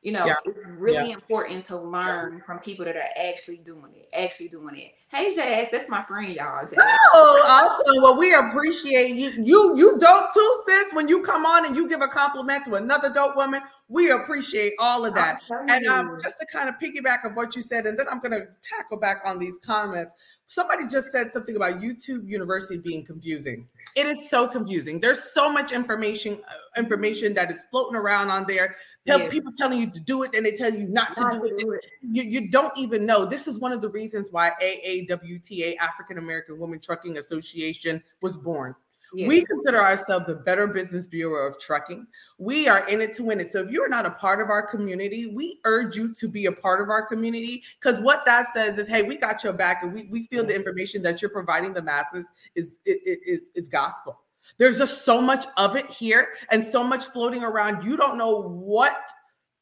You 0.02 0.11
know, 0.11 0.26
Yeah. 0.26 0.35
it's 0.44 0.59
really 0.66 1.12
important 1.12 1.64
to 1.66 1.76
learn 1.76 2.42
from 2.44 2.59
people 2.59 2.85
that 2.87 2.96
are 2.96 3.09
actually 3.16 3.59
doing 3.59 3.94
it, 3.94 4.09
actually 4.12 4.48
doing 4.48 4.76
it. 4.76 4.94
Hey, 5.09 5.33
Jazz, 5.33 5.68
that's 5.70 5.88
my 5.88 6.02
friend, 6.02 6.35
y'all. 6.35 6.62
Jazz. 6.66 6.74
Oh, 7.14 7.44
awesome. 7.46 8.02
Well, 8.02 8.18
we 8.18 8.35
appreciate 8.35 9.14
you. 9.14 9.31
You 9.44 9.76
you 9.76 9.98
dope 9.98 10.35
too, 10.35 10.62
sis. 10.66 10.92
When 10.92 11.07
you 11.07 11.22
come 11.22 11.46
on 11.46 11.66
and 11.66 11.76
you 11.76 11.88
give 11.88 12.02
a 12.02 12.09
compliment 12.09 12.64
to 12.64 12.74
another 12.74 13.11
dope 13.11 13.37
woman, 13.37 13.62
We 13.92 14.11
appreciate 14.11 14.72
all 14.78 15.05
of 15.05 15.14
that. 15.16 15.42
And 15.68 15.87
um, 15.87 16.16
just 16.22 16.40
to 16.40 16.46
kind 16.46 16.70
of 16.70 16.76
piggyback 16.76 17.26
of 17.26 17.37
what 17.37 17.55
you 17.55 17.61
said, 17.61 17.85
and 17.85 17.98
then 17.98 18.07
I'm 18.11 18.20
going 18.20 18.33
to 18.33 18.46
tackle 18.62 18.96
back 18.96 19.20
on 19.26 19.38
these 19.38 19.59
comments. 19.62 20.14
Somebody 20.46 20.87
just 20.87 21.12
said 21.12 21.31
something 21.31 21.57
about 21.57 21.81
YouTube 21.81 22.26
University 22.26 22.78
being 22.78 23.05
confusing. 23.05 23.68
It 23.94 24.07
is 24.07 24.31
so 24.31 24.48
confusing. 24.48 24.98
There's 24.98 25.22
so 25.22 25.52
much 25.52 25.72
information, 25.72 26.40
uh, 26.48 26.81
information 26.81 27.35
that 27.35 27.50
is 27.50 27.64
floating 27.70 27.94
around 27.96 28.31
on 28.31 28.46
there. 28.48 28.76
Yeah. 29.05 29.28
People 29.28 29.52
telling 29.55 29.78
you 29.78 29.90
to 29.90 30.00
do 30.00 30.22
it, 30.22 30.35
and 30.35 30.46
they 30.46 30.52
tell 30.52 30.72
you 30.72 30.88
not 30.88 31.14
to 31.16 31.22
Not 31.22 31.33
do 31.33 31.44
it. 31.44 31.59
do 31.59 31.72
it. 31.72 31.87
You, 32.00 32.22
you 32.22 32.50
don't 32.50 32.72
even 32.78 33.05
know. 33.05 33.26
This 33.26 33.46
is 33.46 33.59
one 33.59 33.72
of 33.72 33.83
the 33.83 33.90
reasons 33.90 34.28
why 34.31 34.52
AAWTA, 34.62 35.76
African 35.76 36.16
American 36.16 36.59
Women 36.59 36.81
Trucking 36.81 37.18
Association, 37.18 38.02
was 38.22 38.38
born. 38.38 38.74
Yes. 39.14 39.29
We 39.29 39.44
consider 39.44 39.79
ourselves 39.79 40.27
the 40.27 40.35
Better 40.35 40.66
Business 40.66 41.07
Bureau 41.07 41.46
of 41.46 41.61
Trucking. 41.61 42.07
We 42.38 42.66
are 42.68 42.88
in 42.88 43.01
it 43.01 43.12
to 43.14 43.22
win 43.22 43.40
it. 43.40 43.53
So 43.53 43.61
if 43.61 43.70
you're 43.70 43.88
not 43.88 44.07
a 44.07 44.11
part 44.11 44.40
of 44.40 44.48
our 44.48 44.66
community, 44.66 45.27
we 45.27 45.61
urge 45.64 45.96
you 45.96 46.14
to 46.14 46.29
be 46.29 46.46
a 46.46 46.53
part 46.53 46.81
of 46.81 46.88
our 46.88 47.07
community 47.07 47.62
because 47.81 48.01
what 48.01 48.25
that 48.25 48.46
says 48.55 48.79
is, 48.79 48.88
hey, 48.88 49.03
we 49.03 49.18
got 49.18 49.44
your 49.44 49.53
back, 49.53 49.83
and 49.83 49.92
we, 49.92 50.05
we 50.05 50.25
feel 50.25 50.44
the 50.44 50.55
information 50.55 51.03
that 51.03 51.20
you're 51.20 51.31
providing 51.31 51.75
the 51.75 51.83
masses 51.83 52.27
is 52.55 52.79
is 52.87 53.51
is 53.55 53.68
gospel. 53.68 54.20
There's 54.59 54.79
just 54.79 55.05
so 55.05 55.20
much 55.20 55.44
of 55.57 55.77
it 55.77 55.88
here 55.90 56.29
and 56.51 56.62
so 56.62 56.83
much 56.83 57.05
floating 57.07 57.42
around. 57.42 57.85
You 57.85 57.96
don't 57.96 58.18
know 58.18 58.42
what 58.42 59.12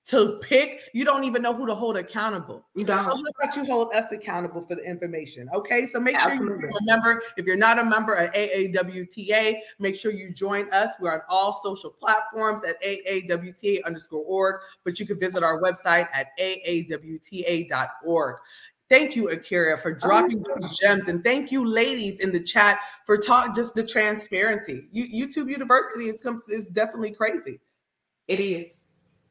to 0.06 0.38
pick. 0.42 0.80
You 0.92 1.04
don't 1.04 1.24
even 1.24 1.42
know 1.42 1.54
who 1.54 1.66
to 1.66 1.74
hold 1.74 1.96
accountable. 1.96 2.66
You 2.74 2.82
So 2.82 2.94
don't. 2.94 3.04
how 3.04 3.12
about 3.12 3.56
you 3.56 3.64
hold 3.64 3.92
us 3.94 4.10
accountable 4.10 4.62
for 4.62 4.74
the 4.74 4.82
information? 4.82 5.48
Okay, 5.54 5.86
so 5.86 6.00
make 6.00 6.18
sure 6.18 6.34
you're 6.34 6.66
a 6.66 6.84
member. 6.84 7.22
If 7.36 7.46
you're 7.46 7.56
not 7.56 7.78
a 7.78 7.84
member 7.84 8.16
at 8.16 8.34
AAWTA, 8.34 9.58
make 9.78 9.96
sure 9.96 10.10
you 10.12 10.32
join 10.32 10.68
us. 10.72 10.90
We're 11.00 11.12
on 11.12 11.20
all 11.28 11.52
social 11.52 11.90
platforms 11.90 12.64
at 12.64 12.82
AAWTA 12.82 13.84
underscore 13.84 14.24
org, 14.24 14.60
but 14.84 14.98
you 14.98 15.06
can 15.06 15.18
visit 15.20 15.42
our 15.42 15.60
website 15.60 16.08
at 16.12 16.28
AAWTA.org. 16.40 18.36
Thank 18.88 19.14
you, 19.14 19.28
Akira, 19.28 19.78
for 19.78 19.92
oh, 19.92 19.94
dropping 19.94 20.42
those 20.42 20.76
gems, 20.76 21.06
and 21.06 21.22
thank 21.22 21.52
you, 21.52 21.64
ladies 21.64 22.18
in 22.18 22.32
the 22.32 22.42
chat, 22.42 22.76
for 23.06 23.16
talk 23.16 23.54
just 23.54 23.76
the 23.76 23.86
transparency. 23.86 24.88
You, 24.90 25.28
YouTube 25.28 25.48
University 25.48 26.06
is 26.06 26.20
is 26.48 26.68
definitely 26.68 27.12
crazy. 27.12 27.60
It 28.26 28.40
is. 28.40 28.86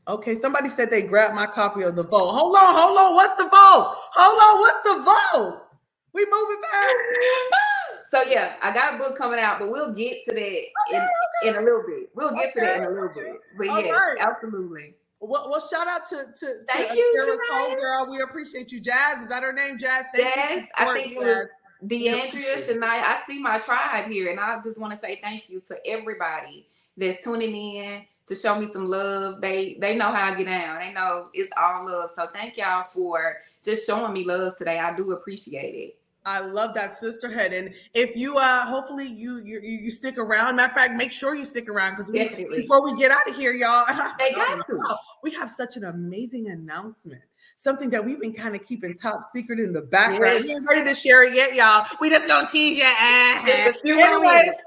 Okay, 0.10 0.34
somebody 0.34 0.70
said 0.70 0.90
they 0.90 1.04
grabbed 1.04 1.36
my 1.36 1.46
copy 1.46 1.84
of 1.84 1.96
the 1.96 2.02
vault. 2.04 2.34
Hold 2.36 2.56
on, 2.56 2.76
hold 2.76 2.98
on. 2.98 3.14
What's 3.14 3.36
the 3.36 3.48
vault? 3.48 3.96
Hold 4.14 4.42
on, 4.42 4.60
what's 4.60 4.84
the 4.84 5.04
vault? 5.04 5.68
We 6.14 6.26
moving 6.26 6.58
fast. 6.72 8.10
So 8.10 8.24
yeah, 8.24 8.56
I 8.64 8.74
got 8.74 8.96
a 8.96 8.98
book 8.98 9.16
coming 9.16 9.40
out, 9.40 9.60
but 9.60 9.70
we'll 9.70 9.94
get 9.94 10.26
to 10.26 10.34
that 10.34 10.64
in, 10.92 11.08
in 11.44 11.56
a 11.58 11.62
little 11.62 11.84
bit. 11.86 12.10
We'll 12.16 12.34
get 12.34 12.56
to 12.56 12.60
that 12.62 12.78
in 12.78 12.86
a 12.86 12.90
little 12.90 13.10
bit. 13.10 13.36
But 13.56 13.70
All 13.70 13.82
yes, 13.82 13.92
right. 13.92 14.16
absolutely. 14.20 14.96
Well, 15.22 15.48
well, 15.48 15.60
shout 15.60 15.88
out 15.88 16.10
to 16.10 16.16
to, 16.16 16.56
Thank 16.68 16.90
to 16.90 16.96
you, 16.98 17.14
Akira's 17.16 17.40
Sheree. 17.52 17.76
homegirl. 17.76 18.10
We 18.10 18.22
appreciate 18.24 18.72
you, 18.72 18.80
Jazz. 18.80 19.22
Is 19.22 19.28
that 19.30 19.44
her 19.44 19.54
name, 19.54 19.78
Jazz? 19.78 20.06
Thank 20.16 20.26
you 20.26 20.42
Yes, 20.42 20.68
I 20.76 20.94
think 20.94 21.12
it 21.12 21.20
was 21.20 21.28
Jazz. 21.28 21.48
DeAndrea, 21.86 22.56
Shania. 22.68 22.84
I 22.84 23.22
see 23.28 23.40
my 23.40 23.60
tribe 23.60 24.10
here, 24.10 24.32
and 24.32 24.40
I 24.40 24.60
just 24.64 24.82
want 24.82 24.92
to 24.94 25.00
say 25.00 25.20
thank 25.22 25.48
you 25.50 25.62
to 25.68 25.78
everybody 25.86 26.68
that's 26.98 27.24
tuning 27.24 27.54
in 27.54 28.02
to 28.30 28.36
show 28.36 28.58
me 28.58 28.68
some 28.68 28.88
love. 28.88 29.42
They 29.42 29.76
they 29.82 29.96
know 29.96 30.12
how 30.14 30.32
I 30.32 30.36
get 30.36 30.46
down. 30.46 30.80
They 30.80 30.94
know 30.94 31.28
it's 31.34 31.50
all 31.62 31.86
love. 31.86 32.12
So 32.12 32.28
thank 32.28 32.58
y'all 32.58 32.84
for 32.84 33.38
just 33.64 33.86
showing 33.86 34.14
me 34.14 34.24
love 34.24 34.58
today. 34.58 34.80
I 34.80 34.96
do 34.96 35.12
appreciate 35.12 35.76
it. 35.76 35.96
I 36.26 36.40
love 36.42 36.76
that 36.76 36.98
sisterhood, 36.98 37.54
and 37.54 37.74
if 37.94 38.16
you 38.16 38.38
uh, 38.38 38.66
hopefully 38.66 39.08
you 39.08 39.38
you 39.44 39.60
you 39.62 39.90
stick 39.90 40.18
around. 40.18 40.58
Matter 40.58 40.70
of 40.70 40.76
fact, 40.76 40.94
make 40.94 41.12
sure 41.12 41.34
you 41.34 41.44
stick 41.46 41.68
around 41.70 41.94
because 41.96 42.10
before 42.12 42.84
we 42.84 42.98
get 43.00 43.10
out 43.10 43.28
of 43.30 43.36
here, 43.36 43.54
y'all. 43.54 43.86
They 44.20 44.32
got 44.34 44.66
to. 44.68 44.96
we 45.24 45.32
have 45.32 45.50
such 45.50 45.76
an 45.78 45.86
amazing 45.86 46.50
announcement. 46.50 47.22
Something 47.56 47.90
that 47.90 48.06
we've 48.06 48.20
been 48.22 48.34
kind 48.34 48.56
of 48.56 48.64
keeping 48.66 48.94
top 48.96 49.22
secret 49.34 49.60
in 49.60 49.74
the 49.74 49.82
background. 49.82 50.22
Yes. 50.22 50.44
We 50.44 50.52
ain't 50.52 50.68
ready 50.68 50.84
to 50.84 50.94
share 50.94 51.24
it 51.24 51.34
yet, 51.36 51.56
y'all. 51.56 51.86
We 52.00 52.10
just 52.10 52.28
gonna 52.28 52.48
tease 52.48 52.78
you. 52.78 52.84
Uh-huh. 52.86 53.72
Few 53.82 54.00
Anyway, 54.00 54.22
minutes. 54.26 54.64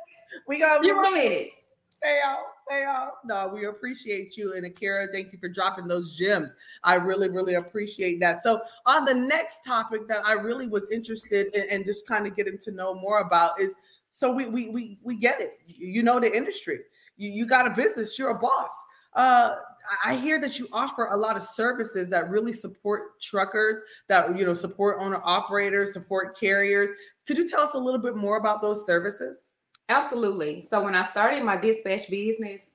we 0.48 0.58
got 0.58 0.82
Few 0.82 1.00
minutes. 1.00 1.54
stay 1.90 2.18
out, 2.24 2.38
out. 2.70 3.12
No, 3.24 3.50
we 3.52 3.66
appreciate 3.66 4.36
you 4.36 4.54
and 4.54 4.66
Akira. 4.66 5.08
Thank 5.12 5.32
you 5.32 5.38
for 5.38 5.48
dropping 5.48 5.88
those 5.88 6.14
gems. 6.14 6.52
I 6.84 6.94
really, 6.94 7.28
really 7.28 7.54
appreciate 7.54 8.20
that. 8.20 8.42
So, 8.42 8.62
on 8.86 9.04
the 9.04 9.14
next 9.14 9.62
topic 9.64 10.08
that 10.08 10.24
I 10.24 10.32
really 10.32 10.68
was 10.68 10.90
interested 10.90 11.54
in 11.54 11.68
and 11.70 11.84
just 11.84 12.06
kind 12.06 12.26
of 12.26 12.36
getting 12.36 12.58
to 12.58 12.70
know 12.70 12.94
more 12.94 13.20
about 13.20 13.60
is 13.60 13.74
so 14.10 14.30
we 14.30 14.46
we 14.46 14.68
we 14.68 14.98
we 15.02 15.16
get 15.16 15.40
it. 15.40 15.60
You 15.66 16.02
know 16.02 16.20
the 16.20 16.34
industry. 16.34 16.80
You 17.16 17.30
you 17.30 17.46
got 17.46 17.66
a 17.66 17.70
business. 17.70 18.18
You're 18.18 18.30
a 18.30 18.38
boss. 18.38 18.70
Uh, 19.14 19.56
I 20.04 20.16
hear 20.16 20.40
that 20.40 20.58
you 20.58 20.68
offer 20.72 21.06
a 21.06 21.16
lot 21.16 21.36
of 21.36 21.42
services 21.42 22.08
that 22.10 22.30
really 22.30 22.52
support 22.52 23.20
truckers, 23.20 23.82
that 24.08 24.38
you 24.38 24.44
know 24.44 24.54
support 24.54 24.98
owner 25.00 25.20
operators, 25.24 25.92
support 25.92 26.38
carriers. 26.38 26.90
Could 27.26 27.36
you 27.36 27.48
tell 27.48 27.62
us 27.62 27.74
a 27.74 27.78
little 27.78 28.00
bit 28.00 28.16
more 28.16 28.36
about 28.36 28.62
those 28.62 28.86
services? 28.86 29.51
Absolutely. 29.88 30.62
So 30.62 30.82
when 30.82 30.94
I 30.94 31.02
started 31.02 31.42
my 31.44 31.56
dispatch 31.56 32.08
business, 32.10 32.70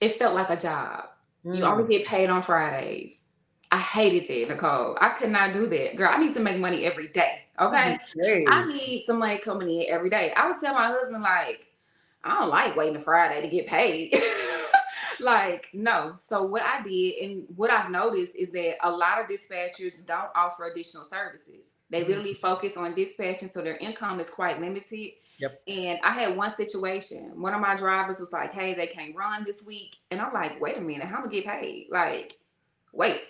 it 0.00 0.16
felt 0.16 0.34
like 0.34 0.50
a 0.50 0.56
job. 0.56 1.04
You 1.44 1.62
Mm. 1.64 1.72
only 1.72 1.98
get 1.98 2.06
paid 2.06 2.30
on 2.30 2.42
Fridays. 2.42 3.24
I 3.70 3.78
hated 3.78 4.28
that, 4.28 4.54
Nicole. 4.54 4.98
I 5.00 5.10
could 5.10 5.30
not 5.30 5.52
do 5.52 5.66
that. 5.66 5.96
Girl, 5.96 6.10
I 6.12 6.18
need 6.18 6.34
to 6.34 6.40
make 6.40 6.58
money 6.58 6.84
every 6.84 7.08
day. 7.08 7.42
Okay. 7.58 7.98
Okay. 8.20 8.44
I 8.48 8.66
need 8.66 9.04
some 9.06 9.18
money 9.18 9.38
coming 9.38 9.70
in 9.70 9.86
every 9.88 10.10
day. 10.10 10.32
I 10.36 10.46
would 10.50 10.60
tell 10.60 10.74
my 10.74 10.86
husband, 10.86 11.22
like, 11.22 11.68
I 12.22 12.34
don't 12.34 12.50
like 12.50 12.76
waiting 12.76 12.96
a 12.96 13.00
Friday 13.00 13.40
to 13.40 13.48
get 13.48 13.66
paid. 13.66 14.14
like, 15.20 15.68
no. 15.72 16.14
So 16.18 16.42
what 16.42 16.62
I 16.62 16.82
did 16.82 17.14
and 17.22 17.44
what 17.56 17.70
I've 17.70 17.90
noticed 17.90 18.34
is 18.36 18.50
that 18.50 18.76
a 18.86 18.90
lot 18.90 19.20
of 19.20 19.26
dispatchers 19.26 20.06
don't 20.06 20.30
offer 20.34 20.64
additional 20.64 21.04
services. 21.04 21.72
They 21.90 22.02
Mhm. 22.02 22.08
literally 22.08 22.34
focus 22.34 22.76
on 22.76 22.94
dispatching, 22.94 23.48
so 23.48 23.62
their 23.62 23.76
income 23.76 24.20
is 24.20 24.28
quite 24.30 24.60
limited. 24.60 25.12
Yep. 25.42 25.62
And 25.66 25.98
I 26.04 26.10
had 26.12 26.36
one 26.36 26.54
situation. 26.54 27.40
One 27.40 27.52
of 27.52 27.60
my 27.60 27.74
drivers 27.74 28.20
was 28.20 28.32
like, 28.32 28.54
"Hey, 28.54 28.74
they 28.74 28.86
can't 28.86 29.14
run 29.16 29.42
this 29.42 29.64
week," 29.64 29.96
and 30.12 30.20
I'm 30.20 30.32
like, 30.32 30.60
"Wait 30.60 30.76
a 30.78 30.80
minute, 30.80 31.08
how 31.08 31.18
am 31.18 31.28
I 31.28 31.30
get 31.30 31.44
paid?" 31.46 31.88
Like, 31.90 32.38
wait. 32.92 33.22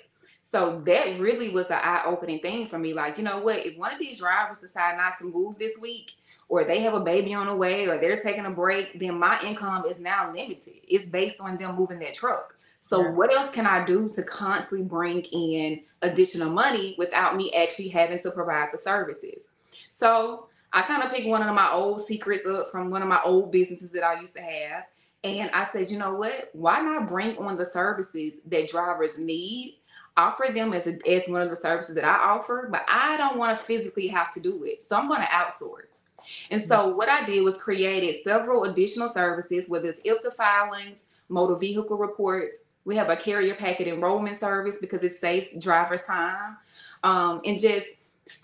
So 0.42 0.78
that 0.80 1.18
really 1.18 1.48
was 1.48 1.70
an 1.70 1.80
eye-opening 1.82 2.40
thing 2.40 2.66
for 2.66 2.78
me. 2.78 2.92
Like, 2.92 3.16
you 3.16 3.24
know 3.24 3.38
what? 3.38 3.64
If 3.64 3.78
one 3.78 3.92
of 3.94 3.98
these 3.98 4.18
drivers 4.18 4.58
decide 4.58 4.98
not 4.98 5.16
to 5.18 5.24
move 5.24 5.58
this 5.58 5.78
week, 5.78 6.12
or 6.48 6.64
they 6.64 6.80
have 6.80 6.92
a 6.92 7.00
baby 7.00 7.32
on 7.32 7.46
the 7.46 7.54
way, 7.54 7.88
or 7.88 7.96
they're 7.96 8.18
taking 8.18 8.44
a 8.44 8.50
break, 8.50 8.98
then 9.00 9.18
my 9.18 9.40
income 9.42 9.86
is 9.86 10.00
now 10.00 10.30
limited. 10.32 10.80
It's 10.86 11.08
based 11.08 11.40
on 11.40 11.56
them 11.56 11.76
moving 11.76 11.98
their 11.98 12.12
truck. 12.12 12.56
So 12.80 13.00
Yeah. 13.00 13.10
what 13.12 13.32
else 13.32 13.50
can 13.50 13.66
I 13.66 13.84
do 13.84 14.08
to 14.08 14.22
constantly 14.24 14.84
bring 14.86 15.22
in 15.22 15.84
additional 16.02 16.50
money 16.50 16.94
without 16.98 17.36
me 17.36 17.52
actually 17.54 17.88
having 17.88 18.18
to 18.18 18.30
provide 18.32 18.70
the 18.72 18.78
services? 18.78 19.52
So 19.92 20.48
I 20.72 20.82
kind 20.82 21.02
of 21.02 21.10
picked 21.10 21.28
one 21.28 21.42
of 21.42 21.54
my 21.54 21.70
old 21.70 22.00
secrets 22.00 22.46
up 22.46 22.68
from 22.68 22.90
one 22.90 23.02
of 23.02 23.08
my 23.08 23.20
old 23.24 23.52
businesses 23.52 23.92
that 23.92 24.04
I 24.04 24.18
used 24.20 24.34
to 24.36 24.42
have. 24.42 24.84
And 25.24 25.50
I 25.52 25.64
said, 25.64 25.90
you 25.90 25.98
know 25.98 26.14
what? 26.14 26.50
Why 26.52 26.80
not 26.80 27.08
bring 27.08 27.36
on 27.38 27.56
the 27.56 27.64
services 27.64 28.40
that 28.46 28.70
drivers 28.70 29.18
need? 29.18 29.78
Offer 30.16 30.52
them 30.52 30.72
as, 30.72 30.86
a, 30.86 30.98
as 31.08 31.28
one 31.28 31.42
of 31.42 31.50
the 31.50 31.56
services 31.56 31.94
that 31.94 32.04
I 32.04 32.16
offer, 32.16 32.68
but 32.70 32.84
I 32.88 33.16
don't 33.16 33.38
want 33.38 33.56
to 33.56 33.64
physically 33.64 34.08
have 34.08 34.32
to 34.32 34.40
do 34.40 34.64
it. 34.64 34.82
So 34.82 34.96
I'm 34.96 35.08
going 35.08 35.20
to 35.22 35.26
outsource. 35.26 36.08
And 36.50 36.60
so 36.60 36.88
what 36.88 37.08
I 37.08 37.24
did 37.24 37.42
was 37.42 37.56
created 37.56 38.16
several 38.22 38.64
additional 38.64 39.08
services, 39.08 39.68
whether 39.68 39.88
it's 39.88 40.00
IFTA 40.02 40.34
filings, 40.34 41.04
motor 41.28 41.56
vehicle 41.56 41.96
reports. 41.98 42.64
We 42.84 42.96
have 42.96 43.10
a 43.10 43.16
carrier 43.16 43.54
packet 43.54 43.88
enrollment 43.88 44.36
service 44.36 44.78
because 44.80 45.02
it 45.02 45.12
saves 45.12 45.56
drivers 45.58 46.02
time. 46.02 46.56
Um, 47.04 47.40
and 47.44 47.58
just 47.58 47.86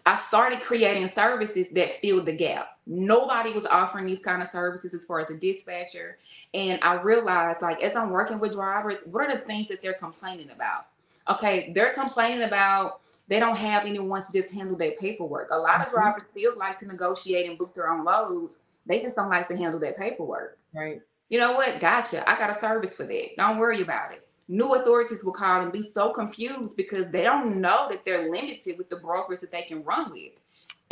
I 0.04 0.16
started 0.16 0.60
creating 0.60 1.06
services 1.08 1.68
that 1.70 1.90
filled 2.00 2.26
the 2.26 2.32
gap. 2.32 2.78
Nobody 2.86 3.52
was 3.52 3.66
offering 3.66 4.06
these 4.06 4.22
kind 4.22 4.42
of 4.42 4.48
services 4.48 4.94
as 4.94 5.04
far 5.04 5.20
as 5.20 5.30
a 5.30 5.36
dispatcher. 5.36 6.18
And 6.54 6.80
I 6.82 6.94
realized, 6.94 7.62
like, 7.62 7.82
as 7.82 7.94
I'm 7.94 8.10
working 8.10 8.40
with 8.40 8.52
drivers, 8.52 9.02
what 9.06 9.28
are 9.28 9.36
the 9.36 9.42
things 9.42 9.68
that 9.68 9.82
they're 9.82 9.92
complaining 9.94 10.50
about? 10.50 10.86
Okay, 11.28 11.72
they're 11.74 11.92
complaining 11.92 12.42
about 12.42 13.00
they 13.28 13.38
don't 13.38 13.56
have 13.56 13.84
anyone 13.84 14.22
to 14.22 14.32
just 14.32 14.50
handle 14.50 14.76
their 14.76 14.92
paperwork. 14.92 15.50
A 15.50 15.56
lot 15.56 15.82
of 15.82 15.88
Mhm. 15.88 15.92
drivers 15.92 16.22
still 16.30 16.56
like 16.56 16.78
to 16.78 16.86
negotiate 16.86 17.48
and 17.48 17.58
book 17.58 17.74
their 17.74 17.90
own 17.90 18.04
loads. 18.04 18.62
They 18.86 19.00
just 19.00 19.14
don't 19.14 19.28
like 19.28 19.46
to 19.48 19.56
handle 19.56 19.78
their 19.78 19.92
paperwork. 19.92 20.58
Right. 20.74 21.02
You 21.28 21.38
know 21.38 21.52
what? 21.52 21.78
Gotcha. 21.78 22.28
I 22.28 22.38
got 22.38 22.48
a 22.50 22.54
service 22.54 22.94
for 22.94 23.04
that. 23.04 23.36
Don't 23.36 23.58
worry 23.58 23.82
about 23.82 24.12
it. 24.12 24.26
New 24.48 24.74
authorities 24.74 25.22
will 25.22 25.32
call 25.32 25.60
and 25.60 25.72
be 25.72 25.82
so 25.82 26.10
confused 26.10 26.76
because 26.76 27.10
they 27.10 27.22
don't 27.22 27.60
know 27.60 27.86
that 27.90 28.04
they're 28.04 28.30
limited 28.30 28.78
with 28.78 28.88
the 28.88 28.96
brokers 28.96 29.40
that 29.40 29.52
they 29.52 29.62
can 29.62 29.84
run 29.84 30.10
with. 30.10 30.40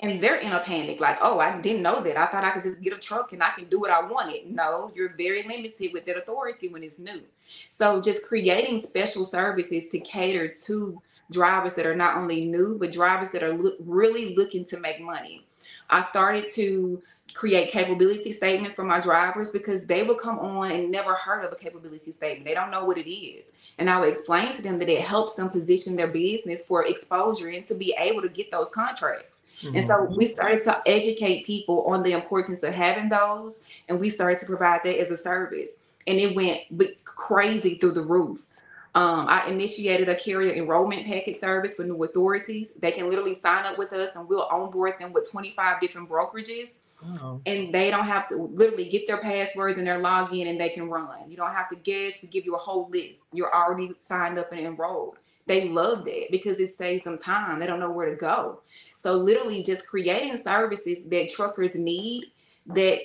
And 0.01 0.21
they're 0.21 0.37
in 0.37 0.53
a 0.53 0.61
panic, 0.61 1.01
like, 1.01 1.19
oh, 1.23 1.41
I 1.41 1.59
didn't 1.59 1.83
know 1.83 2.03
that. 2.03 2.19
I 2.19 2.27
thought 2.27 2.45
I 2.45 2.51
could 2.51 2.65
just 2.65 2.83
get 2.83 2.93
a 2.93 2.99
truck 2.99 3.33
and 3.33 3.43
I 3.43 3.49
can 3.51 3.65
do 3.71 3.81
what 3.81 3.91
I 3.91 4.03
wanted. 4.07 4.51
No, 4.51 4.93
you're 4.95 5.15
very 5.17 5.43
limited 5.43 5.91
with 5.95 6.05
that 6.05 6.19
authority 6.19 6.69
when 6.69 6.83
it's 6.83 6.99
new. 6.99 7.23
So 7.71 8.03
just 8.03 8.27
creating 8.27 8.81
special 8.81 9.25
services 9.25 9.89
to 9.91 10.01
cater 10.01 10.49
to 10.67 11.01
drivers 11.31 11.75
that 11.75 11.87
are 11.87 11.97
not 11.97 12.19
only 12.19 12.45
new, 12.45 12.77
but 12.79 12.93
drivers 12.93 13.31
that 13.31 13.43
are 13.43 13.55
loo- 13.55 13.77
really 13.81 14.35
looking 14.35 14.67
to 14.67 14.79
make 14.79 15.01
money. 15.01 15.47
I 15.89 16.03
started 16.03 16.47
to 16.55 17.03
create 17.37 17.71
capability 17.71 18.33
statements 18.33 18.75
for 18.75 18.83
my 18.83 18.99
drivers 18.99 19.51
because 19.51 19.87
they 19.87 20.03
will 20.03 20.15
come 20.15 20.39
on 20.39 20.71
and 20.71 20.91
never 20.91 21.13
heard 21.13 21.45
of 21.45 21.53
a 21.53 21.55
capability 21.55 22.11
statement. 22.11 22.47
They 22.47 22.55
don't 22.55 22.71
know 22.71 22.87
what 22.87 22.97
it 22.97 23.11
is. 23.11 23.53
And 23.77 23.91
I 23.91 24.01
will 24.01 24.09
explain 24.09 24.57
to 24.57 24.63
them 24.63 24.79
that 24.79 24.89
it 24.89 25.03
helps 25.03 25.35
them 25.35 25.51
position 25.51 25.97
their 25.97 26.07
business 26.07 26.67
for 26.67 26.87
exposure 26.87 27.49
and 27.49 27.63
to 27.67 27.75
be 27.75 27.95
able 27.99 28.23
to 28.23 28.31
get 28.31 28.51
those 28.51 28.71
contracts. 28.71 29.49
Mm-hmm. 29.61 29.77
And 29.77 29.87
so 29.87 30.05
we 30.17 30.25
started 30.25 30.65
to 30.65 30.81
educate 30.87 31.45
people 31.45 31.85
on 31.85 32.03
the 32.03 32.13
importance 32.13 32.63
of 32.63 32.73
having 32.73 33.11
those, 33.11 33.67
and 33.91 34.01
we 34.01 34.09
started 34.09 34.39
to 34.39 34.47
provide 34.47 34.81
that 34.85 34.99
as 34.99 35.11
a 35.11 35.17
service. 35.17 35.81
And 36.07 36.19
it 36.19 36.35
went 36.35 36.63
crazy 37.05 37.75
through 37.75 37.93
the 37.93 38.03
roof. 38.03 38.47
Um, 38.95 39.27
I 39.29 39.47
initiated 39.47 40.09
a 40.09 40.15
carrier 40.15 40.55
enrollment 40.55 41.05
packet 41.05 41.37
service 41.37 41.75
for 41.75 41.85
new 41.85 42.03
authorities. 42.03 42.77
They 42.77 42.93
can 42.93 43.11
literally 43.11 43.35
sign 43.35 43.67
up 43.67 43.77
with 43.77 43.93
us 43.93 44.17
and 44.17 44.27
we'll 44.27 44.45
onboard 44.45 44.95
them 44.99 45.13
with 45.13 45.31
25 45.31 45.83
different 45.83 46.09
brokerages. 46.09 46.77
Oh. 47.05 47.41
And 47.47 47.75
they 47.75 47.91
don't 47.91 48.07
have 48.07 48.27
to 48.29 48.37
literally 48.37 48.89
get 48.89 49.07
their 49.07 49.19
passwords 49.19 49.79
and 49.79 49.87
their 49.87 50.01
login 50.01 50.49
and 50.49 50.61
they 50.61 50.71
can 50.71 50.89
run. 50.89 51.31
You 51.31 51.37
don't 51.37 51.53
have 51.53 51.69
to 51.71 51.77
guess. 51.77 52.23
We 52.23 52.29
give 52.29 52.45
you 52.45 52.55
a 52.55 52.59
whole 52.59 52.89
list. 52.91 53.27
You're 53.33 53.55
already 53.55 53.93
signed 53.99 54.39
up 54.39 54.53
and 54.53 54.61
enrolled. 54.61 55.17
They 55.47 55.69
love 55.69 56.05
that 56.05 56.27
because 56.31 56.59
it 56.59 56.73
saves 56.73 57.05
them 57.05 57.19
time. 57.19 57.61
They 57.61 57.67
don't 57.67 57.81
know 57.81 57.91
where 57.91 58.11
to 58.11 58.17
go. 58.17 58.63
So 58.97 59.15
literally 59.15 59.63
just 59.63 59.87
creating 59.87 60.37
services 60.37 61.09
that 61.09 61.31
truckers 61.31 61.77
need 61.77 62.33
that 62.67 62.99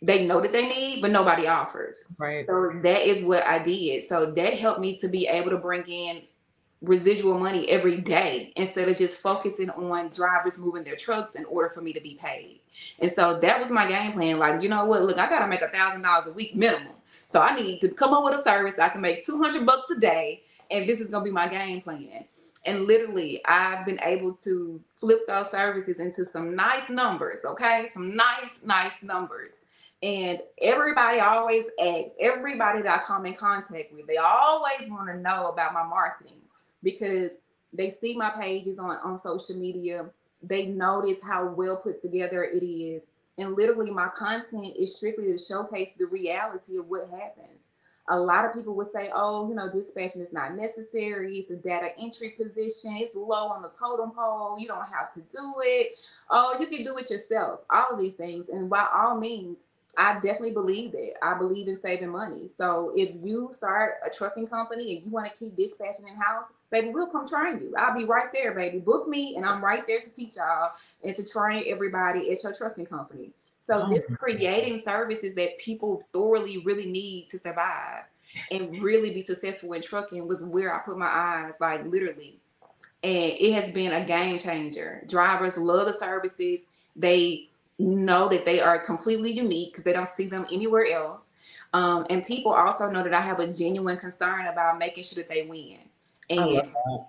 they 0.00 0.26
know 0.26 0.40
that 0.40 0.52
they 0.52 0.68
need, 0.68 1.00
but 1.00 1.10
nobody 1.10 1.48
offers. 1.48 2.04
Right. 2.18 2.46
So 2.46 2.70
that 2.82 3.02
is 3.02 3.24
what 3.24 3.44
I 3.44 3.58
did. 3.58 4.04
So 4.04 4.30
that 4.30 4.54
helped 4.54 4.80
me 4.80 4.96
to 4.98 5.08
be 5.08 5.26
able 5.26 5.50
to 5.50 5.58
bring 5.58 5.82
in 5.88 6.22
residual 6.80 7.38
money 7.38 7.68
every 7.68 7.96
day 7.96 8.52
instead 8.56 8.88
of 8.88 8.96
just 8.96 9.16
focusing 9.16 9.70
on 9.70 10.10
drivers 10.10 10.58
moving 10.58 10.84
their 10.84 10.94
trucks 10.94 11.34
in 11.34 11.44
order 11.46 11.68
for 11.68 11.80
me 11.80 11.92
to 11.92 12.00
be 12.00 12.14
paid. 12.14 12.60
And 13.00 13.10
so 13.10 13.38
that 13.40 13.60
was 13.60 13.70
my 13.70 13.88
game 13.88 14.12
plan. 14.12 14.38
Like, 14.38 14.62
you 14.62 14.68
know 14.68 14.84
what? 14.84 15.02
Look, 15.02 15.18
I 15.18 15.28
gotta 15.28 15.46
make 15.46 15.62
a 15.62 15.68
thousand 15.68 16.02
dollars 16.02 16.26
a 16.26 16.32
week 16.32 16.56
minimum. 16.56 16.94
So 17.24 17.40
I 17.40 17.54
need 17.54 17.80
to 17.80 17.88
come 17.88 18.14
up 18.14 18.24
with 18.24 18.40
a 18.40 18.42
service. 18.42 18.78
I 18.78 18.88
can 18.88 19.00
make 19.00 19.24
200 19.24 19.64
bucks 19.64 19.90
a 19.90 20.00
day, 20.00 20.42
and 20.70 20.88
this 20.88 21.00
is 21.00 21.10
gonna 21.10 21.24
be 21.24 21.30
my 21.30 21.48
game 21.48 21.80
plan. 21.80 22.24
And 22.64 22.86
literally, 22.86 23.40
I've 23.46 23.86
been 23.86 24.00
able 24.02 24.34
to 24.36 24.80
flip 24.92 25.26
those 25.26 25.50
services 25.50 26.00
into 26.00 26.24
some 26.24 26.56
nice 26.56 26.90
numbers, 26.90 27.40
okay? 27.44 27.86
Some 27.92 28.16
nice, 28.16 28.62
nice 28.64 29.02
numbers. 29.02 29.54
And 30.02 30.40
everybody 30.60 31.20
always 31.20 31.64
asks, 31.80 32.12
everybody 32.20 32.82
that 32.82 33.00
I 33.00 33.02
come 33.02 33.26
in 33.26 33.34
contact 33.34 33.92
with, 33.92 34.06
they 34.06 34.16
always 34.16 34.88
want 34.90 35.08
to 35.08 35.16
know 35.16 35.48
about 35.48 35.74
my 35.74 35.82
marketing 35.82 36.40
because 36.82 37.38
they 37.72 37.90
see 37.90 38.16
my 38.16 38.30
pages 38.30 38.78
on, 38.78 38.96
on 39.04 39.18
social 39.18 39.56
media. 39.56 40.10
They 40.42 40.66
notice 40.66 41.18
how 41.22 41.48
well 41.48 41.76
put 41.76 42.00
together 42.00 42.44
it 42.44 42.64
is. 42.64 43.10
And 43.38 43.56
literally, 43.56 43.90
my 43.90 44.08
content 44.08 44.74
is 44.76 44.96
strictly 44.96 45.26
to 45.26 45.38
showcase 45.38 45.92
the 45.92 46.06
reality 46.06 46.76
of 46.76 46.88
what 46.88 47.08
happens. 47.10 47.74
A 48.10 48.18
lot 48.18 48.44
of 48.46 48.54
people 48.54 48.74
would 48.74 48.90
say, 48.90 49.10
oh, 49.14 49.48
you 49.48 49.54
know, 49.54 49.70
dispatching 49.70 50.22
is 50.22 50.32
not 50.32 50.56
necessary. 50.56 51.36
It's 51.36 51.50
a 51.50 51.56
data 51.56 51.90
entry 51.98 52.30
position. 52.30 52.96
It's 52.96 53.14
low 53.14 53.48
on 53.48 53.62
the 53.62 53.68
totem 53.68 54.12
pole. 54.12 54.58
You 54.58 54.66
don't 54.66 54.86
have 54.86 55.12
to 55.14 55.20
do 55.20 55.54
it. 55.58 55.98
Oh, 56.30 56.56
you 56.58 56.66
can 56.66 56.82
do 56.84 56.96
it 56.96 57.10
yourself. 57.10 57.60
All 57.70 57.96
these 57.98 58.14
things. 58.14 58.48
And 58.48 58.70
by 58.70 58.86
all 58.94 59.20
means, 59.20 59.64
I 59.98 60.14
definitely 60.14 60.52
believe 60.52 60.92
that. 60.92 61.14
I 61.24 61.36
believe 61.36 61.66
in 61.66 61.76
saving 61.76 62.10
money. 62.10 62.46
So 62.46 62.92
if 62.94 63.10
you 63.20 63.48
start 63.50 63.94
a 64.06 64.08
trucking 64.08 64.46
company 64.46 64.94
and 64.94 65.04
you 65.04 65.10
want 65.10 65.26
to 65.26 65.36
keep 65.36 65.56
dispatching 65.56 66.06
in 66.06 66.14
house, 66.14 66.52
baby, 66.70 66.90
we'll 66.90 67.08
come 67.08 67.26
train 67.26 67.60
you. 67.60 67.74
I'll 67.76 67.98
be 67.98 68.04
right 68.04 68.28
there, 68.32 68.54
baby. 68.54 68.78
Book 68.78 69.08
me, 69.08 69.34
and 69.34 69.44
I'm 69.44 69.62
right 69.62 69.84
there 69.88 69.98
to 69.98 70.08
teach 70.08 70.36
y'all 70.36 70.70
and 71.02 71.16
to 71.16 71.28
train 71.28 71.64
everybody 71.66 72.30
at 72.30 72.44
your 72.44 72.54
trucking 72.54 72.86
company. 72.86 73.32
So 73.58 73.86
oh, 73.86 73.92
just 73.92 74.06
creating 74.14 74.82
services 74.82 75.34
that 75.34 75.58
people 75.58 76.06
thoroughly 76.12 76.58
really 76.58 76.86
need 76.86 77.28
to 77.30 77.38
survive 77.38 78.04
and 78.52 78.80
really 78.80 79.10
be 79.10 79.20
successful 79.20 79.72
in 79.72 79.82
trucking 79.82 80.28
was 80.28 80.44
where 80.44 80.72
I 80.72 80.78
put 80.78 80.96
my 80.96 81.08
eyes, 81.08 81.54
like 81.60 81.84
literally. 81.84 82.38
And 83.02 83.32
it 83.32 83.52
has 83.52 83.72
been 83.72 83.92
a 83.92 84.04
game 84.04 84.38
changer. 84.38 85.02
Drivers 85.08 85.58
love 85.58 85.86
the 85.86 85.92
services. 85.92 86.70
They 86.94 87.48
know 87.78 88.28
that 88.28 88.44
they 88.44 88.60
are 88.60 88.78
completely 88.78 89.30
unique 89.30 89.72
because 89.72 89.84
they 89.84 89.92
don't 89.92 90.08
see 90.08 90.26
them 90.26 90.46
anywhere 90.50 90.86
else. 90.86 91.36
Um, 91.72 92.06
and 92.10 92.26
people 92.26 92.52
also 92.52 92.90
know 92.90 93.02
that 93.02 93.14
I 93.14 93.20
have 93.20 93.40
a 93.40 93.52
genuine 93.52 93.96
concern 93.96 94.46
about 94.46 94.78
making 94.78 95.04
sure 95.04 95.22
that 95.22 95.28
they 95.28 95.46
win. 95.46 95.78
And 96.30 96.56
that. 96.56 97.06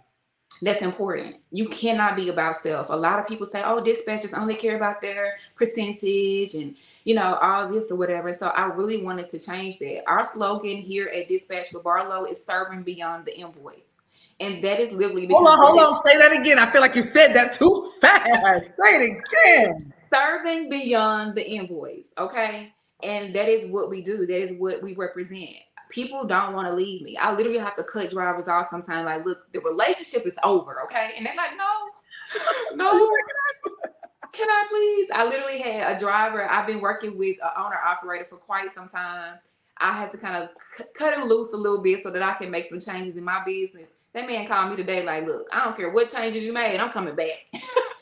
that's 0.61 0.81
important. 0.81 1.37
You 1.51 1.67
cannot 1.67 2.15
be 2.15 2.29
about 2.29 2.57
self. 2.57 2.89
A 2.89 2.93
lot 2.93 3.19
of 3.19 3.27
people 3.27 3.45
say, 3.45 3.61
oh, 3.65 3.81
dispatchers 3.81 4.37
only 4.37 4.55
care 4.55 4.75
about 4.75 5.01
their 5.01 5.37
percentage 5.55 6.53
and 6.53 6.75
you 7.05 7.15
know, 7.15 7.35
all 7.41 7.67
this 7.67 7.89
or 7.91 7.95
whatever. 7.95 8.31
So 8.33 8.49
I 8.49 8.65
really 8.65 9.01
wanted 9.01 9.29
to 9.29 9.39
change 9.39 9.79
that. 9.79 10.03
Our 10.05 10.23
slogan 10.23 10.77
here 10.77 11.07
at 11.07 11.27
Dispatch 11.27 11.69
for 11.69 11.81
Barlow 11.81 12.25
is 12.25 12.45
serving 12.45 12.83
beyond 12.83 13.25
the 13.25 13.35
invoice. 13.35 14.01
And 14.41 14.61
that 14.63 14.79
is 14.79 14.91
literally 14.91 15.25
hold 15.25 15.47
on, 15.47 15.57
hold 15.57 15.79
on, 15.79 16.03
say 16.05 16.17
that 16.17 16.39
again. 16.39 16.59
I 16.59 16.69
feel 16.69 16.81
like 16.81 16.95
you 16.95 17.01
said 17.01 17.33
that 17.33 17.53
too 17.53 17.91
fast. 18.01 18.65
say 18.65 18.71
it 18.79 19.17
again 19.17 19.93
serving 20.13 20.69
beyond 20.69 21.35
the 21.35 21.47
invoice. 21.49 22.09
Okay. 22.17 22.73
And 23.03 23.33
that 23.35 23.47
is 23.47 23.71
what 23.71 23.89
we 23.89 24.01
do. 24.01 24.25
That 24.25 24.39
is 24.39 24.59
what 24.59 24.81
we 24.81 24.95
represent. 24.95 25.55
People 25.89 26.25
don't 26.25 26.53
want 26.53 26.67
to 26.67 26.73
leave 26.73 27.01
me. 27.01 27.17
I 27.17 27.33
literally 27.33 27.59
have 27.59 27.75
to 27.75 27.83
cut 27.83 28.11
drivers 28.11 28.47
off 28.47 28.67
sometimes. 28.69 29.05
Like, 29.05 29.25
look, 29.25 29.51
the 29.53 29.59
relationship 29.61 30.25
is 30.25 30.37
over. 30.43 30.81
Okay. 30.83 31.13
And 31.17 31.25
they're 31.25 31.35
like, 31.35 31.51
no, 31.57 32.75
no. 32.75 33.09
Can 34.31 34.47
I 34.49 34.65
please? 34.69 35.09
I 35.13 35.25
literally 35.27 35.59
had 35.59 35.95
a 35.95 35.99
driver. 35.99 36.49
I've 36.49 36.67
been 36.67 36.81
working 36.81 37.17
with 37.17 37.37
an 37.43 37.49
owner 37.57 37.77
operator 37.83 38.25
for 38.25 38.37
quite 38.37 38.69
some 38.69 38.87
time. 38.87 39.39
I 39.79 39.91
had 39.93 40.11
to 40.11 40.17
kind 40.17 40.43
of 40.43 40.49
c- 40.77 40.83
cut 40.93 41.17
him 41.17 41.27
loose 41.27 41.53
a 41.53 41.57
little 41.57 41.81
bit 41.81 42.03
so 42.03 42.11
that 42.11 42.21
I 42.21 42.33
can 42.33 42.51
make 42.51 42.69
some 42.69 42.79
changes 42.79 43.17
in 43.17 43.23
my 43.23 43.43
business. 43.43 43.91
That 44.13 44.27
man 44.27 44.47
called 44.47 44.71
me 44.71 44.75
today, 44.75 45.05
like, 45.05 45.25
look, 45.25 45.47
I 45.51 45.63
don't 45.63 45.75
care 45.75 45.91
what 45.91 46.11
changes 46.11 46.43
you 46.43 46.53
made, 46.53 46.79
I'm 46.79 46.89
coming 46.91 47.15
back. 47.15 47.45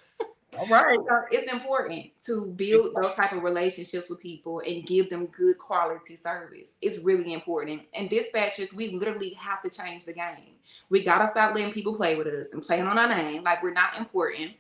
Right. 0.70 0.99
So 1.08 1.22
it's 1.32 1.51
important 1.51 2.12
to 2.26 2.47
build 2.55 2.95
those 2.95 3.14
type 3.14 3.32
of 3.34 3.43
relationships 3.43 4.10
with 4.10 4.22
people 4.22 4.62
and 4.66 4.86
give 4.86 5.10
them 5.10 5.28
good 5.28 5.58
quality 5.58 6.16
service. 6.16 6.78
It's 6.82 7.03
really 7.03 7.34
important. 7.34 7.82
And 7.93 8.10
dispatchers, 8.10 8.74
we 8.74 8.89
literally 8.89 9.34
have 9.34 9.62
to 9.64 9.70
change 9.70 10.05
the 10.05 10.14
game. 10.14 10.55
We 10.89 11.03
gotta 11.03 11.28
stop 11.28 11.55
letting 11.55 11.72
people 11.72 11.95
play 11.95 12.16
with 12.16 12.28
us 12.28 12.53
and 12.53 12.64
playing 12.64 12.88
on 12.88 12.97
our 12.97 13.08
name 13.08 13.43
like 13.43 13.64
we're 13.64 13.72
not 13.72 13.97
important. 13.97 14.51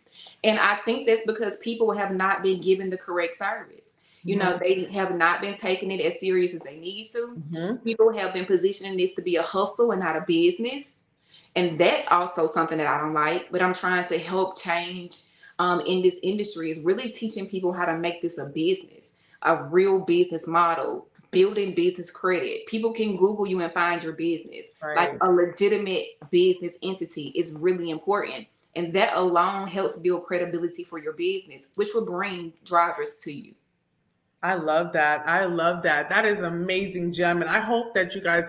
And 0.43 0.59
I 0.59 0.75
think 0.77 1.05
that's 1.05 1.25
because 1.25 1.57
people 1.57 1.91
have 1.91 2.13
not 2.13 2.43
been 2.43 2.61
given 2.61 2.89
the 2.89 2.97
correct 2.97 3.35
service. 3.35 4.01
You 4.23 4.35
know, 4.35 4.57
they 4.57 4.85
have 4.91 5.15
not 5.15 5.41
been 5.41 5.55
taking 5.55 5.89
it 5.89 6.01
as 6.01 6.19
serious 6.19 6.53
as 6.53 6.61
they 6.61 6.77
need 6.77 7.05
to. 7.11 7.37
Mm-hmm. 7.37 7.75
People 7.77 8.11
have 8.11 8.33
been 8.33 8.45
positioning 8.45 8.97
this 8.97 9.15
to 9.15 9.21
be 9.21 9.37
a 9.37 9.41
hustle 9.41 9.91
and 9.91 10.01
not 10.01 10.17
a 10.17 10.21
business. 10.21 11.01
And 11.55 11.77
that's 11.77 12.11
also 12.11 12.45
something 12.45 12.77
that 12.77 12.87
I 12.87 12.99
don't 12.99 13.13
like, 13.13 13.51
but 13.51 13.61
I'm 13.61 13.73
trying 13.73 14.05
to 14.05 14.17
help 14.19 14.61
change 14.61 15.23
um, 15.59 15.81
in 15.81 16.01
this 16.01 16.17
industry 16.23 16.69
is 16.69 16.79
really 16.81 17.09
teaching 17.09 17.47
people 17.47 17.73
how 17.73 17.85
to 17.85 17.97
make 17.97 18.21
this 18.21 18.37
a 18.37 18.45
business, 18.45 19.17
a 19.41 19.63
real 19.63 20.01
business 20.01 20.47
model, 20.47 21.07
building 21.31 21.73
business 21.73 22.09
credit. 22.11 22.65
People 22.67 22.91
can 22.91 23.17
Google 23.17 23.45
you 23.45 23.61
and 23.61 23.71
find 23.71 24.03
your 24.03 24.13
business. 24.13 24.73
Right. 24.81 24.95
Like 24.95 25.17
a 25.21 25.29
legitimate 25.29 26.05
business 26.31 26.77
entity 26.83 27.29
is 27.35 27.53
really 27.53 27.89
important. 27.89 28.47
And 28.75 28.93
that 28.93 29.15
alone 29.17 29.67
helps 29.67 29.97
build 29.97 30.25
credibility 30.25 30.83
for 30.83 30.99
your 30.99 31.13
business, 31.13 31.71
which 31.75 31.93
will 31.93 32.05
bring 32.05 32.53
drivers 32.63 33.19
to 33.23 33.31
you. 33.31 33.55
I 34.43 34.53
love 34.53 34.93
that. 34.93 35.27
I 35.27 35.45
love 35.45 35.81
that. 35.81 36.09
That 36.09 36.23
is 36.23 36.41
amazing, 36.41 37.11
Gem. 37.11 37.41
And 37.41 37.49
I 37.49 37.59
hope 37.59 37.95
that 37.95 38.13
you 38.13 38.21
guys, 38.21 38.45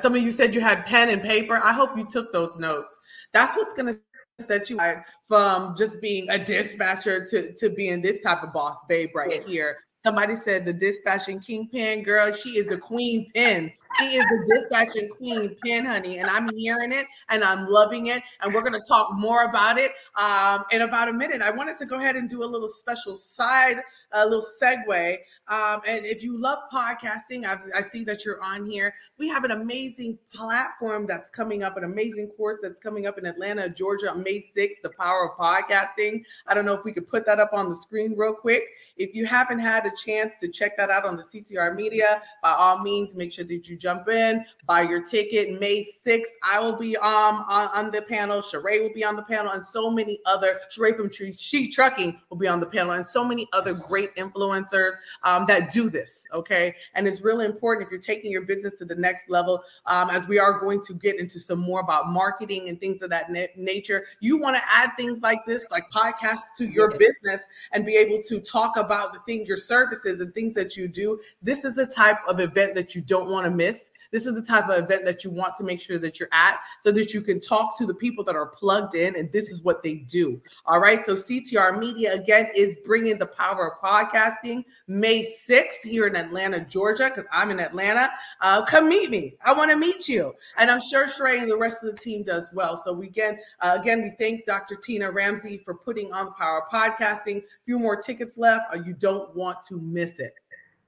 some 0.00 0.14
of 0.14 0.20
you 0.20 0.30
said 0.30 0.54
you 0.54 0.60
had 0.60 0.84
pen 0.84 1.08
and 1.08 1.22
paper. 1.22 1.58
I 1.64 1.72
hope 1.72 1.96
you 1.96 2.04
took 2.04 2.34
those 2.34 2.58
notes. 2.58 3.00
That's 3.32 3.56
what's 3.56 3.72
going 3.72 3.94
to 3.94 4.00
set 4.42 4.70
you 4.70 4.78
are 4.78 5.04
from 5.26 5.76
just 5.76 6.00
being 6.00 6.28
a 6.30 6.38
dispatcher 6.38 7.26
to, 7.26 7.52
to 7.54 7.70
being 7.70 8.02
this 8.02 8.20
type 8.20 8.42
of 8.42 8.52
boss 8.52 8.76
babe 8.88 9.10
right 9.14 9.42
yeah. 9.42 9.48
here. 9.48 9.76
Somebody 10.04 10.34
said 10.34 10.64
the 10.64 10.72
dispatching 10.72 11.38
kingpin 11.38 12.02
girl, 12.02 12.32
she 12.32 12.58
is 12.58 12.72
a 12.72 12.76
queen 12.76 13.30
pin. 13.32 13.72
She 14.00 14.04
is 14.16 14.24
the 14.24 14.54
dispatching 14.56 15.08
queen 15.10 15.54
pin, 15.64 15.84
honey. 15.84 16.18
And 16.18 16.28
I'm 16.28 16.50
hearing 16.56 16.90
it 16.90 17.06
and 17.28 17.44
I'm 17.44 17.68
loving 17.68 18.08
it. 18.08 18.20
And 18.40 18.52
we're 18.52 18.62
going 18.62 18.72
to 18.72 18.82
talk 18.88 19.10
more 19.12 19.44
about 19.44 19.78
it 19.78 19.92
um, 20.18 20.64
in 20.72 20.82
about 20.82 21.08
a 21.08 21.12
minute. 21.12 21.40
I 21.40 21.52
wanted 21.52 21.76
to 21.76 21.86
go 21.86 21.98
ahead 21.98 22.16
and 22.16 22.28
do 22.28 22.42
a 22.42 22.44
little 22.44 22.68
special 22.68 23.14
side, 23.14 23.76
a 24.10 24.26
little 24.26 24.44
segue 24.60 25.18
Um, 25.48 25.80
and 25.86 26.06
if 26.06 26.22
you 26.22 26.38
love 26.38 26.60
podcasting, 26.72 27.44
I, 27.44 27.56
I 27.76 27.82
see 27.82 28.04
that 28.04 28.24
you're 28.24 28.42
on 28.42 28.70
here. 28.70 28.94
We 29.18 29.28
have 29.28 29.44
an 29.44 29.50
amazing 29.50 30.18
platform 30.32 31.06
that's 31.06 31.30
coming 31.30 31.62
up, 31.62 31.76
an 31.76 31.84
amazing 31.84 32.28
course 32.28 32.58
that's 32.62 32.78
coming 32.78 33.06
up 33.06 33.18
in 33.18 33.26
Atlanta, 33.26 33.68
Georgia 33.68 34.10
on 34.10 34.22
May 34.22 34.38
6th, 34.56 34.80
The 34.82 34.90
Power 34.90 35.30
of 35.30 35.38
Podcasting. 35.38 36.22
I 36.46 36.54
don't 36.54 36.64
know 36.64 36.74
if 36.74 36.84
we 36.84 36.92
could 36.92 37.08
put 37.08 37.26
that 37.26 37.40
up 37.40 37.50
on 37.52 37.68
the 37.68 37.74
screen 37.74 38.14
real 38.16 38.34
quick. 38.34 38.64
If 38.96 39.14
you 39.14 39.26
haven't 39.26 39.58
had 39.58 39.84
a 39.84 39.92
chance 39.96 40.36
to 40.38 40.48
check 40.48 40.76
that 40.76 40.90
out 40.90 41.04
on 41.04 41.16
the 41.16 41.24
CTR 41.24 41.74
Media, 41.74 42.22
by 42.42 42.52
all 42.52 42.78
means, 42.78 43.16
make 43.16 43.32
sure 43.32 43.44
that 43.44 43.68
you 43.68 43.76
jump 43.76 44.08
in, 44.08 44.44
buy 44.66 44.82
your 44.82 45.02
ticket. 45.02 45.60
May 45.60 45.84
6th, 46.06 46.22
I 46.44 46.60
will 46.60 46.76
be 46.76 46.96
um, 46.98 47.44
on, 47.48 47.68
on 47.74 47.90
the 47.90 48.02
panel. 48.02 48.40
Sheree 48.42 48.80
will 48.80 48.94
be 48.94 49.04
on 49.04 49.16
the 49.16 49.24
panel, 49.24 49.52
and 49.52 49.66
so 49.66 49.90
many 49.90 50.20
other, 50.24 50.60
Sheree 50.70 50.96
from 50.96 51.10
Tree 51.10 51.32
She 51.32 51.68
Trucking 51.68 52.20
will 52.30 52.38
be 52.38 52.46
on 52.46 52.60
the 52.60 52.66
panel, 52.66 52.92
and 52.92 53.06
so 53.06 53.24
many 53.24 53.48
other 53.52 53.74
great 53.74 54.14
influencers 54.16 54.92
um, 55.24 55.31
that 55.46 55.70
do 55.70 55.90
this. 55.90 56.26
Okay. 56.32 56.74
And 56.94 57.06
it's 57.06 57.20
really 57.20 57.46
important 57.46 57.86
if 57.86 57.90
you're 57.90 58.00
taking 58.00 58.30
your 58.30 58.42
business 58.42 58.74
to 58.76 58.84
the 58.84 58.94
next 58.94 59.28
level, 59.28 59.62
um, 59.86 60.10
as 60.10 60.26
we 60.26 60.38
are 60.38 60.60
going 60.60 60.80
to 60.82 60.94
get 60.94 61.18
into 61.18 61.38
some 61.38 61.58
more 61.58 61.80
about 61.80 62.08
marketing 62.08 62.68
and 62.68 62.80
things 62.80 63.02
of 63.02 63.10
that 63.10 63.30
na- 63.30 63.46
nature. 63.56 64.06
You 64.20 64.38
want 64.38 64.56
to 64.56 64.62
add 64.70 64.90
things 64.96 65.20
like 65.22 65.44
this, 65.46 65.70
like 65.70 65.90
podcasts 65.90 66.56
to 66.58 66.66
your 66.66 66.96
business 66.98 67.42
and 67.72 67.84
be 67.84 67.96
able 67.96 68.22
to 68.28 68.40
talk 68.40 68.76
about 68.76 69.12
the 69.12 69.18
thing, 69.26 69.46
your 69.46 69.56
services 69.56 70.20
and 70.20 70.34
things 70.34 70.54
that 70.54 70.76
you 70.76 70.88
do. 70.88 71.20
This 71.42 71.64
is 71.64 71.74
the 71.74 71.86
type 71.86 72.18
of 72.28 72.40
event 72.40 72.74
that 72.74 72.94
you 72.94 73.00
don't 73.00 73.28
want 73.28 73.44
to 73.44 73.50
miss. 73.50 73.92
This 74.10 74.26
is 74.26 74.34
the 74.34 74.42
type 74.42 74.68
of 74.68 74.84
event 74.84 75.04
that 75.06 75.24
you 75.24 75.30
want 75.30 75.56
to 75.56 75.64
make 75.64 75.80
sure 75.80 75.98
that 75.98 76.20
you're 76.20 76.28
at 76.32 76.58
so 76.80 76.92
that 76.92 77.14
you 77.14 77.22
can 77.22 77.40
talk 77.40 77.78
to 77.78 77.86
the 77.86 77.94
people 77.94 78.22
that 78.24 78.36
are 78.36 78.46
plugged 78.46 78.94
in 78.94 79.16
and 79.16 79.32
this 79.32 79.50
is 79.50 79.62
what 79.62 79.82
they 79.82 79.96
do. 79.96 80.40
All 80.66 80.78
right. 80.78 81.04
So 81.04 81.14
CTR 81.14 81.78
Media 81.78 82.12
again 82.12 82.48
is 82.54 82.76
bringing 82.84 83.18
the 83.18 83.26
power 83.26 83.72
of 83.72 83.80
podcasting 83.82 84.64
May 84.86 85.21
6th 85.22 85.82
here 85.84 86.06
in 86.06 86.16
Atlanta, 86.16 86.60
Georgia, 86.60 87.08
because 87.08 87.28
I'm 87.32 87.50
in 87.50 87.60
Atlanta. 87.60 88.10
Uh, 88.40 88.64
come 88.64 88.88
meet 88.88 89.10
me. 89.10 89.36
I 89.44 89.52
want 89.52 89.70
to 89.70 89.76
meet 89.76 90.08
you. 90.08 90.32
And 90.58 90.70
I'm 90.70 90.80
sure 90.80 91.06
Sheree 91.06 91.40
and 91.40 91.50
the 91.50 91.56
rest 91.56 91.82
of 91.82 91.94
the 91.94 92.00
team 92.00 92.22
does 92.24 92.50
well. 92.54 92.76
So 92.76 92.92
we 92.92 93.06
again, 93.06 93.38
uh, 93.60 93.76
again, 93.80 94.02
we 94.02 94.12
thank 94.18 94.46
Dr. 94.46 94.76
Tina 94.76 95.10
Ramsay 95.10 95.58
for 95.64 95.74
putting 95.74 96.12
on 96.12 96.26
the 96.26 96.32
power 96.32 96.62
podcasting. 96.72 97.38
A 97.38 97.42
few 97.64 97.78
more 97.78 97.96
tickets 97.96 98.36
left, 98.36 98.74
you 98.84 98.94
don't 98.94 99.34
want 99.34 99.58
to 99.68 99.80
miss 99.80 100.18
it. 100.18 100.34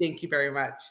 Thank 0.00 0.22
you 0.22 0.28
very 0.28 0.50
much. 0.50 0.82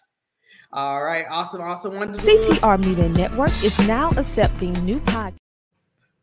All 0.72 1.04
right, 1.04 1.26
awesome, 1.30 1.62
awesome. 1.62 1.96
Wonderful. 1.96 2.28
CTR 2.28 2.84
Media 2.84 3.10
Network 3.10 3.52
is 3.64 3.78
now 3.88 4.10
accepting 4.18 4.74
new 4.86 5.00
podcasts. 5.02 5.43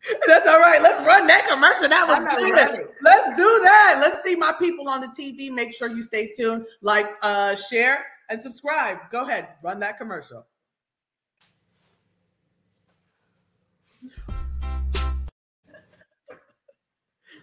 That's 0.26 0.46
all 0.48 0.60
right. 0.60 0.80
Let's 0.82 1.06
run 1.06 1.26
that 1.26 1.46
commercial. 1.48 1.88
That 1.88 2.08
was 2.08 2.18
I 2.18 2.36
good. 2.36 2.88
Let's 3.02 3.36
do 3.36 3.60
that. 3.64 3.98
Let's 4.00 4.24
see 4.24 4.34
my 4.34 4.52
people 4.58 4.88
on 4.88 5.00
the 5.00 5.08
TV. 5.08 5.50
Make 5.52 5.74
sure 5.74 5.88
you 5.88 6.02
stay 6.02 6.32
tuned, 6.36 6.66
like, 6.80 7.06
uh, 7.22 7.54
share, 7.54 8.04
and 8.30 8.40
subscribe. 8.40 8.98
Go 9.10 9.24
ahead, 9.26 9.48
run 9.62 9.80
that 9.80 9.98
commercial. 9.98 10.46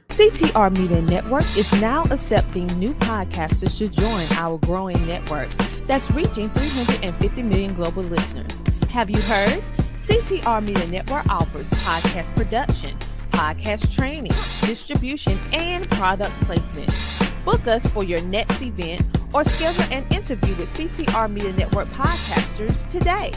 CTR 0.09 0.75
Media 0.75 0.99
Network 1.03 1.45
is 1.55 1.71
now 1.79 2.03
accepting 2.05 2.65
new 2.79 2.95
podcasters 2.95 3.77
to 3.77 3.87
join 3.87 4.25
our 4.39 4.57
growing 4.57 5.05
network 5.05 5.47
that's 5.85 6.09
reaching 6.09 6.49
350 6.49 7.43
million 7.43 7.75
global 7.75 8.01
listeners. 8.01 8.51
Have 8.89 9.11
you 9.11 9.21
heard? 9.21 9.63
CTR 10.07 10.63
Media 10.63 10.87
Network 10.87 11.27
offers 11.27 11.69
podcast 11.69 12.33
production, 12.33 12.97
podcast 13.31 13.93
training, 13.93 14.31
distribution, 14.61 15.37
and 15.51 15.85
product 15.89 16.31
placement. 16.45 16.89
Book 17.43 17.67
us 17.67 17.85
for 17.87 18.05
your 18.05 18.21
next 18.21 18.61
event 18.61 19.01
or 19.33 19.43
schedule 19.43 19.83
an 19.91 20.07
interview 20.09 20.55
with 20.55 20.73
CTR 20.77 21.29
Media 21.29 21.51
Network 21.51 21.89
podcasters 21.89 22.89
today. 22.89 23.33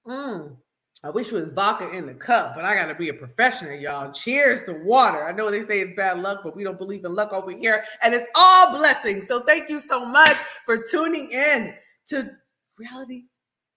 Mm. 0.05 0.62
I 1.05 1.09
wish 1.09 1.33
it 1.33 1.35
was 1.35 1.49
vodka 1.49 1.91
in 1.91 2.05
the 2.05 2.13
cup, 2.13 2.53
but 2.55 2.63
I 2.63 2.75
got 2.75 2.85
to 2.85 2.95
be 2.95 3.09
a 3.09 3.13
professional, 3.13 3.75
y'all. 3.75 4.13
Cheers 4.13 4.63
to 4.65 4.81
water. 4.85 5.25
I 5.25 5.33
know 5.33 5.51
they 5.51 5.65
say 5.65 5.81
it's 5.81 5.97
bad 5.97 6.19
luck, 6.19 6.39
but 6.45 6.55
we 6.55 6.63
don't 6.63 6.77
believe 6.77 7.03
in 7.03 7.13
luck 7.13 7.33
over 7.33 7.51
here. 7.51 7.83
And 8.01 8.13
it's 8.13 8.29
all 8.35 8.77
blessings. 8.77 9.27
So 9.27 9.41
thank 9.41 9.69
you 9.69 9.81
so 9.81 10.05
much 10.05 10.37
for 10.65 10.81
tuning 10.81 11.29
in 11.29 11.73
to 12.07 12.31
Reality 12.77 13.23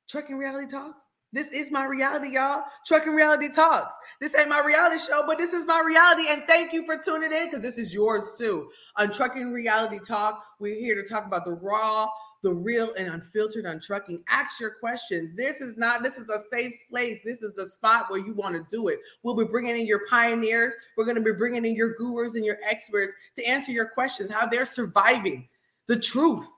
Trucking 0.09 0.37
Reality 0.37 0.71
Talks. 0.71 1.03
This 1.33 1.49
is 1.49 1.73
my 1.73 1.85
reality, 1.85 2.29
y'all. 2.31 2.63
Trucking 2.87 3.13
Reality 3.13 3.49
Talks. 3.49 3.93
This 4.21 4.35
ain't 4.37 4.49
my 4.49 4.61
reality 4.65 4.99
show, 4.99 5.25
but 5.27 5.37
this 5.37 5.53
is 5.53 5.67
my 5.67 5.83
reality. 5.85 6.29
And 6.31 6.45
thank 6.47 6.73
you 6.73 6.87
for 6.87 6.97
tuning 6.97 7.33
in 7.33 7.47
because 7.47 7.61
this 7.61 7.77
is 7.77 7.93
yours 7.93 8.35
too. 8.39 8.69
On 8.97 9.13
Trucking 9.13 9.53
Reality 9.53 9.99
Talk, 9.99 10.45
we're 10.61 10.79
here 10.79 10.95
to 10.95 11.07
talk 11.07 11.27
about 11.27 11.45
the 11.45 11.55
raw, 11.55 12.07
the 12.47 12.55
real 12.55 12.95
and 12.95 13.09
unfiltered 13.09 13.67
on 13.67 13.81
trucking. 13.81 14.23
Ask 14.29 14.61
your 14.61 14.71
questions. 14.71 15.37
This 15.37 15.61
is 15.61 15.77
not, 15.77 16.05
this 16.05 16.15
is 16.15 16.29
a 16.29 16.45
safe 16.53 16.75
place. 16.89 17.19
This 17.25 17.43
is 17.43 17.53
the 17.55 17.67
spot 17.67 18.09
where 18.09 18.25
you 18.25 18.35
want 18.35 18.55
to 18.55 18.65
do 18.71 18.87
it. 18.87 19.01
We'll 19.25 19.35
be 19.35 19.47
bringing 19.47 19.77
in 19.77 19.85
your 19.85 20.07
pioneers. 20.09 20.73
We're 20.97 21.07
going 21.07 21.17
to 21.17 21.25
be 21.25 21.33
bringing 21.33 21.65
in 21.65 21.75
your 21.75 21.95
gurus 21.95 22.37
and 22.37 22.45
your 22.45 22.59
experts 22.65 23.15
to 23.35 23.45
answer 23.45 23.73
your 23.73 23.87
questions, 23.87 24.31
how 24.31 24.47
they're 24.47 24.65
surviving 24.65 25.49
the 25.89 25.99
truth. 25.99 26.49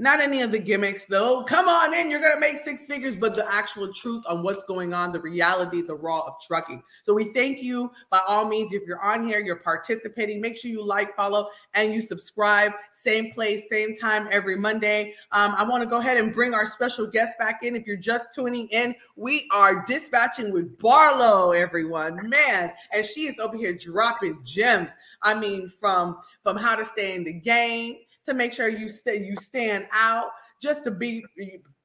Not 0.00 0.22
any 0.22 0.40
of 0.40 0.50
the 0.50 0.58
gimmicks, 0.58 1.04
though. 1.04 1.44
Come 1.44 1.68
on 1.68 1.92
in, 1.92 2.10
you're 2.10 2.22
to 2.22 2.40
make 2.40 2.64
six 2.64 2.86
figures, 2.86 3.16
but 3.16 3.36
the 3.36 3.46
actual 3.52 3.92
truth 3.92 4.24
on 4.30 4.42
what's 4.42 4.64
going 4.64 4.94
on, 4.94 5.12
the 5.12 5.20
reality, 5.20 5.82
the 5.82 5.94
raw 5.94 6.20
of 6.20 6.40
trucking. 6.40 6.82
So 7.02 7.12
we 7.12 7.34
thank 7.34 7.62
you 7.62 7.92
by 8.08 8.20
all 8.26 8.48
means. 8.48 8.72
If 8.72 8.84
you're 8.86 9.02
on 9.02 9.28
here, 9.28 9.40
you're 9.40 9.60
participating, 9.60 10.40
make 10.40 10.56
sure 10.56 10.70
you 10.70 10.82
like, 10.82 11.14
follow, 11.14 11.50
and 11.74 11.92
you 11.92 12.00
subscribe. 12.00 12.72
Same 12.90 13.30
place, 13.32 13.68
same 13.68 13.94
time 13.94 14.26
every 14.30 14.56
Monday. 14.56 15.12
Um, 15.32 15.54
I 15.58 15.64
want 15.64 15.82
to 15.82 15.86
go 15.88 15.98
ahead 15.98 16.16
and 16.16 16.32
bring 16.32 16.54
our 16.54 16.64
special 16.64 17.06
guest 17.06 17.38
back 17.38 17.62
in. 17.62 17.76
If 17.76 17.86
you're 17.86 17.98
just 17.98 18.34
tuning 18.34 18.68
in, 18.68 18.94
we 19.16 19.48
are 19.52 19.84
dispatching 19.84 20.50
with 20.50 20.78
Barlow, 20.78 21.52
everyone. 21.52 22.26
Man, 22.26 22.72
and 22.94 23.04
she 23.04 23.26
is 23.26 23.38
over 23.38 23.54
here 23.54 23.74
dropping 23.74 24.40
gems. 24.44 24.92
I 25.22 25.38
mean, 25.38 25.68
from 25.68 26.16
from 26.42 26.56
how 26.56 26.74
to 26.74 26.86
stay 26.86 27.14
in 27.14 27.24
the 27.24 27.34
game 27.34 27.98
to 28.24 28.34
make 28.34 28.52
sure 28.52 28.68
you 28.68 28.88
stay 28.88 29.22
you 29.24 29.36
stand 29.36 29.86
out 29.92 30.30
just 30.60 30.84
to 30.84 30.90
be 30.90 31.24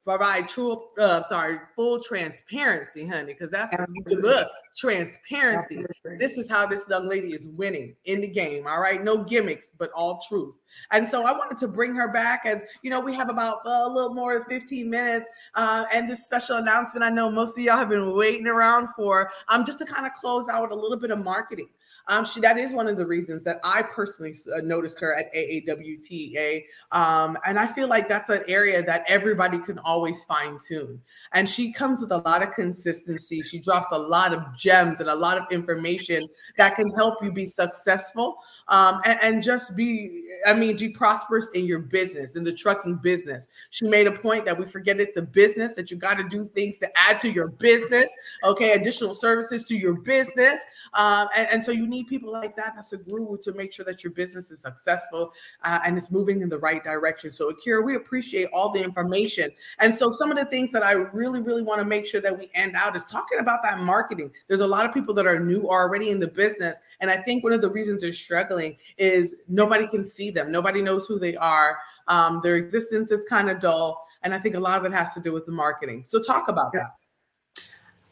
provide 0.05 0.47
true 0.47 0.83
uh 0.99 1.23
sorry 1.23 1.59
full 1.75 1.99
transparency 1.99 3.07
honey 3.07 3.33
because 3.33 3.51
that's 3.51 3.71
what 3.73 3.89
you 4.07 4.21
look 4.21 4.47
transparency. 4.75 5.77
Absolutely. 5.77 6.17
this 6.17 6.37
is 6.37 6.49
how 6.49 6.65
this 6.65 6.83
young 6.89 7.07
lady 7.07 7.29
is 7.29 7.47
winning 7.47 7.95
in 8.05 8.21
the 8.21 8.27
game 8.27 8.67
all 8.67 8.81
right? 8.81 9.03
No 9.03 9.23
gimmicks 9.23 9.71
but 9.77 9.89
all 9.91 10.21
truth. 10.27 10.53
And 10.91 11.07
so 11.07 11.25
i 11.25 11.31
wanted 11.31 11.57
to 11.59 11.67
bring 11.67 11.95
her 11.95 12.11
back 12.11 12.41
as 12.45 12.63
you 12.83 12.89
know 12.89 12.99
we 12.99 13.15
have 13.15 13.29
about 13.29 13.59
uh, 13.65 13.83
a 13.85 13.89
little 13.89 14.13
more 14.13 14.33
than 14.37 14.43
15 14.49 14.89
minutes 14.89 15.25
uh, 15.55 15.85
and 15.93 16.09
this 16.09 16.25
special 16.25 16.57
announcement 16.57 17.03
i 17.03 17.09
know 17.09 17.31
most 17.31 17.57
of 17.57 17.63
y'all 17.63 17.77
have 17.77 17.89
been 17.89 18.13
waiting 18.13 18.47
around 18.47 18.89
for 18.95 19.31
um 19.47 19.65
just 19.65 19.79
to 19.79 19.85
kind 19.85 20.05
of 20.05 20.13
close 20.13 20.49
out 20.49 20.63
with 20.63 20.71
a 20.71 20.75
little 20.75 20.97
bit 20.97 21.11
of 21.11 21.23
marketing 21.23 21.69
um, 22.07 22.23
she 22.23 22.39
that 22.41 22.57
is 22.57 22.73
one 22.73 22.87
of 22.87 22.97
the 22.97 23.05
reasons 23.05 23.43
that 23.43 23.59
I 23.63 23.81
personally 23.81 24.33
uh, 24.55 24.61
noticed 24.61 24.99
her 24.99 25.15
at 25.15 25.33
AAWTA, 25.33 26.63
um, 26.91 27.37
and 27.45 27.57
I 27.57 27.65
feel 27.65 27.87
like 27.87 28.07
that's 28.07 28.29
an 28.29 28.43
area 28.47 28.83
that 28.83 29.03
everybody 29.07 29.59
can 29.59 29.79
always 29.79 30.23
fine 30.25 30.59
tune. 30.65 31.01
And 31.33 31.49
she 31.49 31.71
comes 31.71 32.01
with 32.01 32.11
a 32.11 32.17
lot 32.19 32.43
of 32.43 32.53
consistency. 32.53 33.41
She 33.41 33.59
drops 33.59 33.87
a 33.91 33.97
lot 33.97 34.33
of 34.33 34.43
gems 34.55 34.99
and 34.99 35.09
a 35.09 35.15
lot 35.15 35.37
of 35.37 35.45
information 35.51 36.27
that 36.57 36.75
can 36.75 36.89
help 36.91 37.23
you 37.23 37.31
be 37.31 37.45
successful 37.45 38.37
um, 38.67 39.01
and, 39.05 39.19
and 39.21 39.43
just 39.43 39.75
be, 39.75 40.23
I 40.45 40.53
mean, 40.53 40.77
be 40.77 40.89
prosperous 40.89 41.49
in 41.55 41.65
your 41.65 41.79
business, 41.79 42.35
in 42.35 42.43
the 42.43 42.53
trucking 42.53 42.97
business. 42.97 43.47
She 43.71 43.87
made 43.87 44.05
a 44.05 44.11
point 44.11 44.45
that 44.45 44.57
we 44.57 44.67
forget 44.67 44.99
it's 44.99 45.17
a 45.17 45.21
business 45.21 45.73
that 45.73 45.89
you 45.89 45.97
got 45.97 46.17
to 46.17 46.27
do 46.27 46.45
things 46.45 46.77
to 46.79 46.89
add 46.97 47.19
to 47.21 47.31
your 47.31 47.47
business. 47.47 48.15
Okay, 48.43 48.73
additional 48.73 49.13
services 49.13 49.63
to 49.65 49.75
your 49.75 49.95
business, 49.95 50.59
um, 50.93 51.27
and, 51.35 51.47
and 51.51 51.63
so 51.63 51.71
you 51.71 51.87
need 51.87 51.94
people 52.03 52.31
like 52.31 52.55
that. 52.55 52.73
That's 52.75 52.93
a 52.93 52.97
guru 52.97 53.37
to 53.39 53.53
make 53.53 53.73
sure 53.73 53.85
that 53.85 54.03
your 54.03 54.11
business 54.11 54.51
is 54.51 54.61
successful 54.61 55.33
uh, 55.63 55.79
and 55.85 55.97
it's 55.97 56.11
moving 56.11 56.41
in 56.41 56.49
the 56.49 56.59
right 56.59 56.83
direction. 56.83 57.31
So, 57.31 57.49
Akira, 57.49 57.81
we 57.83 57.95
appreciate 57.95 58.49
all 58.53 58.71
the 58.71 58.83
information. 58.83 59.51
And 59.79 59.93
so, 59.93 60.11
some 60.11 60.31
of 60.31 60.37
the 60.37 60.45
things 60.45 60.71
that 60.71 60.83
I 60.83 60.93
really, 60.93 61.41
really 61.41 61.61
want 61.61 61.79
to 61.79 61.85
make 61.85 62.05
sure 62.05 62.21
that 62.21 62.37
we 62.37 62.49
end 62.53 62.75
out 62.75 62.95
is 62.95 63.05
talking 63.05 63.39
about 63.39 63.63
that 63.63 63.79
marketing. 63.79 64.31
There's 64.47 64.61
a 64.61 64.67
lot 64.67 64.85
of 64.85 64.93
people 64.93 65.13
that 65.15 65.27
are 65.27 65.39
new 65.39 65.69
already 65.69 66.09
in 66.09 66.19
the 66.19 66.27
business. 66.27 66.77
And 66.99 67.09
I 67.09 67.17
think 67.17 67.43
one 67.43 67.53
of 67.53 67.61
the 67.61 67.69
reasons 67.69 68.01
they're 68.01 68.13
struggling 68.13 68.77
is 68.97 69.35
nobody 69.47 69.87
can 69.87 70.05
see 70.05 70.31
them, 70.31 70.51
nobody 70.51 70.81
knows 70.81 71.05
who 71.07 71.19
they 71.19 71.35
are. 71.35 71.77
Um, 72.07 72.39
their 72.43 72.57
existence 72.57 73.11
is 73.11 73.25
kind 73.25 73.49
of 73.49 73.59
dull. 73.59 74.05
And 74.23 74.33
I 74.33 74.39
think 74.39 74.55
a 74.55 74.59
lot 74.59 74.79
of 74.79 74.85
it 74.85 74.95
has 74.95 75.13
to 75.13 75.19
do 75.19 75.33
with 75.33 75.45
the 75.45 75.51
marketing. 75.51 76.03
So, 76.05 76.21
talk 76.21 76.47
about 76.49 76.73
that. 76.73 76.95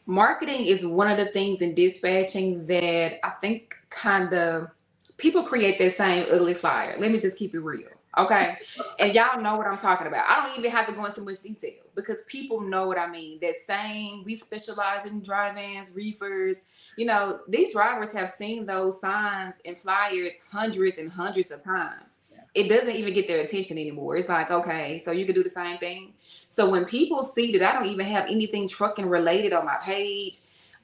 Marketing 0.06 0.66
is 0.66 0.84
one 0.86 1.10
of 1.10 1.16
the 1.16 1.26
things 1.26 1.62
in 1.62 1.74
dispatching 1.74 2.66
that 2.66 3.24
I 3.24 3.30
think 3.30 3.74
kind 3.90 4.32
of 4.32 4.68
people 5.16 5.42
create 5.42 5.78
that 5.78 5.96
same 5.96 6.26
ugly 6.30 6.54
flyer. 6.54 6.96
Let 6.98 7.10
me 7.10 7.18
just 7.18 7.38
keep 7.38 7.54
it 7.54 7.60
real. 7.60 7.88
Okay. 8.16 8.56
And 9.00 9.12
y'all 9.14 9.40
know 9.40 9.56
what 9.56 9.66
I'm 9.66 9.76
talking 9.76 10.06
about. 10.06 10.28
I 10.28 10.46
don't 10.46 10.56
even 10.58 10.70
have 10.70 10.86
to 10.86 10.92
go 10.92 11.04
into 11.04 11.20
much 11.22 11.42
detail 11.42 11.82
because 11.96 12.24
people 12.28 12.60
know 12.60 12.86
what 12.86 12.98
I 12.98 13.08
mean. 13.08 13.38
That 13.40 13.56
saying 13.56 14.22
we 14.24 14.36
specialize 14.36 15.04
in 15.06 15.20
dry 15.20 15.52
vans, 15.52 15.90
reefers. 15.92 16.58
You 16.96 17.06
know, 17.06 17.40
these 17.48 17.72
drivers 17.72 18.12
have 18.12 18.30
seen 18.30 18.66
those 18.66 19.00
signs 19.00 19.60
and 19.64 19.76
flyers 19.76 20.34
hundreds 20.50 20.98
and 20.98 21.10
hundreds 21.10 21.50
of 21.50 21.64
times. 21.64 22.20
It 22.54 22.68
doesn't 22.68 22.94
even 22.94 23.14
get 23.14 23.26
their 23.26 23.40
attention 23.40 23.78
anymore. 23.78 24.16
It's 24.16 24.28
like, 24.28 24.52
okay, 24.52 25.00
so 25.00 25.10
you 25.10 25.26
can 25.26 25.34
do 25.34 25.42
the 25.42 25.48
same 25.48 25.78
thing. 25.78 26.14
So 26.54 26.70
when 26.70 26.84
people 26.84 27.24
see 27.24 27.50
that 27.58 27.68
I 27.68 27.76
don't 27.76 27.88
even 27.88 28.06
have 28.06 28.26
anything 28.26 28.68
trucking 28.68 29.08
related 29.08 29.52
on 29.52 29.64
my 29.64 29.74
page, 29.82 30.36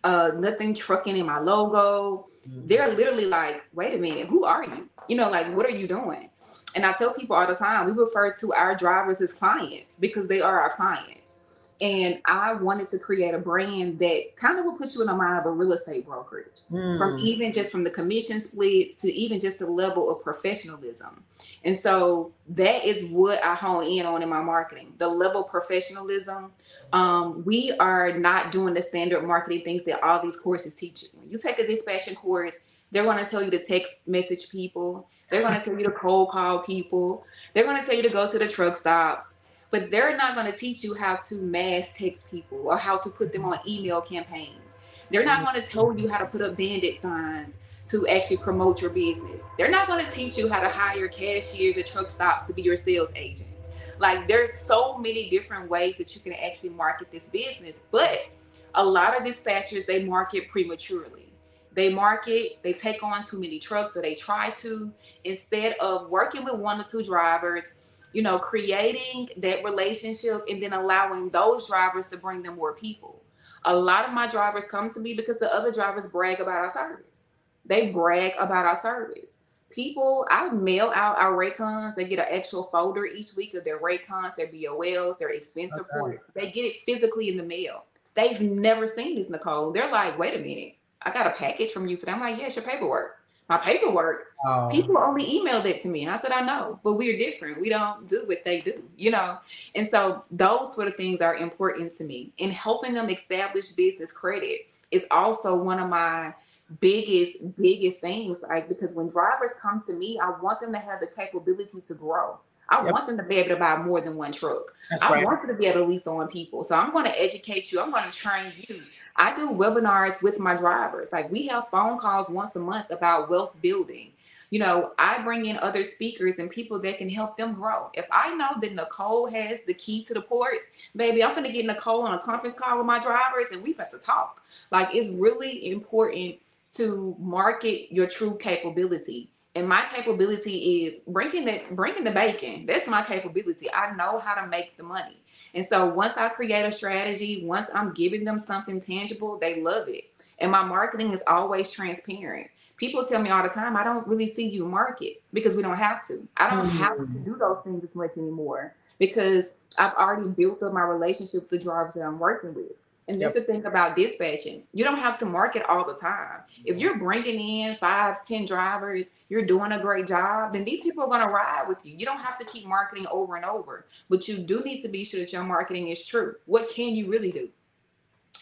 uh, 0.03 0.33
nothing 0.37 0.75
trucking 0.75 1.17
in 1.17 1.25
my 1.25 1.39
logo, 1.39 2.27
mm-hmm. 2.45 2.67
they're 2.67 2.89
literally 2.89 3.27
like, 3.27 3.69
wait 3.73 3.95
a 3.95 3.97
minute, 3.97 4.27
who 4.27 4.45
are 4.45 4.65
you? 4.65 4.89
You 5.07 5.15
know, 5.15 5.31
like, 5.31 5.55
what 5.55 5.65
are 5.67 5.71
you 5.71 5.87
doing? 5.87 6.29
And 6.75 6.85
I 6.85 6.93
tell 6.95 7.15
people 7.15 7.37
all 7.37 7.47
the 7.47 7.55
time, 7.55 7.87
we 7.87 7.93
refer 7.93 8.33
to 8.33 8.53
our 8.53 8.75
drivers 8.75 9.21
as 9.21 9.33
clients 9.33 9.95
because 9.95 10.27
they 10.27 10.41
are 10.41 10.61
our 10.61 10.71
clients. 10.71 11.40
And 11.81 12.21
I 12.27 12.53
wanted 12.53 12.89
to 12.89 12.99
create 12.99 13.35
a 13.35 13.39
brand 13.39 13.99
that 14.01 14.37
kind 14.37 14.59
of 14.59 14.65
will 14.65 14.77
put 14.77 14.95
you 14.95 15.01
in 15.01 15.07
the 15.07 15.15
mind 15.15 15.39
of 15.39 15.47
a 15.47 15.51
real 15.51 15.73
estate 15.73 16.07
brokerage, 16.07 16.63
mm. 16.71 16.99
from 16.99 17.19
even 17.19 17.53
just 17.53 17.73
from 17.73 17.85
the 17.85 17.91
commission 17.91 18.41
splits 18.41 19.01
to 19.01 19.13
even 19.13 19.39
just 19.39 19.61
the 19.61 19.67
level 19.67 20.11
of 20.11 20.23
professionalism. 20.23 21.25
And 21.65 21.77
so 21.77 22.33
that 22.51 22.85
is 22.85 23.11
what 23.11 23.43
I 23.45 23.55
hone 23.55 23.85
in 23.85 24.07
on 24.07 24.23
in 24.23 24.29
my 24.29 24.43
marketing 24.43 24.95
the 24.99 25.09
level 25.09 25.43
of 25.43 25.51
professionalism. 25.51 26.53
Um, 26.93 27.45
we 27.45 27.73
are 27.79 28.13
not 28.13 28.53
doing 28.53 28.75
the 28.75 28.83
standard 28.83 29.27
marketing 29.27 29.63
things 29.63 29.85
that 29.85 30.03
all 30.03 30.23
these 30.23 30.37
courses 30.37 30.75
teach 30.75 31.03
you. 31.03 31.09
When 31.15 31.31
you 31.31 31.39
take 31.39 31.59
a 31.59 31.67
dispatching 31.67 32.15
course, 32.15 32.65
they're 32.91 33.05
going 33.05 33.23
to 33.25 33.31
tell 33.31 33.43
you 33.43 33.51
to 33.51 33.63
text 33.63 34.09
message 34.09 34.51
people. 34.51 35.09
They're 35.29 35.43
going 35.43 35.55
to 35.55 35.61
tell 35.61 35.79
you 35.79 35.85
to 35.85 35.93
cold 35.93 36.31
call 36.31 36.61
people. 36.61 37.25
They're 37.55 37.65
going 37.65 37.81
to 37.81 37.87
tell 37.87 37.95
you 37.95 38.03
to 38.03 38.09
go 38.09 38.29
to 38.31 38.39
the 38.39 38.49
truck 38.49 38.77
stops, 38.77 39.35
but 39.71 39.91
they're 39.91 40.17
not 40.17 40.35
going 40.35 40.51
to 40.51 40.57
teach 40.57 40.83
you 40.83 40.95
how 40.95 41.17
to 41.17 41.37
mass 41.37 41.95
text 41.97 42.31
people 42.31 42.59
or 42.65 42.77
how 42.77 42.97
to 42.97 43.11
put 43.11 43.33
them 43.33 43.45
on 43.45 43.59
email 43.67 44.01
campaigns. 44.01 44.77
They're 45.11 45.25
not 45.25 45.45
going 45.45 45.63
to 45.63 45.69
tell 45.69 45.97
you 45.97 46.09
how 46.09 46.19
to 46.19 46.27
put 46.27 46.43
up 46.43 46.57
bandit 46.57 46.97
signs 46.97 47.59
to 47.89 48.07
actually 48.09 48.37
promote 48.39 48.81
your 48.81 48.91
business. 48.91 49.45
They're 49.59 49.71
not 49.71 49.87
going 49.89 50.05
to 50.05 50.11
teach 50.11 50.37
you 50.37 50.49
how 50.49 50.61
to 50.61 50.69
hire 50.69 51.09
cashiers 51.09 51.77
at 51.77 51.87
truck 51.87 52.09
stops 52.09 52.47
to 52.47 52.53
be 52.53 52.63
your 52.63 52.77
sales 52.77 53.13
agents. 53.17 53.71
Like 53.99 54.27
there's 54.27 54.53
so 54.53 54.97
many 54.99 55.29
different 55.29 55.69
ways 55.69 55.99
that 55.99 56.15
you 56.15 56.21
can 56.21 56.33
actually 56.35 56.71
market 56.71 57.11
this 57.11 57.29
business, 57.29 57.85
but 57.91 58.27
a 58.75 58.85
lot 58.85 59.17
of 59.17 59.25
dispatchers 59.25 59.85
they 59.85 60.05
market 60.05 60.49
prematurely 60.49 61.31
they 61.73 61.93
market, 61.93 62.59
they 62.63 62.73
take 62.73 63.03
on 63.03 63.25
too 63.25 63.41
many 63.41 63.59
trucks, 63.59 63.97
or 63.97 64.03
they 64.03 64.15
try 64.15 64.51
to 64.51 64.93
instead 65.25 65.77
of 65.81 66.09
working 66.09 66.45
with 66.45 66.55
one 66.55 66.81
or 66.81 66.85
two 66.85 67.03
drivers, 67.03 67.75
you 68.13 68.23
know, 68.23 68.39
creating 68.39 69.29
that 69.39 69.65
relationship 69.65 70.43
and 70.49 70.61
then 70.61 70.73
allowing 70.73 71.31
those 71.31 71.67
drivers 71.67 72.07
to 72.09 72.17
bring 72.17 72.43
them 72.43 72.57
more 72.57 72.75
people. 72.75 73.23
A 73.65 73.75
lot 73.75 74.07
of 74.07 74.15
my 74.15 74.27
drivers 74.27 74.65
come 74.65 74.91
to 74.93 75.01
me 75.01 75.15
because 75.15 75.39
the 75.39 75.53
other 75.55 75.73
drivers 75.73 76.07
brag 76.07 76.41
about 76.41 76.57
our 76.57 76.71
service. 76.71 77.25
They 77.65 77.93
brag 77.93 78.33
about 78.39 78.67
our 78.67 78.77
service. 78.77 79.43
People, 79.71 80.27
I 80.31 80.49
mail 80.51 80.91
out 80.95 81.19
our 81.19 81.37
rate 81.37 81.57
cons. 81.57 81.95
They 81.95 82.05
get 82.05 82.19
an 82.19 82.35
actual 82.37 82.65
folder 82.65 83.07
each 83.07 83.37
week 83.37 83.55
of 83.55 83.65
their 83.65 83.79
rate 83.79 84.07
cons, 84.07 84.35
their 84.35 84.49
BOLs, 84.49 85.19
their 85.19 85.29
expense 85.31 85.73
okay. 85.73 85.83
report. 85.93 86.23
They 86.35 86.51
get 86.51 86.65
it 86.65 86.77
physically 86.85 87.29
in 87.29 87.37
the 87.37 87.45
mail. 87.45 87.85
They've 88.15 88.41
never 88.41 88.89
seen 88.89 89.15
this, 89.15 89.31
Nicole. 89.31 89.71
They're 89.71 89.91
like, 89.91 90.19
wait 90.19 90.35
a 90.35 90.39
minute 90.39 90.75
I 91.03 91.11
got 91.11 91.27
a 91.27 91.31
package 91.31 91.71
from 91.71 91.89
you 91.89 91.97
today. 91.97 92.13
I'm 92.13 92.21
like, 92.21 92.39
yeah, 92.39 92.47
it's 92.47 92.57
your 92.57 92.65
paperwork. 92.65 93.20
My 93.51 93.59
paperwork. 93.59 94.27
Oh. 94.47 94.69
People 94.71 94.97
only 94.97 95.25
emailed 95.25 95.65
it 95.65 95.83
to 95.83 95.89
me. 95.89 96.05
And 96.05 96.13
I 96.13 96.17
said, 96.17 96.31
I 96.31 96.41
know, 96.41 96.79
but 96.85 96.95
we're 96.95 97.19
different. 97.19 97.61
We 97.61 97.69
don't 97.69 98.09
do 98.09 98.23
what 98.27 98.39
they 98.45 98.61
do, 98.61 98.83
you 98.97 99.11
know? 99.11 99.39
And 99.75 99.87
so 99.87 100.25
those 100.31 100.73
sort 100.75 100.87
of 100.87 100.95
things 100.95 101.21
are 101.21 101.35
important 101.37 101.93
to 101.95 102.05
me. 102.05 102.33
And 102.39 102.53
helping 102.53 102.95
them 102.95 103.11
establish 103.11 103.73
business 103.73 104.13
credit 104.13 104.71
is 104.93 105.05
also 105.11 105.57
one 105.57 105.81
of 105.81 105.91
my 105.91 106.33
biggest, 106.81 107.57
biggest 107.57 107.99
things. 107.99 108.43
Like, 108.49 108.69
because 108.69 108.95
when 108.95 109.09
drivers 109.09 109.55
come 109.61 109.83
to 109.83 109.95
me, 109.95 110.19
I 110.23 110.31
want 110.41 110.61
them 110.61 110.73
to 110.73 110.79
have 110.79 111.01
the 111.01 111.09
capability 111.09 111.81
to 111.89 111.95
grow. 111.95 112.39
I 112.71 112.85
yep. 112.85 112.93
want 112.93 113.07
them 113.09 113.17
to 113.17 113.23
be 113.25 113.37
able 113.37 113.51
to 113.51 113.57
buy 113.57 113.77
more 113.77 114.01
than 114.01 114.17
one 114.17 114.33
truck. 114.33 114.75
That's 114.91 115.03
I 115.03 115.11
right. 115.11 115.25
want 115.25 115.43
them 115.43 115.51
to 115.51 115.61
be 115.61 115.67
able 115.67 115.81
to 115.81 115.87
lease 115.87 116.07
on 116.07 116.29
people. 116.29 116.63
So 116.63 116.77
I'm 116.77 116.93
going 116.93 117.05
to 117.05 117.21
educate 117.21 117.73
you. 117.73 117.81
I'm 117.81 117.91
going 117.91 118.05
to 118.05 118.17
train 118.17 118.53
you. 118.69 118.83
I 119.17 119.35
do 119.35 119.51
webinars 119.51 120.23
with 120.23 120.39
my 120.39 120.57
drivers. 120.57 121.13
Like 121.13 121.31
we 121.31 121.47
have 121.49 121.69
phone 121.69 121.99
calls 121.99 122.31
once 122.31 122.55
a 122.57 122.61
month 122.61 122.91
about 122.91 123.29
wealth 123.29 123.57
building. 123.61 124.13
You 124.51 124.59
know, 124.59 124.93
I 124.99 125.23
bring 125.23 125.47
in 125.47 125.59
other 125.59 125.85
speakers 125.85 126.39
and 126.39 126.51
people 126.51 126.81
that 126.81 126.99
can 126.99 127.09
help 127.09 127.37
them 127.37 127.55
grow. 127.55 127.91
If 127.95 128.07
I 128.11 128.35
know 128.35 128.49
that 128.61 128.75
Nicole 128.75 129.27
has 129.29 129.65
the 129.65 129.75
key 129.75 130.05
to 130.05 130.15
the 130.15 130.23
ports, 130.23 130.77
baby, 130.97 131.23
I'm 131.23 131.35
gonna 131.35 131.53
get 131.53 131.67
Nicole 131.67 132.03
on 132.03 132.15
a 132.15 132.19
conference 132.19 132.57
call 132.57 132.79
with 132.79 132.87
my 132.87 132.99
drivers 132.99 133.47
and 133.53 133.63
we've 133.63 133.79
got 133.79 133.93
to 133.93 133.99
talk. 133.99 134.43
Like 134.73 134.89
it's 134.93 135.11
really 135.15 135.71
important 135.71 136.37
to 136.75 137.17
market 137.19 137.93
your 137.93 138.07
true 138.07 138.37
capability 138.39 139.29
and 139.55 139.69
my 139.69 139.85
capability 139.93 140.85
is 140.85 141.01
bringing 141.09 141.45
the 141.45 141.63
bringing 141.73 142.05
the 142.05 142.11
bacon. 142.11 142.67
That's 142.67 142.87
my 142.87 143.03
capability. 143.03 143.67
I 143.73 143.93
know 143.97 144.19
how 144.19 144.35
to 144.41 144.47
make 144.47 144.77
the 144.77 144.85
money. 144.85 145.17
And 145.55 145.65
so 145.65 145.87
once 145.87 146.17
i 146.17 146.29
create 146.29 146.65
a 146.65 146.73
strategy 146.73 147.45
once 147.45 147.69
i'm 147.75 147.93
giving 147.93 148.25
them 148.25 148.39
something 148.39 148.81
tangible 148.81 149.39
they 149.39 149.61
love 149.61 149.89
it. 149.89 150.05
And 150.39 150.53
my 150.53 150.63
marketing 150.63 151.13
is 151.13 151.23
always 151.27 151.71
transparent. 151.71 152.49
People 152.77 153.05
tell 153.05 153.21
me 153.21 153.31
all 153.31 153.43
the 153.43 153.49
time 153.49 153.77
i 153.77 153.85
don't 153.85 154.07
really 154.07 154.27
see 154.27 154.49
you 154.49 154.65
market 154.65 155.23
because 155.33 155.57
we 155.57 155.63
don't 155.63 155.79
have 155.79 156.07
to. 156.07 156.27
I 156.37 156.49
don't 156.49 156.67
mm-hmm. 156.67 156.79
have 156.79 156.97
to 156.99 157.07
do 157.07 157.37
those 157.37 157.59
things 157.65 157.83
as 157.85 157.95
much 157.95 158.13
anymore 158.17 158.75
because 159.01 159.55
i've 159.79 159.95
already 159.95 160.29
built 160.29 160.63
up 160.63 160.73
my 160.73 160.83
relationship 160.83 161.43
with 161.43 161.51
the 161.51 161.59
drivers 161.59 161.95
that 161.95 162.05
i'm 162.05 162.21
working 162.21 162.55
with 162.55 162.73
and 163.11 163.21
yep. 163.21 163.33
that's 163.35 163.45
the 163.45 163.53
thing 163.53 163.67
about 163.67 163.97
dispatching. 163.97 164.63
You 164.73 164.85
don't 164.85 164.99
have 164.99 165.19
to 165.19 165.27
market 165.27 165.65
all 165.69 165.85
the 165.85 165.99
time. 165.99 166.43
If 166.65 166.79
you're 166.79 166.97
bringing 166.97 167.41
in 167.41 167.75
five, 167.75 168.25
ten 168.25 168.47
drivers, 168.47 169.25
you're 169.29 169.45
doing 169.45 169.73
a 169.73 169.81
great 169.81 170.07
job, 170.07 170.53
then 170.53 170.65
these 170.65 170.81
people 170.83 171.03
are 171.03 171.09
going 171.09 171.27
to 171.27 171.35
ride 171.35 171.65
with 171.67 171.85
you. 171.85 171.97
You 171.99 172.07
don't 172.07 172.21
have 172.21 172.39
to 172.39 172.45
keep 172.45 172.67
marketing 172.67 173.07
over 173.11 173.35
and 173.35 173.45
over, 173.45 173.87
but 174.09 174.29
you 174.29 174.39
do 174.39 174.61
need 174.61 174.81
to 174.83 174.89
be 174.89 175.05
sure 175.05 175.19
that 175.19 175.33
your 175.33 175.43
marketing 175.43 175.89
is 175.89 176.07
true. 176.07 176.37
What 176.47 176.71
can 176.71 176.95
you 176.95 177.11
really 177.11 177.33
do? 177.33 177.49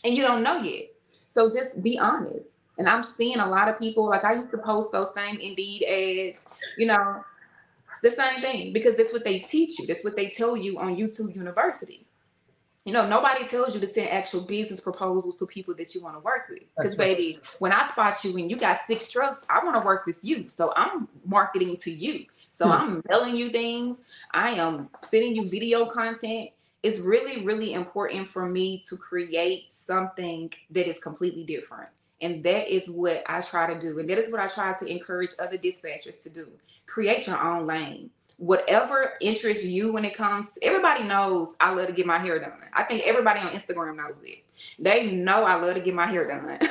And 0.05 0.14
you 0.14 0.23
don't 0.23 0.43
know 0.43 0.61
yet. 0.61 0.89
So 1.25 1.51
just 1.51 1.83
be 1.83 1.99
honest. 1.99 2.57
And 2.77 2.91
I'm 2.91 3.03
seeing 3.03 3.41
a 3.41 3.49
lot 3.49 3.69
of 3.69 3.79
people, 3.79 4.07
like 4.07 4.25
I 4.25 4.35
used 4.35 4.51
to 4.51 4.59
post 4.59 4.93
those 4.93 5.14
same 5.14 5.41
Indeed 5.41 5.83
ads, 5.85 6.47
you 6.77 6.87
know, 6.87 7.25
the 8.03 8.11
same 8.11 8.43
thing 8.43 8.75
because 8.75 8.97
that's 8.97 9.14
what 9.14 9.25
they 9.25 9.39
teach 9.39 9.79
you. 9.79 9.87
That's 9.87 10.05
what 10.05 10.14
they 10.14 10.29
tell 10.29 10.59
you 10.59 10.79
on 10.79 10.95
YouTube 10.95 11.35
University 11.35 12.05
you 12.89 12.95
know, 12.95 13.07
nobody 13.07 13.47
tells 13.47 13.74
you 13.74 13.82
to 13.82 13.86
send 13.86 14.09
actual 14.09 14.41
business 14.41 14.80
proposals 14.80 15.39
to 15.39 15.47
people 15.47 15.74
that 15.74 15.95
you 15.95 16.01
want 16.01 16.16
to 16.16 16.20
work 16.20 16.49
with. 16.49 16.62
Because, 16.74 16.97
right. 16.97 17.14
baby, 17.14 17.39
when 17.59 17.70
I 17.70 17.86
spot 17.89 18.24
you 18.24 18.34
and 18.39 18.51
you 18.51 18.57
got 18.57 18.78
six 18.86 19.11
trucks, 19.11 19.45
I 19.51 19.62
want 19.62 19.76
to 19.76 19.84
work 19.84 20.07
with 20.07 20.18
you. 20.22 20.49
So 20.49 20.72
I'm 20.74 21.07
marketing 21.26 21.76
to 21.82 21.91
you. 21.91 22.24
So 22.51 22.64
hmm. 22.64 22.72
I'm 22.72 23.03
mailing 23.07 23.36
you 23.36 23.51
things. 23.51 24.05
I 24.30 24.53
am 24.53 24.89
sending 25.03 25.36
you 25.36 25.47
video 25.47 25.84
content. 25.84 26.49
It's 26.82 26.99
really, 27.01 27.45
really 27.45 27.74
important 27.74 28.26
for 28.26 28.49
me 28.49 28.82
to 28.89 28.97
create 28.97 29.68
something 29.68 30.51
that 30.70 30.89
is 30.89 30.99
completely 30.99 31.45
different. 31.45 31.91
And 32.22 32.43
that 32.45 32.72
is 32.74 32.89
what 32.89 33.22
I 33.26 33.43
try 33.43 33.70
to 33.70 33.78
do. 33.78 33.99
And 33.99 34.09
that 34.09 34.16
is 34.16 34.32
what 34.32 34.41
I 34.41 34.49
try 34.49 34.74
to 34.78 34.86
encourage 34.86 35.32
other 35.39 35.59
dispatchers 35.59 36.22
to 36.22 36.30
do. 36.30 36.49
Create 36.86 37.26
your 37.26 37.39
own 37.39 37.66
lane 37.66 38.09
whatever 38.39 39.14
interests 39.20 39.64
you 39.64 39.93
when 39.93 40.05
it 40.05 40.14
comes 40.14 40.59
everybody 40.62 41.03
knows 41.03 41.57
I 41.61 41.74
love 41.74 41.89
to 41.89 41.93
get 41.93 42.07
my 42.07 42.18
hair 42.18 42.39
done. 42.39 42.53
I 42.72 42.84
think 42.84 43.03
everybody 43.05 43.41
on 43.41 43.49
Instagram 43.49 43.97
knows 43.97 44.22
it. 44.24 44.45
They 44.78 45.11
know 45.11 45.45
I 45.45 45.57
love 45.57 45.74
to 45.74 45.80
get 45.80 45.95
my 45.95 46.07
hair 46.07 46.26
done. 46.26 46.59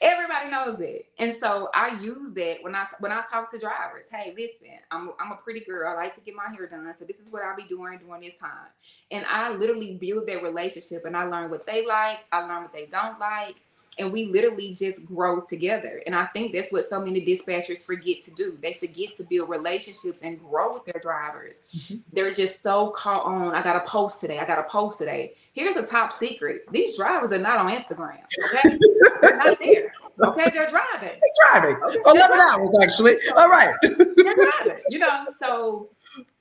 everybody 0.00 0.50
knows 0.50 0.80
it. 0.80 1.06
And 1.18 1.36
so 1.38 1.68
I 1.74 2.00
use 2.00 2.32
that 2.32 2.58
when 2.62 2.74
I 2.74 2.86
when 3.00 3.12
I 3.12 3.22
talk 3.30 3.50
to 3.52 3.58
drivers. 3.58 4.06
Hey, 4.10 4.34
listen, 4.36 4.78
I'm 4.90 5.10
I'm 5.20 5.32
a 5.32 5.36
pretty 5.36 5.60
girl. 5.60 5.90
I 5.90 5.94
like 5.94 6.14
to 6.14 6.20
get 6.22 6.34
my 6.34 6.48
hair 6.54 6.66
done. 6.66 6.90
So 6.98 7.04
this 7.04 7.20
is 7.20 7.30
what 7.30 7.42
I'll 7.42 7.56
be 7.56 7.64
doing 7.64 7.98
during 7.98 8.22
this 8.22 8.38
time. 8.38 8.70
And 9.10 9.26
I 9.28 9.52
literally 9.52 9.98
build 9.98 10.26
that 10.28 10.42
relationship 10.42 11.04
and 11.04 11.16
I 11.16 11.24
learn 11.24 11.50
what 11.50 11.66
they 11.66 11.86
like, 11.86 12.24
I 12.32 12.40
learn 12.46 12.62
what 12.62 12.72
they 12.72 12.86
don't 12.86 13.18
like 13.18 13.56
and 13.98 14.12
we 14.12 14.26
literally 14.26 14.74
just 14.74 15.04
grow 15.04 15.40
together. 15.42 16.02
And 16.06 16.14
I 16.14 16.26
think 16.26 16.52
that's 16.52 16.72
what 16.72 16.84
so 16.84 17.00
many 17.00 17.24
dispatchers 17.24 17.84
forget 17.84 18.22
to 18.22 18.30
do. 18.30 18.56
They 18.62 18.72
forget 18.72 19.14
to 19.16 19.24
build 19.24 19.50
relationships 19.50 20.22
and 20.22 20.40
grow 20.40 20.72
with 20.72 20.86
their 20.86 21.00
drivers. 21.00 21.66
Mm-hmm. 21.76 21.96
They're 22.12 22.32
just 22.32 22.62
so 22.62 22.90
caught 22.90 23.24
on, 23.24 23.54
I 23.54 23.62
got 23.62 23.74
to 23.74 23.90
post 23.90 24.20
today. 24.20 24.38
I 24.38 24.46
got 24.46 24.56
to 24.56 24.62
post 24.64 24.98
today. 24.98 25.34
Here's 25.52 25.76
a 25.76 25.86
top 25.86 26.12
secret 26.12 26.64
these 26.72 26.96
drivers 26.96 27.32
are 27.32 27.38
not 27.38 27.58
on 27.58 27.70
Instagram. 27.70 28.20
Okay. 28.54 28.78
they're 29.20 29.36
not 29.36 29.58
there. 29.58 29.92
Okay. 30.22 30.50
They're 30.50 30.68
driving. 30.68 31.18
They're 31.20 31.52
driving. 31.52 31.82
Okay, 31.82 31.98
11 32.06 32.38
hours, 32.38 32.70
actually. 32.82 33.18
All 33.36 33.48
right. 33.48 33.74
they're 33.82 34.34
driving. 34.34 34.82
You 34.88 35.00
know, 35.00 35.26
so 35.38 35.90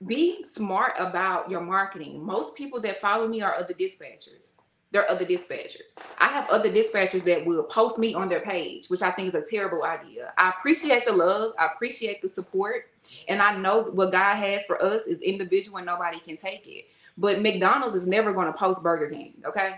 be 0.07 0.43
smart 0.43 0.93
about 0.97 1.49
your 1.49 1.61
marketing. 1.61 2.23
Most 2.23 2.55
people 2.55 2.79
that 2.81 2.99
follow 3.01 3.27
me 3.27 3.41
are 3.41 3.55
other 3.55 3.73
dispatchers 3.73 4.60
there 4.91 5.03
are 5.03 5.09
other 5.09 5.25
dispatchers. 5.25 5.95
I 6.19 6.27
have 6.27 6.49
other 6.49 6.69
dispatchers 6.69 7.23
that 7.23 7.45
will 7.45 7.63
post 7.63 7.97
me 7.97 8.13
on 8.13 8.27
their 8.27 8.41
page, 8.41 8.87
which 8.87 9.01
I 9.01 9.11
think 9.11 9.29
is 9.29 9.35
a 9.35 9.49
terrible 9.49 9.83
idea. 9.83 10.33
I 10.37 10.49
appreciate 10.49 11.05
the 11.05 11.13
love, 11.13 11.53
I 11.57 11.67
appreciate 11.67 12.21
the 12.21 12.27
support, 12.27 12.91
and 13.29 13.41
I 13.41 13.55
know 13.55 13.83
what 13.83 14.11
God 14.11 14.35
has 14.35 14.63
for 14.63 14.81
us 14.83 15.03
is 15.03 15.21
individual 15.21 15.77
and 15.77 15.85
nobody 15.85 16.19
can 16.19 16.35
take 16.35 16.67
it. 16.67 16.85
But 17.17 17.41
McDonald's 17.41 17.95
is 17.95 18.07
never 18.07 18.33
going 18.33 18.47
to 18.47 18.53
post 18.53 18.83
Burger 18.83 19.09
King, 19.09 19.33
okay? 19.45 19.75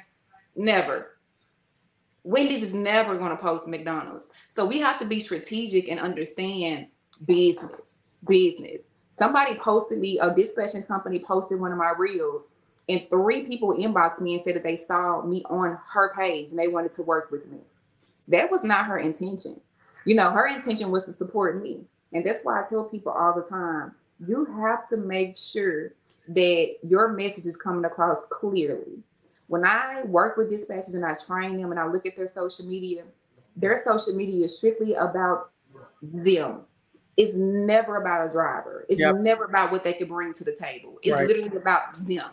Never. 0.56 1.18
Wendy's 2.24 2.64
is 2.64 2.74
never 2.74 3.18
going 3.18 3.36
to 3.36 3.42
post 3.42 3.68
McDonald's. 3.68 4.32
So 4.48 4.66
we 4.66 4.80
have 4.80 4.98
to 5.00 5.06
be 5.06 5.20
strategic 5.20 5.90
and 5.90 6.00
understand 6.00 6.88
business. 7.26 8.10
Business. 8.28 8.92
Somebody 9.10 9.56
posted 9.56 10.00
me, 10.00 10.18
a 10.20 10.34
dispatching 10.34 10.84
company 10.84 11.20
posted 11.20 11.60
one 11.60 11.72
of 11.72 11.78
my 11.78 11.94
reels 11.96 12.54
and 12.90 13.10
three 13.10 13.44
people 13.44 13.74
inboxed 13.74 14.22
me 14.22 14.36
and 14.36 14.44
said 14.44 14.56
that 14.56 14.64
they 14.64 14.76
saw 14.76 15.22
me 15.22 15.44
on 15.50 15.78
her 15.94 16.14
page 16.14 16.52
and 16.52 16.60
they 16.60 16.68
wanted 16.68 16.92
to 16.94 17.04
work 17.04 17.32
with 17.32 17.48
me. 17.48 17.60
That 18.28 18.52
was 18.52 18.64
not 18.64 18.86
her 18.88 18.98
intention. 18.98 19.60
You 20.06 20.16
know, 20.16 20.32
her 20.32 20.48
intention 20.48 20.92
was 20.92 21.04
to 21.06 21.14
support 21.14 21.62
me. 21.62 21.86
And 22.12 22.26
that's 22.26 22.44
why 22.44 22.62
I 22.62 22.66
tell 22.68 22.90
people 22.90 23.12
all 23.12 23.34
the 23.34 23.48
time 23.48 23.94
you 24.26 24.46
have 24.46 24.88
to 24.90 24.98
make 24.98 25.36
sure 25.38 25.94
that 26.28 26.76
your 26.84 27.14
message 27.14 27.46
is 27.46 27.58
coming 27.58 27.86
across 27.86 28.26
clearly. 28.30 29.00
When 29.48 29.66
I 29.66 30.04
work 30.04 30.38
with 30.38 30.52
dispatchers 30.52 30.96
and 30.96 31.06
I 31.06 31.16
train 31.16 31.58
them 31.58 31.72
and 31.72 31.80
I 31.80 31.88
look 31.88 32.06
at 32.06 32.16
their 32.16 32.28
social 32.28 32.66
media, 32.66 33.04
their 33.56 33.78
social 33.78 34.14
media 34.16 34.46
is 34.46 34.58
strictly 34.58 34.94
about 34.94 35.52
them. 36.02 36.62
It's 37.18 37.36
never 37.36 37.98
about 37.98 38.28
a 38.28 38.32
driver. 38.32 38.86
It's 38.90 39.00
yep. 39.00 39.16
never 39.16 39.46
about 39.46 39.72
what 39.72 39.84
they 39.84 39.94
can 39.94 40.08
bring 40.08 40.34
to 40.34 40.44
the 40.44 40.56
table. 40.56 40.98
It's 41.04 41.16
right. 41.16 41.28
literally 41.28 41.56
about 41.56 42.02
them 42.02 42.32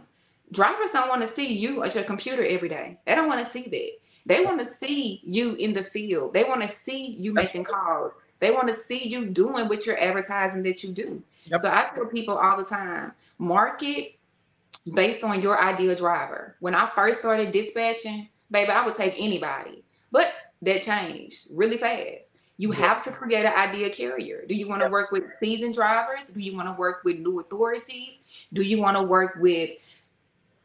drivers 0.52 0.90
don't 0.90 1.08
want 1.08 1.22
to 1.22 1.28
see 1.28 1.52
you 1.52 1.82
at 1.82 1.94
your 1.94 2.04
computer 2.04 2.44
every 2.44 2.68
day. 2.68 2.98
They 3.06 3.14
don't 3.14 3.28
want 3.28 3.44
to 3.44 3.50
see 3.50 3.62
that. 3.62 3.90
They 4.26 4.44
want 4.44 4.60
to 4.60 4.66
see 4.66 5.20
you 5.24 5.54
in 5.54 5.72
the 5.72 5.82
field. 5.82 6.34
They 6.34 6.44
want 6.44 6.62
to 6.62 6.68
see 6.68 7.16
you 7.18 7.32
making 7.32 7.64
calls. 7.64 8.12
They 8.38 8.50
want 8.50 8.68
to 8.68 8.74
see 8.74 9.06
you 9.06 9.26
doing 9.26 9.68
what 9.68 9.86
you're 9.86 9.98
advertising 9.98 10.62
that 10.64 10.82
you 10.82 10.92
do. 10.92 11.22
Yep. 11.46 11.60
So 11.62 11.70
I 11.70 11.90
tell 11.94 12.06
people 12.06 12.38
all 12.38 12.56
the 12.56 12.64
time, 12.64 13.12
market 13.38 14.14
based 14.94 15.24
on 15.24 15.42
your 15.42 15.60
ideal 15.62 15.94
driver. 15.94 16.56
When 16.60 16.74
I 16.74 16.86
first 16.86 17.20
started 17.20 17.52
dispatching, 17.52 18.28
baby, 18.50 18.70
I 18.70 18.84
would 18.84 18.94
take 18.94 19.14
anybody. 19.18 19.82
But 20.10 20.32
that 20.62 20.82
changed 20.82 21.48
really 21.54 21.76
fast. 21.76 22.38
You 22.56 22.72
have 22.72 23.02
to 23.04 23.10
create 23.10 23.46
an 23.46 23.54
ideal 23.56 23.90
carrier. 23.90 24.44
Do 24.46 24.54
you 24.54 24.68
want 24.68 24.80
to 24.80 24.86
yep. 24.86 24.92
work 24.92 25.12
with 25.12 25.24
seasoned 25.42 25.74
drivers? 25.74 26.26
Do 26.26 26.40
you 26.40 26.54
want 26.54 26.68
to 26.68 26.78
work 26.78 27.02
with 27.04 27.18
new 27.18 27.40
authorities? 27.40 28.24
Do 28.52 28.62
you 28.62 28.78
want 28.80 28.96
to 28.96 29.02
work 29.02 29.36
with 29.38 29.70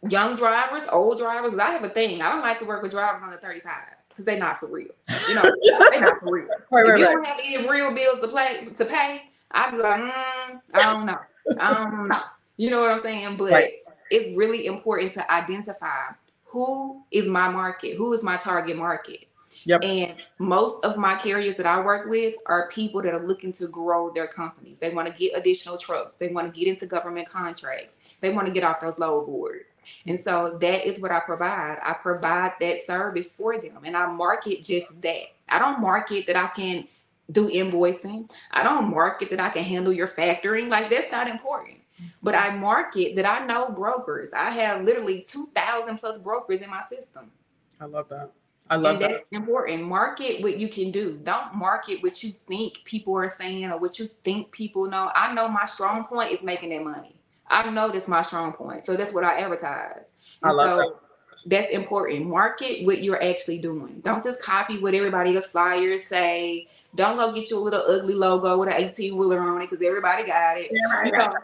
young 0.09 0.35
drivers, 0.35 0.83
old 0.91 1.17
drivers. 1.17 1.57
I 1.57 1.71
have 1.71 1.83
a 1.83 1.89
thing. 1.89 2.21
I 2.21 2.29
don't 2.29 2.41
like 2.41 2.59
to 2.59 2.65
work 2.65 2.81
with 2.81 2.91
drivers 2.91 3.21
under 3.23 3.37
35 3.37 3.73
because 4.09 4.25
they're 4.25 4.39
not 4.39 4.57
for 4.57 4.67
real. 4.67 4.91
You 5.29 5.35
know, 5.35 5.41
they're 5.91 6.01
not 6.01 6.19
for 6.19 6.33
real. 6.33 6.47
Right, 6.71 6.85
if 6.85 6.91
right, 6.91 6.99
you 6.99 7.05
don't 7.05 7.25
have 7.25 7.39
any 7.43 7.67
real 7.67 7.93
bills 7.93 8.19
to 8.19 8.27
play 8.27 8.67
to 8.75 8.85
pay, 8.85 9.23
I'd 9.51 9.71
be 9.71 9.77
like, 9.77 10.01
mm, 10.01 10.61
I 10.73 10.79
don't 10.79 11.05
know. 11.05 11.19
I 11.59 11.73
don't 11.73 12.07
know. 12.07 12.19
You 12.57 12.69
know 12.69 12.79
what 12.79 12.89
I'm 12.89 13.01
saying? 13.01 13.35
But 13.35 13.65
it's 14.09 14.37
really 14.37 14.65
important 14.65 15.11
to 15.15 15.29
identify 15.29 16.13
who 16.45 17.03
is 17.11 17.27
my 17.27 17.49
market, 17.49 17.97
who 17.97 18.13
is 18.13 18.23
my 18.23 18.37
target 18.37 18.77
market. 18.77 19.27
Yep. 19.65 19.83
And 19.83 20.15
most 20.39 20.85
of 20.85 20.95
my 20.95 21.15
carriers 21.15 21.55
that 21.55 21.65
I 21.65 21.81
work 21.81 22.09
with 22.09 22.35
are 22.45 22.69
people 22.69 23.01
that 23.01 23.13
are 23.13 23.27
looking 23.27 23.51
to 23.53 23.67
grow 23.67 24.09
their 24.13 24.27
companies. 24.27 24.79
They 24.79 24.91
want 24.91 25.09
to 25.09 25.13
get 25.13 25.37
additional 25.37 25.77
trucks. 25.77 26.15
They 26.15 26.29
want 26.29 26.53
to 26.53 26.57
get 26.57 26.69
into 26.69 26.85
government 26.85 27.27
contracts. 27.27 27.97
They 28.21 28.29
want 28.29 28.47
to 28.47 28.53
get 28.53 28.63
off 28.63 28.79
those 28.79 28.99
load 28.99 29.25
boards. 29.25 29.71
And 30.05 30.19
so 30.19 30.57
that 30.59 30.85
is 30.85 31.01
what 31.01 31.11
I 31.11 31.19
provide. 31.19 31.79
I 31.83 31.93
provide 31.93 32.53
that 32.59 32.79
service 32.79 33.35
for 33.35 33.57
them 33.57 33.79
and 33.83 33.95
I 33.95 34.07
market 34.07 34.63
just 34.63 35.01
that. 35.01 35.23
I 35.49 35.59
don't 35.59 35.81
market 35.81 36.27
that 36.27 36.35
I 36.35 36.47
can 36.47 36.87
do 37.31 37.49
invoicing. 37.49 38.29
I 38.51 38.63
don't 38.63 38.89
market 38.89 39.29
that 39.31 39.39
I 39.39 39.49
can 39.49 39.63
handle 39.63 39.93
your 39.93 40.07
factoring. 40.07 40.69
Like 40.69 40.89
that's 40.89 41.11
not 41.11 41.27
important. 41.27 41.77
But 42.21 42.35
mm-hmm. 42.35 42.55
I 42.55 42.59
market 42.59 43.15
that 43.15 43.25
I 43.25 43.45
know 43.45 43.69
brokers. 43.69 44.33
I 44.33 44.51
have 44.51 44.83
literally 44.83 45.23
2,000 45.27 45.97
plus 45.97 46.17
brokers 46.19 46.61
in 46.61 46.69
my 46.69 46.81
system. 46.81 47.31
I 47.79 47.85
love 47.85 48.09
that. 48.09 48.31
I 48.69 48.77
love 48.77 49.01
and 49.01 49.13
that. 49.13 49.21
Important. 49.31 49.83
Market 49.83 50.41
what 50.41 50.57
you 50.57 50.67
can 50.67 50.91
do. 50.91 51.19
Don't 51.23 51.55
market 51.55 52.01
what 52.01 52.23
you 52.23 52.31
think 52.31 52.83
people 52.83 53.15
are 53.15 53.29
saying 53.29 53.71
or 53.71 53.77
what 53.77 53.99
you 53.99 54.09
think 54.23 54.51
people 54.51 54.87
know. 54.87 55.11
I 55.13 55.33
know 55.33 55.47
my 55.47 55.65
strong 55.65 56.05
point 56.05 56.31
is 56.31 56.43
making 56.43 56.69
that 56.69 56.83
money. 56.83 57.14
I 57.47 57.69
know 57.69 57.89
that's 57.89 58.07
my 58.07 58.21
strong 58.21 58.53
point. 58.53 58.83
So 58.83 58.95
that's 58.95 59.13
what 59.13 59.23
I 59.23 59.39
advertise. 59.39 60.17
And 60.41 60.51
I 60.51 60.53
love 60.53 60.65
so 60.65 60.77
that. 60.77 60.99
That's 61.47 61.71
important. 61.71 62.25
Market 62.25 62.85
what 62.85 63.03
you're 63.03 63.21
actually 63.21 63.59
doing. 63.59 63.99
Don't 64.01 64.23
just 64.23 64.41
copy 64.41 64.79
what 64.79 64.95
everybody 64.95 65.35
else 65.35 65.45
flyers 65.45 66.03
say. 66.03 66.67
Don't 66.95 67.17
go 67.17 67.31
get 67.31 67.51
you 67.51 67.59
a 67.59 67.61
little 67.61 67.83
ugly 67.87 68.15
logo 68.15 68.57
with 68.57 68.69
an 68.69 68.75
18 68.75 69.15
wheeler 69.15 69.39
on 69.39 69.61
it 69.61 69.69
because 69.69 69.85
everybody 69.85 70.25
got 70.25 70.57
it. 70.57 70.71
Yeah, 70.71 71.01
right, 71.01 71.11
right 71.11 71.35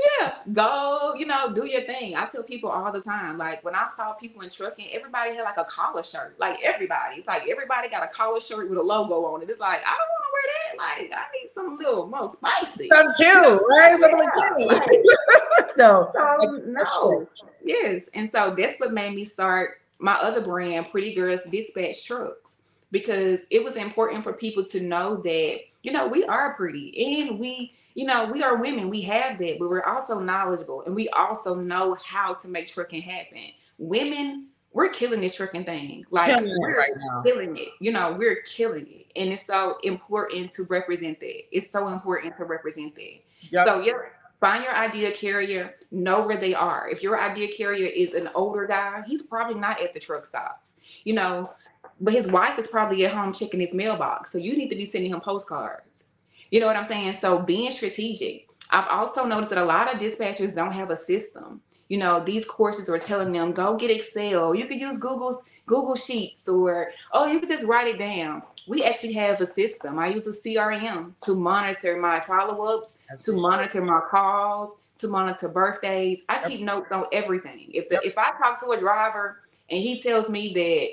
yeah, 0.00 0.34
go, 0.52 1.14
you 1.16 1.26
know, 1.26 1.52
do 1.52 1.66
your 1.66 1.82
thing. 1.82 2.16
I 2.16 2.26
tell 2.26 2.42
people 2.42 2.70
all 2.70 2.90
the 2.90 3.00
time, 3.00 3.38
like 3.38 3.64
when 3.64 3.74
I 3.74 3.86
saw 3.96 4.12
people 4.12 4.42
in 4.42 4.50
trucking, 4.50 4.88
everybody 4.92 5.34
had 5.34 5.42
like 5.42 5.58
a 5.58 5.64
collar 5.64 6.02
shirt. 6.02 6.34
Like 6.38 6.58
everybody. 6.62 7.16
It's 7.16 7.26
like 7.26 7.48
everybody 7.48 7.88
got 7.88 8.02
a 8.02 8.08
collar 8.08 8.40
shirt 8.40 8.68
with 8.68 8.78
a 8.78 8.82
logo 8.82 9.24
on 9.26 9.42
it. 9.42 9.50
It's 9.50 9.60
like, 9.60 9.80
I 9.86 9.96
don't 9.96 10.10
want 10.10 10.24
to 10.24 10.32
wear 10.32 10.42
that. 10.58 11.10
Like, 11.10 11.18
I 11.18 11.24
need 11.32 11.50
some 11.54 11.76
little 11.76 12.06
more 12.06 12.32
spicy. 12.32 12.88
Some 12.88 13.12
cute, 13.14 13.62
right? 13.70 14.00
Something 14.00 14.28
yeah, 14.58 14.80
cute. 14.80 15.76
no. 15.76 16.10
So, 16.14 16.62
no. 16.66 17.28
Yes. 17.64 18.08
And 18.14 18.30
so 18.30 18.54
that's 18.56 18.80
what 18.80 18.92
made 18.92 19.14
me 19.14 19.24
start 19.24 19.78
my 19.98 20.14
other 20.14 20.40
brand, 20.40 20.90
Pretty 20.90 21.14
Girls 21.14 21.42
Dispatch 21.44 22.04
Trucks, 22.04 22.62
because 22.90 23.46
it 23.50 23.62
was 23.62 23.76
important 23.76 24.24
for 24.24 24.32
people 24.32 24.64
to 24.64 24.80
know 24.80 25.16
that, 25.18 25.60
you 25.82 25.92
know, 25.92 26.08
we 26.08 26.24
are 26.24 26.54
pretty 26.54 27.20
and 27.20 27.38
we 27.38 27.72
you 27.94 28.06
know, 28.06 28.30
we 28.30 28.42
are 28.42 28.56
women, 28.56 28.88
we 28.88 29.02
have 29.02 29.38
that, 29.38 29.58
but 29.58 29.68
we're 29.68 29.84
also 29.84 30.18
knowledgeable 30.18 30.82
and 30.84 30.94
we 30.94 31.08
also 31.10 31.54
know 31.54 31.96
how 32.04 32.34
to 32.34 32.48
make 32.48 32.68
trucking 32.68 33.02
happen. 33.02 33.52
Women, 33.78 34.48
we're 34.72 34.88
killing 34.88 35.20
this 35.20 35.34
trucking 35.34 35.64
thing. 35.64 36.04
Like 36.10 36.34
killing 36.34 36.54
we're 36.58 36.76
right 36.76 36.90
now. 36.96 37.22
killing 37.22 37.56
it. 37.56 37.68
You 37.80 37.92
know, 37.92 38.12
we're 38.12 38.42
killing 38.42 38.86
it. 38.88 39.12
And 39.16 39.32
it's 39.32 39.46
so 39.46 39.78
important 39.82 40.50
to 40.52 40.64
represent 40.64 41.20
that. 41.20 41.56
It's 41.56 41.70
so 41.70 41.88
important 41.88 42.36
to 42.38 42.44
represent 42.44 42.94
that. 42.94 43.20
Yep. 43.50 43.66
So 43.66 43.80
yeah, 43.80 43.92
find 44.40 44.64
your 44.64 44.74
idea 44.74 45.10
carrier, 45.12 45.74
know 45.90 46.26
where 46.26 46.38
they 46.38 46.54
are. 46.54 46.88
If 46.88 47.02
your 47.02 47.20
idea 47.20 47.48
carrier 47.52 47.86
is 47.86 48.14
an 48.14 48.30
older 48.34 48.66
guy, 48.66 49.02
he's 49.06 49.26
probably 49.26 49.60
not 49.60 49.82
at 49.82 49.92
the 49.92 50.00
truck 50.00 50.24
stops. 50.24 50.80
You 51.04 51.14
know, 51.14 51.52
but 52.00 52.14
his 52.14 52.30
wife 52.30 52.58
is 52.58 52.68
probably 52.68 53.04
at 53.04 53.12
home 53.12 53.32
checking 53.32 53.60
his 53.60 53.74
mailbox. 53.74 54.32
So 54.32 54.38
you 54.38 54.56
need 54.56 54.70
to 54.70 54.76
be 54.76 54.86
sending 54.86 55.12
him 55.12 55.20
postcards 55.20 56.11
you 56.52 56.60
know 56.60 56.66
what 56.66 56.76
I'm 56.76 56.84
saying? 56.84 57.14
So 57.14 57.40
being 57.40 57.70
strategic. 57.72 58.50
I've 58.70 58.88
also 58.88 59.24
noticed 59.24 59.50
that 59.50 59.58
a 59.58 59.64
lot 59.64 59.92
of 59.92 60.00
dispatchers 60.00 60.54
don't 60.54 60.72
have 60.72 60.90
a 60.90 60.96
system. 60.96 61.60
You 61.88 61.98
know, 61.98 62.20
these 62.20 62.44
courses 62.44 62.88
are 62.88 62.98
telling 62.98 63.32
them 63.32 63.52
go 63.52 63.76
get 63.76 63.90
Excel. 63.90 64.54
You 64.54 64.66
could 64.66 64.78
use 64.78 64.98
Google's 64.98 65.44
Google 65.66 65.96
Sheets 65.96 66.48
or 66.48 66.92
oh, 67.12 67.26
you 67.26 67.40
could 67.40 67.48
just 67.48 67.64
write 67.64 67.88
it 67.88 67.98
down. 67.98 68.42
We 68.68 68.84
actually 68.84 69.14
have 69.14 69.40
a 69.40 69.46
system. 69.46 69.98
I 69.98 70.08
use 70.08 70.26
a 70.26 70.30
CRM 70.30 71.20
to 71.24 71.34
monitor 71.34 71.96
my 71.96 72.20
follow-ups, 72.20 73.00
to 73.22 73.32
monitor 73.32 73.82
my 73.82 74.00
calls, 74.10 74.82
to 74.96 75.08
monitor 75.08 75.48
birthdays. 75.48 76.22
I 76.28 76.46
keep 76.48 76.60
notes 76.60 76.92
on 76.92 77.06
everything. 77.12 77.70
If 77.72 77.88
the, 77.88 78.00
if 78.04 78.18
I 78.18 78.30
talk 78.38 78.60
to 78.62 78.70
a 78.70 78.78
driver 78.78 79.40
and 79.70 79.80
he 79.80 80.00
tells 80.00 80.28
me 80.28 80.52
that 80.52 80.88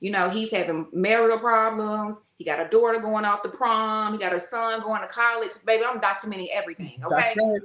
you 0.00 0.10
know, 0.10 0.28
he's 0.28 0.50
having 0.50 0.86
marital 0.92 1.38
problems. 1.38 2.26
He 2.36 2.44
got 2.44 2.64
a 2.64 2.68
daughter 2.68 2.98
going 2.98 3.24
off 3.24 3.42
to 3.42 3.48
prom. 3.48 4.12
He 4.12 4.18
got 4.18 4.34
a 4.34 4.40
son 4.40 4.80
going 4.80 5.00
to 5.00 5.08
college. 5.08 5.50
Baby, 5.64 5.84
I'm 5.86 6.00
documenting 6.00 6.48
everything. 6.52 7.00
Okay. 7.04 7.34
Right. 7.38 7.60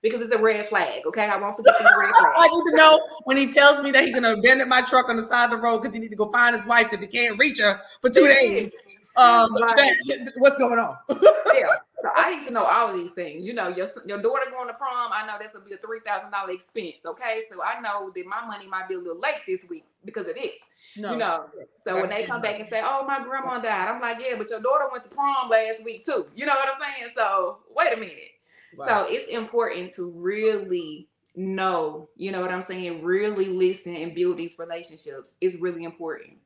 Because 0.00 0.20
it's 0.20 0.34
a 0.34 0.38
red 0.38 0.66
flag. 0.66 1.02
Okay. 1.06 1.26
I 1.26 1.36
won't 1.36 1.56
forget 1.56 1.74
these 1.78 1.88
red 1.98 2.12
flags. 2.18 2.36
I 2.38 2.48
need 2.48 2.70
to 2.70 2.76
know 2.76 3.00
when 3.24 3.36
he 3.36 3.52
tells 3.52 3.82
me 3.82 3.90
that 3.90 4.04
he's 4.04 4.12
going 4.12 4.22
to 4.22 4.32
abandon 4.32 4.68
my 4.68 4.82
truck 4.82 5.08
on 5.08 5.16
the 5.16 5.28
side 5.28 5.46
of 5.46 5.50
the 5.50 5.56
road 5.58 5.80
because 5.80 5.94
he 5.94 6.00
need 6.00 6.10
to 6.10 6.16
go 6.16 6.30
find 6.32 6.56
his 6.56 6.64
wife 6.66 6.90
because 6.90 7.04
he 7.04 7.10
can't 7.10 7.38
reach 7.38 7.58
her 7.58 7.80
for 8.00 8.10
two 8.10 8.26
days. 8.28 8.70
Um, 9.16 9.52
that, 9.54 10.32
what's 10.38 10.58
going 10.58 10.78
on? 10.78 10.96
yeah. 11.08 11.76
So 12.04 12.10
I 12.14 12.36
need 12.36 12.46
to 12.48 12.52
know 12.52 12.64
all 12.64 12.90
of 12.90 12.96
these 12.96 13.12
things. 13.12 13.46
You 13.48 13.54
know, 13.54 13.68
your 13.68 13.86
your 14.04 14.20
daughter 14.20 14.50
going 14.50 14.68
to 14.68 14.74
prom. 14.74 15.10
I 15.10 15.26
know 15.26 15.36
that's 15.40 15.54
gonna 15.54 15.64
be 15.64 15.72
a 15.72 15.78
three 15.78 16.00
thousand 16.04 16.32
dollar 16.32 16.50
expense. 16.50 17.00
Okay, 17.06 17.44
so 17.50 17.62
I 17.62 17.80
know 17.80 18.12
that 18.14 18.26
my 18.26 18.44
money 18.46 18.66
might 18.66 18.88
be 18.88 18.94
a 18.94 18.98
little 18.98 19.18
late 19.18 19.40
this 19.46 19.64
week 19.70 19.86
because 20.04 20.28
of 20.28 20.34
this. 20.34 20.52
No, 20.98 21.12
you 21.12 21.16
know, 21.16 21.48
so 21.82 21.94
when 21.94 22.10
they 22.10 22.24
come 22.24 22.42
back 22.42 22.60
and 22.60 22.68
say, 22.68 22.82
"Oh, 22.84 23.06
my 23.06 23.24
grandma 23.24 23.58
died," 23.58 23.88
I'm 23.88 24.02
like, 24.02 24.18
"Yeah, 24.20 24.34
but 24.36 24.50
your 24.50 24.60
daughter 24.60 24.84
went 24.92 25.04
to 25.04 25.10
prom 25.10 25.48
last 25.48 25.82
week 25.82 26.04
too." 26.04 26.26
You 26.36 26.44
know 26.44 26.52
what 26.52 26.68
I'm 26.74 26.94
saying? 26.94 27.12
So 27.14 27.60
wait 27.74 27.94
a 27.94 27.96
minute. 27.96 28.32
Wow. 28.76 28.86
So 28.86 29.06
it's 29.08 29.32
important 29.32 29.94
to 29.94 30.10
really 30.10 31.08
know, 31.34 32.10
you 32.16 32.32
know 32.32 32.42
what 32.42 32.50
I'm 32.50 32.62
saying? 32.62 33.02
Really 33.02 33.46
listen 33.46 33.96
and 33.96 34.14
build 34.14 34.36
these 34.36 34.58
relationships. 34.58 35.36
It's 35.40 35.58
really 35.62 35.84
important. 35.84 36.36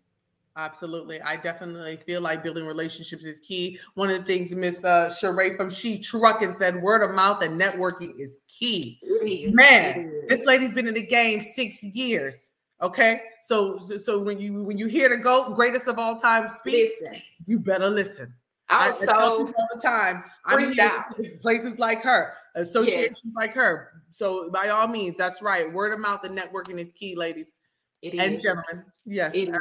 Absolutely. 0.59 1.23
I 1.23 1.37
definitely 1.37 1.97
feel 1.97 2.21
like 2.21 2.43
building 2.43 2.67
relationships 2.67 3.25
is 3.25 3.41
key. 3.41 3.79
One 3.95 4.11
of 4.11 4.19
the 4.19 4.25
things 4.25 4.55
Miss 4.55 4.85
uh, 4.85 5.09
Sheree 5.09 5.57
from 5.57 5.71
She 5.71 5.99
Trucking 6.01 6.57
said 6.59 6.83
word 6.83 7.09
of 7.09 7.15
mouth 7.15 7.43
and 7.43 7.59
networking 7.59 8.19
is 8.19 8.37
key. 8.49 9.01
Man, 9.53 10.13
this 10.29 10.45
lady's 10.45 10.73
been 10.73 10.89
in 10.89 10.95
the 10.95 11.07
game 11.07 11.41
six 11.41 11.83
years 11.83 12.55
Okay, 12.81 13.23
so 13.41 13.79
so, 13.79 14.21
when 14.21 14.39
you 14.39 14.63
when 14.63 14.79
you 14.79 14.87
hear 14.87 15.09
the 15.09 15.17
GOAT, 15.17 15.57
greatest 15.57 15.89
of 15.89 15.99
all 15.99 16.15
time, 16.15 16.49
speak, 16.49 16.93
Listen, 17.01 17.21
you 17.47 17.59
better 17.59 17.91
listen. 17.91 18.33
I 18.69 18.91
I, 18.91 19.05
tell 19.05 19.39
people 19.39 19.55
all 19.59 19.69
the 19.75 19.81
time. 19.81 20.23
I'm 20.45 20.73
here 20.73 21.05
places 21.43 21.81
like 21.81 22.03
her, 22.03 22.35
associations 22.55 23.33
like 23.35 23.53
her. 23.55 24.03
So 24.11 24.49
by 24.51 24.69
all 24.69 24.87
means, 24.87 25.17
that's 25.17 25.43
right. 25.43 25.73
Word 25.73 25.93
of 25.93 25.99
mouth 25.99 26.23
and 26.23 26.39
networking 26.39 26.79
is 26.79 26.93
key, 26.93 27.17
ladies 27.17 27.49
it 28.03 28.15
and 28.15 28.37
is. 28.37 28.43
gentlemen. 28.43 28.85
Yes. 29.05 29.35
It 29.35 29.49
is. 29.49 29.57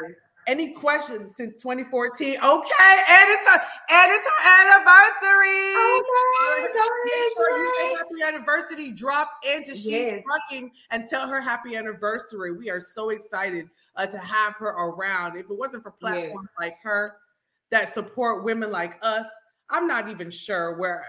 Any 0.47 0.71
questions 0.71 1.35
since 1.35 1.61
2014? 1.61 2.37
Okay, 2.37 2.39
and 2.39 3.29
it's 3.29 3.49
her 3.49 3.61
and 3.89 4.11
it's 4.11 4.25
her 4.25 4.71
anniversary. 4.71 5.73
Oh, 5.75 6.03
Make 7.05 7.33
sure 7.35 7.57
you 7.59 7.73
say 7.77 7.95
happy 7.97 8.35
anniversary. 8.35 8.91
Drop 8.91 9.29
into 9.45 9.71
She's 9.75 9.87
Yes. 9.87 10.23
Trucking 10.23 10.71
and 10.91 11.05
tell 11.05 11.27
her 11.27 11.41
happy 11.41 11.75
anniversary. 11.75 12.53
We 12.53 12.69
are 12.69 12.79
so 12.79 13.09
excited 13.09 13.67
uh, 13.97 14.05
to 14.05 14.17
have 14.19 14.55
her 14.55 14.69
around. 14.69 15.37
If 15.37 15.49
it 15.49 15.57
wasn't 15.57 15.83
for 15.83 15.93
Yes. 16.01 16.13
platforms 16.21 16.49
like 16.59 16.77
her 16.81 17.17
that 17.69 17.93
support 17.93 18.45
women 18.45 18.71
like 18.71 18.97
us, 19.01 19.25
I'm 19.69 19.85
not 19.85 20.07
even 20.07 20.31
sure 20.31 20.77
where 20.77 21.05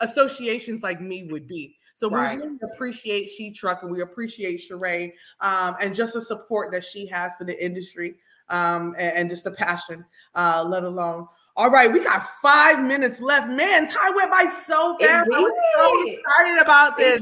associations 0.00 0.82
like 0.82 1.00
me 1.00 1.28
would 1.30 1.46
be. 1.46 1.76
So 1.94 2.08
Right. 2.08 2.36
we 2.36 2.42
really 2.42 2.58
appreciate 2.74 3.28
She 3.28 3.52
Truck 3.52 3.82
and 3.84 3.92
we 3.92 4.00
appreciate 4.00 4.60
Sheree 4.60 5.12
um, 5.40 5.76
and 5.80 5.94
just 5.94 6.14
the 6.14 6.20
support 6.20 6.72
that 6.72 6.84
she 6.84 7.06
has 7.06 7.32
for 7.36 7.44
the 7.44 7.64
industry 7.64 8.16
um, 8.52 8.94
and, 8.96 9.16
and 9.16 9.30
just 9.30 9.44
the 9.44 9.50
passion, 9.50 10.04
uh, 10.36 10.64
let 10.66 10.84
alone. 10.84 11.26
All 11.54 11.70
right, 11.70 11.92
we 11.92 12.02
got 12.02 12.24
five 12.40 12.82
minutes 12.82 13.20
left. 13.20 13.50
Man, 13.50 13.86
time 13.86 14.14
went 14.14 14.30
by 14.30 14.50
so 14.64 14.96
fast. 14.98 15.28
I 15.34 15.40
was 15.40 15.52
so 15.76 16.12
excited 16.12 16.62
about 16.62 16.96
this. 16.96 17.20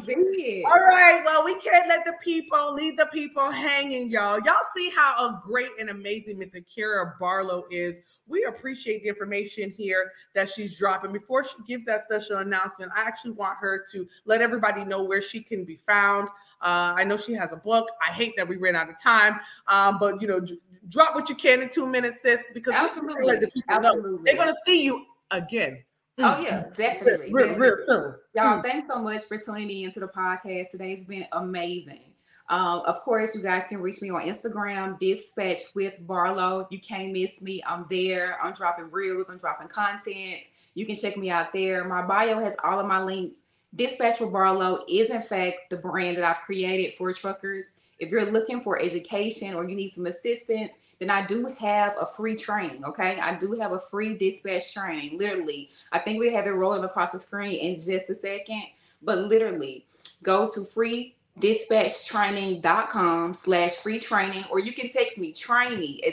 All 0.66 0.78
right, 0.78 1.22
well, 1.24 1.45
we 1.45 1.57
can't 1.57 1.89
let 1.89 2.05
the 2.05 2.12
people 2.22 2.72
leave 2.72 2.97
the 2.97 3.09
people 3.12 3.51
hanging, 3.51 4.09
y'all. 4.09 4.39
Y'all 4.45 4.55
see 4.76 4.91
how 4.91 5.16
a 5.16 5.43
great 5.45 5.70
and 5.81 5.91
amazing 5.91 6.39
Miss 6.39 6.55
Akira 6.55 7.16
Barlow 7.18 7.64
is. 7.72 8.01
We 8.28 8.45
appreciate 8.45 9.03
the 9.03 9.09
information 9.09 9.74
here 9.76 10.12
that 10.37 10.49
she's 10.49 10.78
dropping. 10.78 11.12
Before 11.12 11.43
she 11.43 11.57
gives 11.66 11.85
that 11.87 12.05
special 12.05 12.37
announcement, 12.37 12.93
I 12.97 13.03
actually 13.03 13.33
want 13.33 13.59
her 13.59 13.85
to 13.91 14.07
let 14.26 14.41
everybody 14.41 14.85
know 14.85 15.03
where 15.03 15.20
she 15.20 15.41
can 15.41 15.64
be 15.64 15.81
found. 15.85 16.28
Uh, 16.62 16.94
I 16.96 17.04
know 17.04 17.16
she 17.16 17.32
has 17.34 17.52
a 17.52 17.56
book. 17.56 17.88
I 18.06 18.12
hate 18.12 18.34
that 18.36 18.46
we 18.46 18.56
ran 18.56 18.76
out 18.76 18.88
of 18.90 19.00
time, 19.02 19.40
um, 19.68 19.98
but 19.98 20.20
you 20.20 20.28
know, 20.28 20.40
d- 20.40 20.61
drop 20.88 21.14
what 21.14 21.28
you 21.28 21.34
can 21.34 21.62
in 21.62 21.68
two 21.70 21.86
minutes, 21.86 22.18
sis, 22.22 22.42
because 22.54 22.74
Absolutely. 22.74 23.24
let 23.24 23.40
the 23.40 23.48
people 23.50 23.80
know 23.80 24.18
they're 24.24 24.36
gonna 24.36 24.54
see 24.66 24.84
you 24.84 25.04
again. 25.30 25.82
Oh 26.18 26.38
yeah, 26.40 26.64
definitely. 26.76 27.32
real, 27.32 27.54
real 27.54 27.70
definitely. 27.70 27.84
soon. 27.86 28.14
Y'all, 28.34 28.58
Mm. 28.58 28.62
thanks 28.62 28.92
so 28.92 29.00
much 29.00 29.22
for 29.24 29.38
tuning 29.38 29.70
in 29.70 29.90
to 29.92 30.00
the 30.00 30.08
podcast 30.08 30.70
today. 30.70 30.92
It's 30.92 31.04
been 31.04 31.24
amazing. 31.32 32.12
Um, 32.50 32.80
of 32.84 33.00
course, 33.02 33.34
you 33.34 33.42
guys 33.42 33.62
can 33.68 33.78
reach 33.80 34.02
me 34.02 34.11
on 34.11 34.22
Instagram, 34.22 34.98
Dispatch 34.98 35.72
with 35.74 36.04
Barlow. 36.06 36.66
You 36.70 36.80
can't 36.80 37.12
miss 37.12 37.40
me. 37.40 37.62
I'm 37.66 37.86
there. 37.88 38.38
I'm 38.42 38.52
dropping 38.52 38.90
reels. 38.90 39.30
I'm 39.30 39.38
dropping 39.38 39.68
content. 39.68 40.42
You 40.74 40.84
can 40.84 40.96
check 40.96 41.16
me 41.16 41.30
out 41.30 41.52
there. 41.52 41.84
My 41.84 42.02
bio 42.02 42.38
has 42.40 42.56
all 42.64 42.78
of 42.80 42.86
my 42.86 43.00
links. 43.02 43.46
Dispatch 43.75 44.21
with 44.21 44.33
Barlow 44.33 44.85
is, 44.89 45.11
in 45.11 45.23
fact, 45.23 45.71
the 45.71 45.77
brand 45.77 46.16
that 46.16 46.25
I've 46.25 46.43
created 46.43 46.95
for 46.95 47.12
truckers. 47.12 47.77
If 47.99 48.11
you're 48.11 48.31
looking 48.31 48.61
for 48.61 48.79
education 48.81 49.55
or 49.55 49.68
you 49.68 49.77
need 49.77 49.89
some 49.89 50.07
assistance, 50.07 50.81
then 50.99 51.11
I 51.11 51.25
do 51.25 51.47
have 51.59 51.95
a 52.01 52.07
free 52.07 52.37
training. 52.37 52.85
Okay, 52.85 53.21
I 53.21 53.37
do 53.37 53.53
have 53.61 53.73
a 53.73 53.81
free 53.81 54.14
dispatch 54.14 54.75
training. 54.75 55.18
Literally, 55.18 55.71
I 55.93 56.01
think 56.01 56.18
we 56.18 56.33
have 56.33 56.47
it 56.47 56.51
rolling 56.51 56.85
across 56.85 57.12
the 57.12 57.18
screen 57.18 57.55
in 57.55 57.77
just 57.77 58.11
a 58.11 58.14
second. 58.14 58.64
But 59.03 59.21
literally, 59.21 59.87
go 60.23 60.47
to 60.49 60.61
freedispatchtraining.com 60.61 63.33
slash 63.33 63.71
free 63.73 63.99
training, 63.99 64.45
or 64.51 64.59
you 64.59 64.75
can 64.75 64.91
text 64.91 65.16
me, 65.18 65.33
train 65.33 65.81
me 65.81 66.03
at 66.07 66.12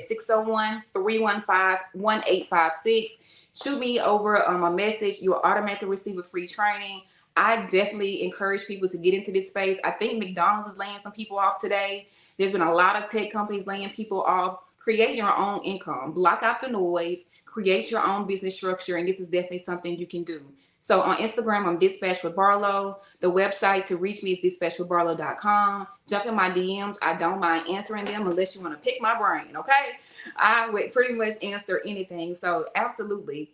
601-315-1856. 0.96 3.08
Shoot 3.62 3.80
me 3.80 4.00
over 4.00 4.48
um, 4.48 4.64
a 4.64 4.72
message. 4.72 5.22
You'll 5.22 5.42
automatically 5.44 5.90
receive 5.90 6.18
a 6.20 6.24
free 6.24 6.48
training. 6.48 7.02
I 7.38 7.68
definitely 7.68 8.24
encourage 8.24 8.66
people 8.66 8.90
to 8.90 8.98
get 8.98 9.14
into 9.14 9.32
this 9.32 9.50
space. 9.50 9.78
I 9.84 9.92
think 9.92 10.20
McDonald's 10.20 10.68
is 10.68 10.78
laying 10.78 11.00
some 11.00 11.12
people 11.12 11.38
off 11.38 11.62
today. 11.62 12.10
There's 12.38 12.52
been 12.52 12.62
a 12.62 12.74
lot 12.74 13.02
of 13.02 13.10
tech 13.10 13.32
companies 13.32 13.68
laying 13.68 13.90
people 13.92 14.24
off. 14.24 14.60
Create 14.78 15.16
your 15.16 15.36
own 15.36 15.62
income, 15.64 16.14
block 16.14 16.44
out 16.44 16.62
the 16.62 16.68
noise, 16.70 17.30
create 17.46 17.92
your 17.92 18.02
own 18.02 18.26
business 18.26 18.56
structure, 18.56 18.96
and 18.98 19.08
this 19.08 19.20
is 19.20 19.28
definitely 19.28 19.58
something 19.58 19.98
you 19.98 20.08
can 20.08 20.24
do. 20.24 20.42
So 20.80 21.02
on 21.02 21.18
Instagram, 21.18 21.66
I'm 21.66 21.78
Dispatch 21.78 22.24
with 22.24 22.36
Barlow. 22.36 23.02
The 23.20 23.30
website 23.30 23.88
to 23.88 23.98
reach 23.98 24.24
me 24.24 24.32
is 24.32 24.58
dispatchwithbarlow.com. 24.58 25.88
Jump 26.08 26.26
in 26.26 26.36
my 26.36 26.50
DMs. 26.50 26.98
I 27.02 27.16
don't 27.16 27.40
mind 27.40 27.68
answering 27.68 28.06
them 28.06 28.28
unless 28.28 28.56
you 28.56 28.62
want 28.62 28.74
to 28.74 28.80
pick 28.80 29.02
my 29.02 29.18
brain, 29.18 29.58
okay? 29.58 30.00
I 30.38 30.70
would 30.70 30.94
pretty 30.94 31.16
much 31.16 31.34
answer 31.44 31.82
anything. 31.86 32.34
So 32.34 32.68
absolutely, 32.76 33.52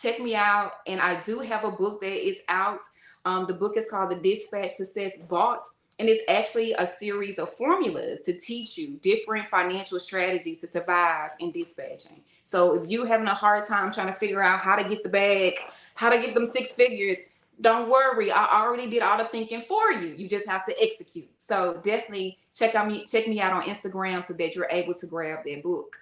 check 0.00 0.20
me 0.20 0.36
out. 0.36 0.74
And 0.86 1.00
I 1.00 1.20
do 1.20 1.40
have 1.40 1.64
a 1.64 1.70
book 1.70 2.00
that 2.02 2.26
is 2.26 2.38
out. 2.48 2.80
Um, 3.26 3.44
the 3.46 3.54
book 3.54 3.76
is 3.76 3.90
called 3.90 4.12
The 4.12 4.14
Dispatch 4.14 4.70
Success 4.70 5.12
Vault. 5.28 5.66
And 5.98 6.08
it's 6.08 6.22
actually 6.28 6.74
a 6.74 6.86
series 6.86 7.38
of 7.38 7.52
formulas 7.54 8.20
to 8.22 8.38
teach 8.38 8.76
you 8.76 8.98
different 9.02 9.48
financial 9.48 9.98
strategies 9.98 10.60
to 10.60 10.66
survive 10.66 11.30
in 11.40 11.50
dispatching. 11.50 12.22
So 12.44 12.80
if 12.80 12.88
you're 12.88 13.06
having 13.06 13.26
a 13.26 13.34
hard 13.34 13.66
time 13.66 13.90
trying 13.90 14.08
to 14.08 14.12
figure 14.12 14.42
out 14.42 14.60
how 14.60 14.76
to 14.76 14.86
get 14.86 15.02
the 15.02 15.08
bag, 15.08 15.54
how 15.94 16.10
to 16.10 16.18
get 16.18 16.34
them 16.34 16.44
six 16.44 16.72
figures, 16.74 17.16
don't 17.62 17.88
worry. 17.88 18.30
I 18.30 18.62
already 18.62 18.90
did 18.90 19.02
all 19.02 19.16
the 19.16 19.24
thinking 19.24 19.62
for 19.62 19.90
you. 19.92 20.14
You 20.14 20.28
just 20.28 20.46
have 20.46 20.66
to 20.66 20.74
execute. 20.80 21.30
So 21.38 21.80
definitely 21.82 22.38
check 22.54 22.74
out 22.74 22.86
me, 22.86 23.06
check 23.06 23.26
me 23.26 23.40
out 23.40 23.54
on 23.54 23.62
Instagram 23.62 24.22
so 24.22 24.34
that 24.34 24.54
you're 24.54 24.68
able 24.70 24.92
to 24.92 25.06
grab 25.06 25.40
that 25.46 25.62
book. 25.62 25.96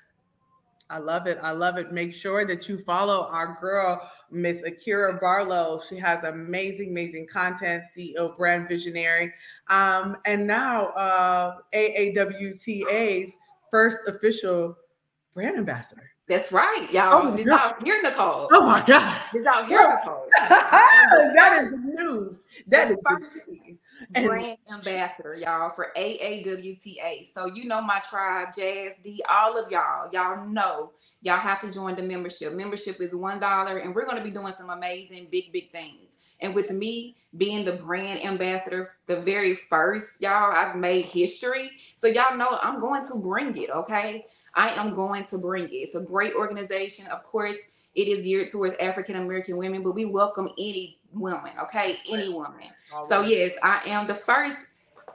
I 0.91 0.99
love 0.99 1.26
it. 1.26 1.39
I 1.43 1.53
love 1.53 1.78
it. 1.78 1.93
Make 1.93 2.14
sure 2.14 2.45
that 2.45 2.68
you 2.68 2.78
follow 2.78 3.26
our 3.30 3.59
girl, 3.61 4.01
Miss 4.30 4.62
Akira 4.62 5.18
Barlow. 5.18 5.80
She 5.80 5.97
has 5.99 6.24
amazing, 6.24 6.91
amazing 6.91 7.26
content, 7.26 7.85
CEO, 7.97 8.37
brand 8.37 8.68
visionary. 8.68 9.32
Um, 9.68 10.16
and 10.26 10.47
now 10.47 10.89
uh, 10.89 11.57
AAWTA's 11.74 13.32
first 13.70 14.07
official 14.09 14.76
brand 15.35 15.57
ambassador. 15.57 16.11
That's 16.28 16.53
right, 16.53 16.87
Oh 16.91 16.93
y'all. 16.93 17.37
Did 17.37 17.47
God. 17.47 17.74
y'all 17.74 17.85
hear 17.85 18.03
Nicole? 18.03 18.49
Oh 18.53 18.64
my 18.64 18.82
God. 18.87 19.20
Did 19.32 19.45
y'all 19.45 19.64
hear 19.64 19.89
Nicole? 19.89 20.26
that 20.49 21.66
is 21.70 21.78
news. 21.82 22.41
That 22.66 22.91
is 22.91 22.99
the 22.99 23.03
First 23.20 23.41
tea. 23.47 23.78
And- 24.14 24.26
brand 24.26 24.59
ambassador, 24.72 25.34
y'all, 25.36 25.70
for 25.70 25.92
AAWTA. 25.97 27.26
So 27.32 27.47
you 27.47 27.64
know 27.66 27.80
my 27.82 28.01
tribe, 28.01 28.49
Jazz 28.57 28.99
D, 28.99 29.22
all 29.28 29.59
of 29.62 29.70
y'all, 29.70 30.11
y'all 30.12 30.47
know 30.47 30.92
y'all 31.22 31.38
have 31.38 31.61
to 31.61 31.72
join 31.72 31.97
the 31.97 32.03
membership. 32.03 32.53
Membership 32.55 33.01
is 33.01 33.14
one 33.14 33.40
dollar, 33.40 33.78
and 33.78 33.95
we're 33.95 34.05
going 34.07 34.18
to 34.18 34.24
be 34.24 34.30
doing 34.30 34.53
some 34.53 34.70
amazing, 34.70 35.28
big, 35.30 35.53
big 35.53 35.70
things. 35.72 36.18
And 36.40 36.55
with 36.55 36.70
me 36.70 37.16
being 37.36 37.64
the 37.64 37.72
brand 37.74 38.24
ambassador, 38.24 38.92
the 39.07 39.16
very 39.16 39.55
first, 39.55 40.20
y'all, 40.20 40.53
I've 40.53 40.76
made 40.76 41.07
history. 41.07 41.70
So 41.97 42.07
y'all 42.09 42.36
know 42.36 42.59
I'm 42.62 42.80
going 42.80 43.05
to 43.07 43.20
bring 43.22 43.57
it. 43.57 43.70
Okay, 43.70 44.26
I 44.55 44.70
am 44.70 44.95
going 44.95 45.24
to 45.26 45.38
bring 45.38 45.64
it. 45.66 45.72
It's 45.74 45.95
a 45.95 46.03
great 46.03 46.34
organization, 46.34 47.07
of 47.09 47.22
course. 47.24 47.57
It 47.95 48.09
is 48.09 48.22
geared 48.22 48.49
towards 48.49 48.74
African 48.76 49.16
American 49.16 49.57
women, 49.57 49.82
but 49.82 49.92
we 49.92 50.05
welcome 50.05 50.49
any 50.59 50.99
woman. 51.12 51.53
Okay, 51.62 51.99
any 52.11 52.28
woman. 52.28 52.68
So 53.09 53.22
yes, 53.22 53.53
I 53.62 53.82
am 53.86 54.07
the 54.07 54.14
first 54.14 54.57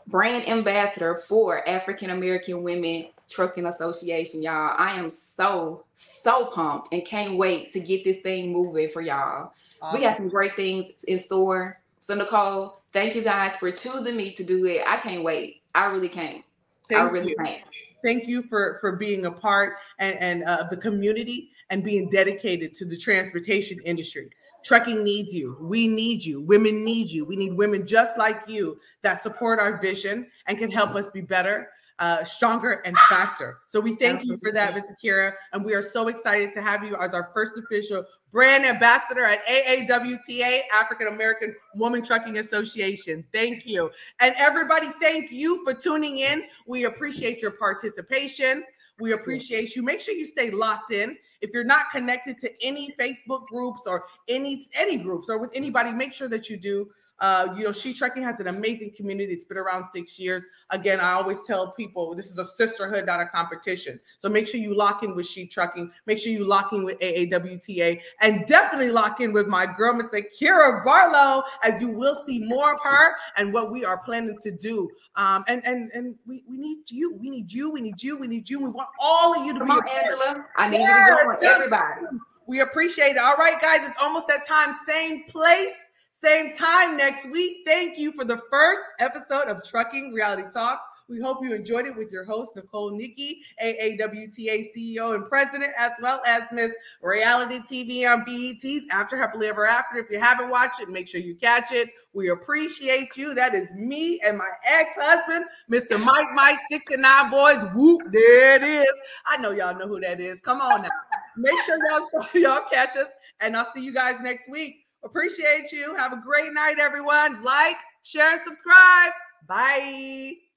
brand 0.08 0.48
ambassador 0.48 1.16
for 1.18 1.68
African 1.68 2.10
American 2.10 2.64
Women 2.64 3.08
Trucking 3.30 3.66
Association, 3.66 4.42
y'all. 4.42 4.76
I 4.78 4.94
am 4.94 5.10
so 5.10 5.86
so 5.94 6.46
pumped 6.48 6.94
and 6.94 7.06
can't 7.06 7.38
wait 7.38 7.72
to 7.74 7.80
get 7.80 8.04
this 8.04 8.22
thing 8.22 8.52
moving 8.52 8.90
for 8.90 9.02
y'all. 9.02 9.52
We 9.94 10.02
got 10.02 10.18
some 10.18 10.30
great 10.30 10.56
things 10.56 11.04
in 11.08 11.20
store. 11.20 11.80
So 12.00 12.16
Nicole, 12.16 12.82
thank 12.92 13.16
you 13.16 13.22
guys 13.22 13.56
for 13.56 13.72
choosing 13.72 14.18
me 14.18 14.32
to 14.32 14.44
do 14.44 14.66
it. 14.66 14.82
I 14.86 14.98
can't 14.98 15.24
wait. 15.24 15.62
I 15.76 15.86
really 15.86 16.10
can't. 16.10 16.44
I 16.92 17.04
really 17.04 17.30
you. 17.30 17.36
can't. 17.36 17.62
Thank 18.04 18.28
you 18.28 18.44
for 18.44 18.78
for 18.82 18.94
being 18.96 19.26
a 19.26 19.32
part 19.32 19.78
and 20.00 20.18
and 20.20 20.44
uh, 20.44 20.64
the 20.70 20.78
community 20.78 21.52
and 21.70 21.84
being 21.84 22.10
dedicated 22.10 22.74
to 22.76 22.86
the 22.86 22.98
transportation 22.98 23.80
industry. 23.86 24.30
Trucking 24.64 25.04
needs 25.04 25.34
you. 25.34 25.58
We 25.62 25.88
need 25.88 26.24
you. 26.24 26.42
Women 26.42 26.84
need 26.84 27.10
you. 27.10 27.26
We 27.26 27.36
need 27.36 27.54
women 27.54 27.88
just 27.88 28.18
like 28.18 28.42
you 28.48 28.80
that 29.04 29.22
support 29.22 29.60
our 29.60 29.82
vision 29.82 30.28
and 30.48 30.58
can 30.58 30.70
help 30.70 30.96
us 30.96 31.10
be 31.10 31.22
better, 31.22 31.70
uh, 32.00 32.26
stronger, 32.26 32.82
and 32.86 32.98
faster. 33.10 33.60
So 33.68 33.80
we 33.80 33.96
thank 33.96 34.26
you 34.26 34.38
for 34.44 34.52
that, 34.52 34.76
Ms. 34.76 34.92
Akira, 34.92 35.34
and 35.54 35.64
we 35.64 35.74
are 35.74 35.82
so 35.82 36.10
excited 36.10 36.54
to 36.56 36.62
have 36.62 36.84
you 36.84 36.98
as 36.98 37.14
our 37.14 37.32
first 37.34 37.58
official 37.58 38.04
brand 38.32 38.66
ambassador 38.66 39.26
at 39.26 39.46
AAWTA, 39.48 40.62
African 40.74 41.08
American 41.08 41.56
Woman 41.76 42.04
Trucking 42.04 42.38
Association. 42.38 43.24
Thank 43.34 43.66
you. 43.66 43.90
And 44.20 44.36
everybody, 44.38 44.88
thank 45.02 45.32
you 45.32 45.64
for 45.64 45.74
tuning 45.74 46.20
in. 46.20 46.44
We 46.68 46.86
appreciate 46.86 47.42
your 47.42 47.52
participation. 47.52 48.64
We 49.00 49.14
appreciate 49.14 49.76
you. 49.76 49.84
Make 49.84 50.02
sure 50.02 50.14
you 50.14 50.26
stay 50.26 50.52
locked 50.52 50.92
in. 50.92 51.18
If 51.42 51.52
you're 51.54 51.64
not 51.64 51.90
connected 51.90 52.38
to 52.40 52.52
any 52.62 52.94
Facebook 53.00 53.48
groups 53.48 53.88
or 53.88 54.06
any 54.28 54.66
any 54.74 54.98
groups 54.98 55.30
or 55.30 55.38
with 55.38 55.52
anybody, 55.54 55.92
make 55.92 56.14
sure 56.14 56.28
that 56.28 56.50
you 56.50 56.58
do. 56.58 56.90
Uh, 57.22 57.54
you 57.58 57.64
know, 57.64 57.72
She 57.72 57.94
Trucking 57.94 58.24
has 58.24 58.40
an 58.40 58.48
amazing 58.48 58.92
community. 58.96 59.34
It's 59.34 59.46
been 59.46 59.58
around 59.58 59.86
six 59.94 60.20
years. 60.20 60.44
Again, 60.70 61.00
I 61.00 61.12
always 61.12 61.44
tell 61.44 61.72
people 61.74 62.16
this 62.16 62.30
is 62.30 62.38
a 62.38 62.46
sisterhood, 62.46 63.06
not 63.06 63.20
a 63.20 63.28
competition. 63.28 64.00
So 64.18 64.30
make 64.30 64.48
sure 64.48 64.60
you 64.60 64.76
lock 64.76 65.04
in 65.04 65.16
with 65.16 65.28
She 65.28 65.46
Trucking. 65.48 65.92
Make 66.06 66.20
sure 66.20 66.32
you 66.32 66.46
lock 66.46 66.74
in 66.74 66.84
with 66.84 67.00
AAWTA, 67.00 68.02
and 68.22 68.46
definitely 68.48 68.92
lock 68.92 69.22
in 69.22 69.34
with 69.34 69.48
my 69.48 69.66
girl, 69.66 69.94
Miss 69.94 70.14
Akira 70.14 70.84
Barlow, 70.84 71.44
as 71.64 71.82
you 71.82 71.90
will 71.90 72.16
see 72.26 72.40
more 72.46 72.74
of 72.74 72.80
her 72.84 73.16
and 73.38 73.54
what 73.54 73.72
we 73.72 73.84
are 73.86 74.00
planning 74.04 74.38
to 74.42 74.52
do. 74.52 74.90
Um, 75.16 75.44
and 75.48 75.66
and 75.66 75.92
and 75.94 76.16
we, 76.26 76.44
we 76.50 76.58
need 76.58 76.90
you. 76.90 77.14
We 77.16 77.30
need 77.30 77.52
you. 77.52 77.70
We 77.72 77.82
need 77.82 78.02
you. 78.02 78.18
We 78.18 78.28
need 78.28 78.50
you. 78.50 78.60
We 78.60 78.70
want 78.70 78.90
all 79.00 79.40
of 79.40 79.46
you 79.46 79.54
to 79.54 79.60
Come 79.60 79.68
be 79.68 79.74
on. 79.74 79.90
Angela. 79.90 80.46
I 80.58 80.70
need 80.70 80.80
Yes, 80.80 81.10
you 81.10 81.16
to 81.16 81.42
join 81.42 81.52
everybody. 81.54 82.02
We 82.48 82.62
appreciate 82.62 83.12
it. 83.12 83.18
All 83.20 83.36
right, 83.36 83.62
guys, 83.62 83.82
it's 83.88 83.98
almost 84.02 84.28
that 84.28 84.48
time. 84.48 84.74
Same 84.88 85.24
place, 85.26 85.74
same 86.22 86.54
time 86.54 86.98
next 86.98 87.30
week. 87.30 87.64
Thank 87.66 87.98
you 87.98 88.12
for 88.12 88.26
the 88.26 88.42
first 88.50 88.82
episode 89.00 89.48
of 89.48 89.64
Trucking 89.64 90.12
Reality 90.14 90.44
Talks. 90.52 90.84
We 91.08 91.20
hope 91.20 91.40
you 91.42 91.54
enjoyed 91.54 91.88
it 91.88 91.96
with 91.96 92.12
your 92.12 92.24
host, 92.24 92.56
Nicole 92.56 92.92
Nikki, 92.92 93.42
AAWTA 93.64 94.68
CEO 94.76 95.16
and 95.16 95.28
president, 95.28 95.72
as 95.76 95.94
well 96.02 96.22
as 96.28 96.44
Miss 96.52 96.72
Reality 97.02 97.60
TV 97.62 98.08
on 98.08 98.24
BET's 98.26 98.86
After 98.92 99.18
Happily 99.18 99.48
Ever 99.48 99.66
After. 99.66 99.98
If 99.98 100.12
you 100.12 100.20
haven't 100.20 100.52
watched 100.52 100.82
it, 100.82 100.90
make 100.90 101.08
sure 101.08 101.20
you 101.20 101.36
catch 101.36 101.72
it. 101.72 101.90
We 102.14 102.30
appreciate 102.30 103.18
you. 103.18 103.34
That 103.34 103.56
is 103.56 103.72
me 103.74 104.20
and 104.24 104.38
my 104.38 104.50
ex-husband, 104.68 105.46
Mr. 105.72 106.04
Mike 106.04 106.30
Mike, 106.36 106.60
69 106.70 107.32
Boyz. 107.32 107.74
Whoop, 107.74 108.02
there 108.12 108.56
it 108.56 108.64
is. 108.64 108.94
I 109.26 109.38
know 109.38 109.52
y'all 109.52 109.78
know 109.78 109.88
who 109.88 110.00
that 110.02 110.20
is. 110.20 110.42
Come 110.42 110.62
on 110.62 110.84
now. 110.84 110.90
Make 111.38 111.56
sure 111.66 111.78
y'all 111.90 112.28
y'all 112.34 112.70
catch 112.70 112.98
us, 112.98 113.08
and 113.40 113.58
I'll 113.58 113.72
see 113.74 113.84
you 113.84 113.94
guys 113.94 114.18
next 114.22 114.48
week. 114.50 114.86
Appreciate 115.04 115.72
you. 115.72 115.96
Have 115.96 116.14
a 116.14 116.22
great 116.22 116.54
night, 116.54 116.80
everyone. 116.80 117.44
Like, 117.44 117.78
share, 118.04 118.34
and 118.34 118.42
subscribe. 118.46 119.12
Bye. 119.48 120.49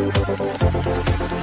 Is 0.00 0.12
Keith. 0.12 1.37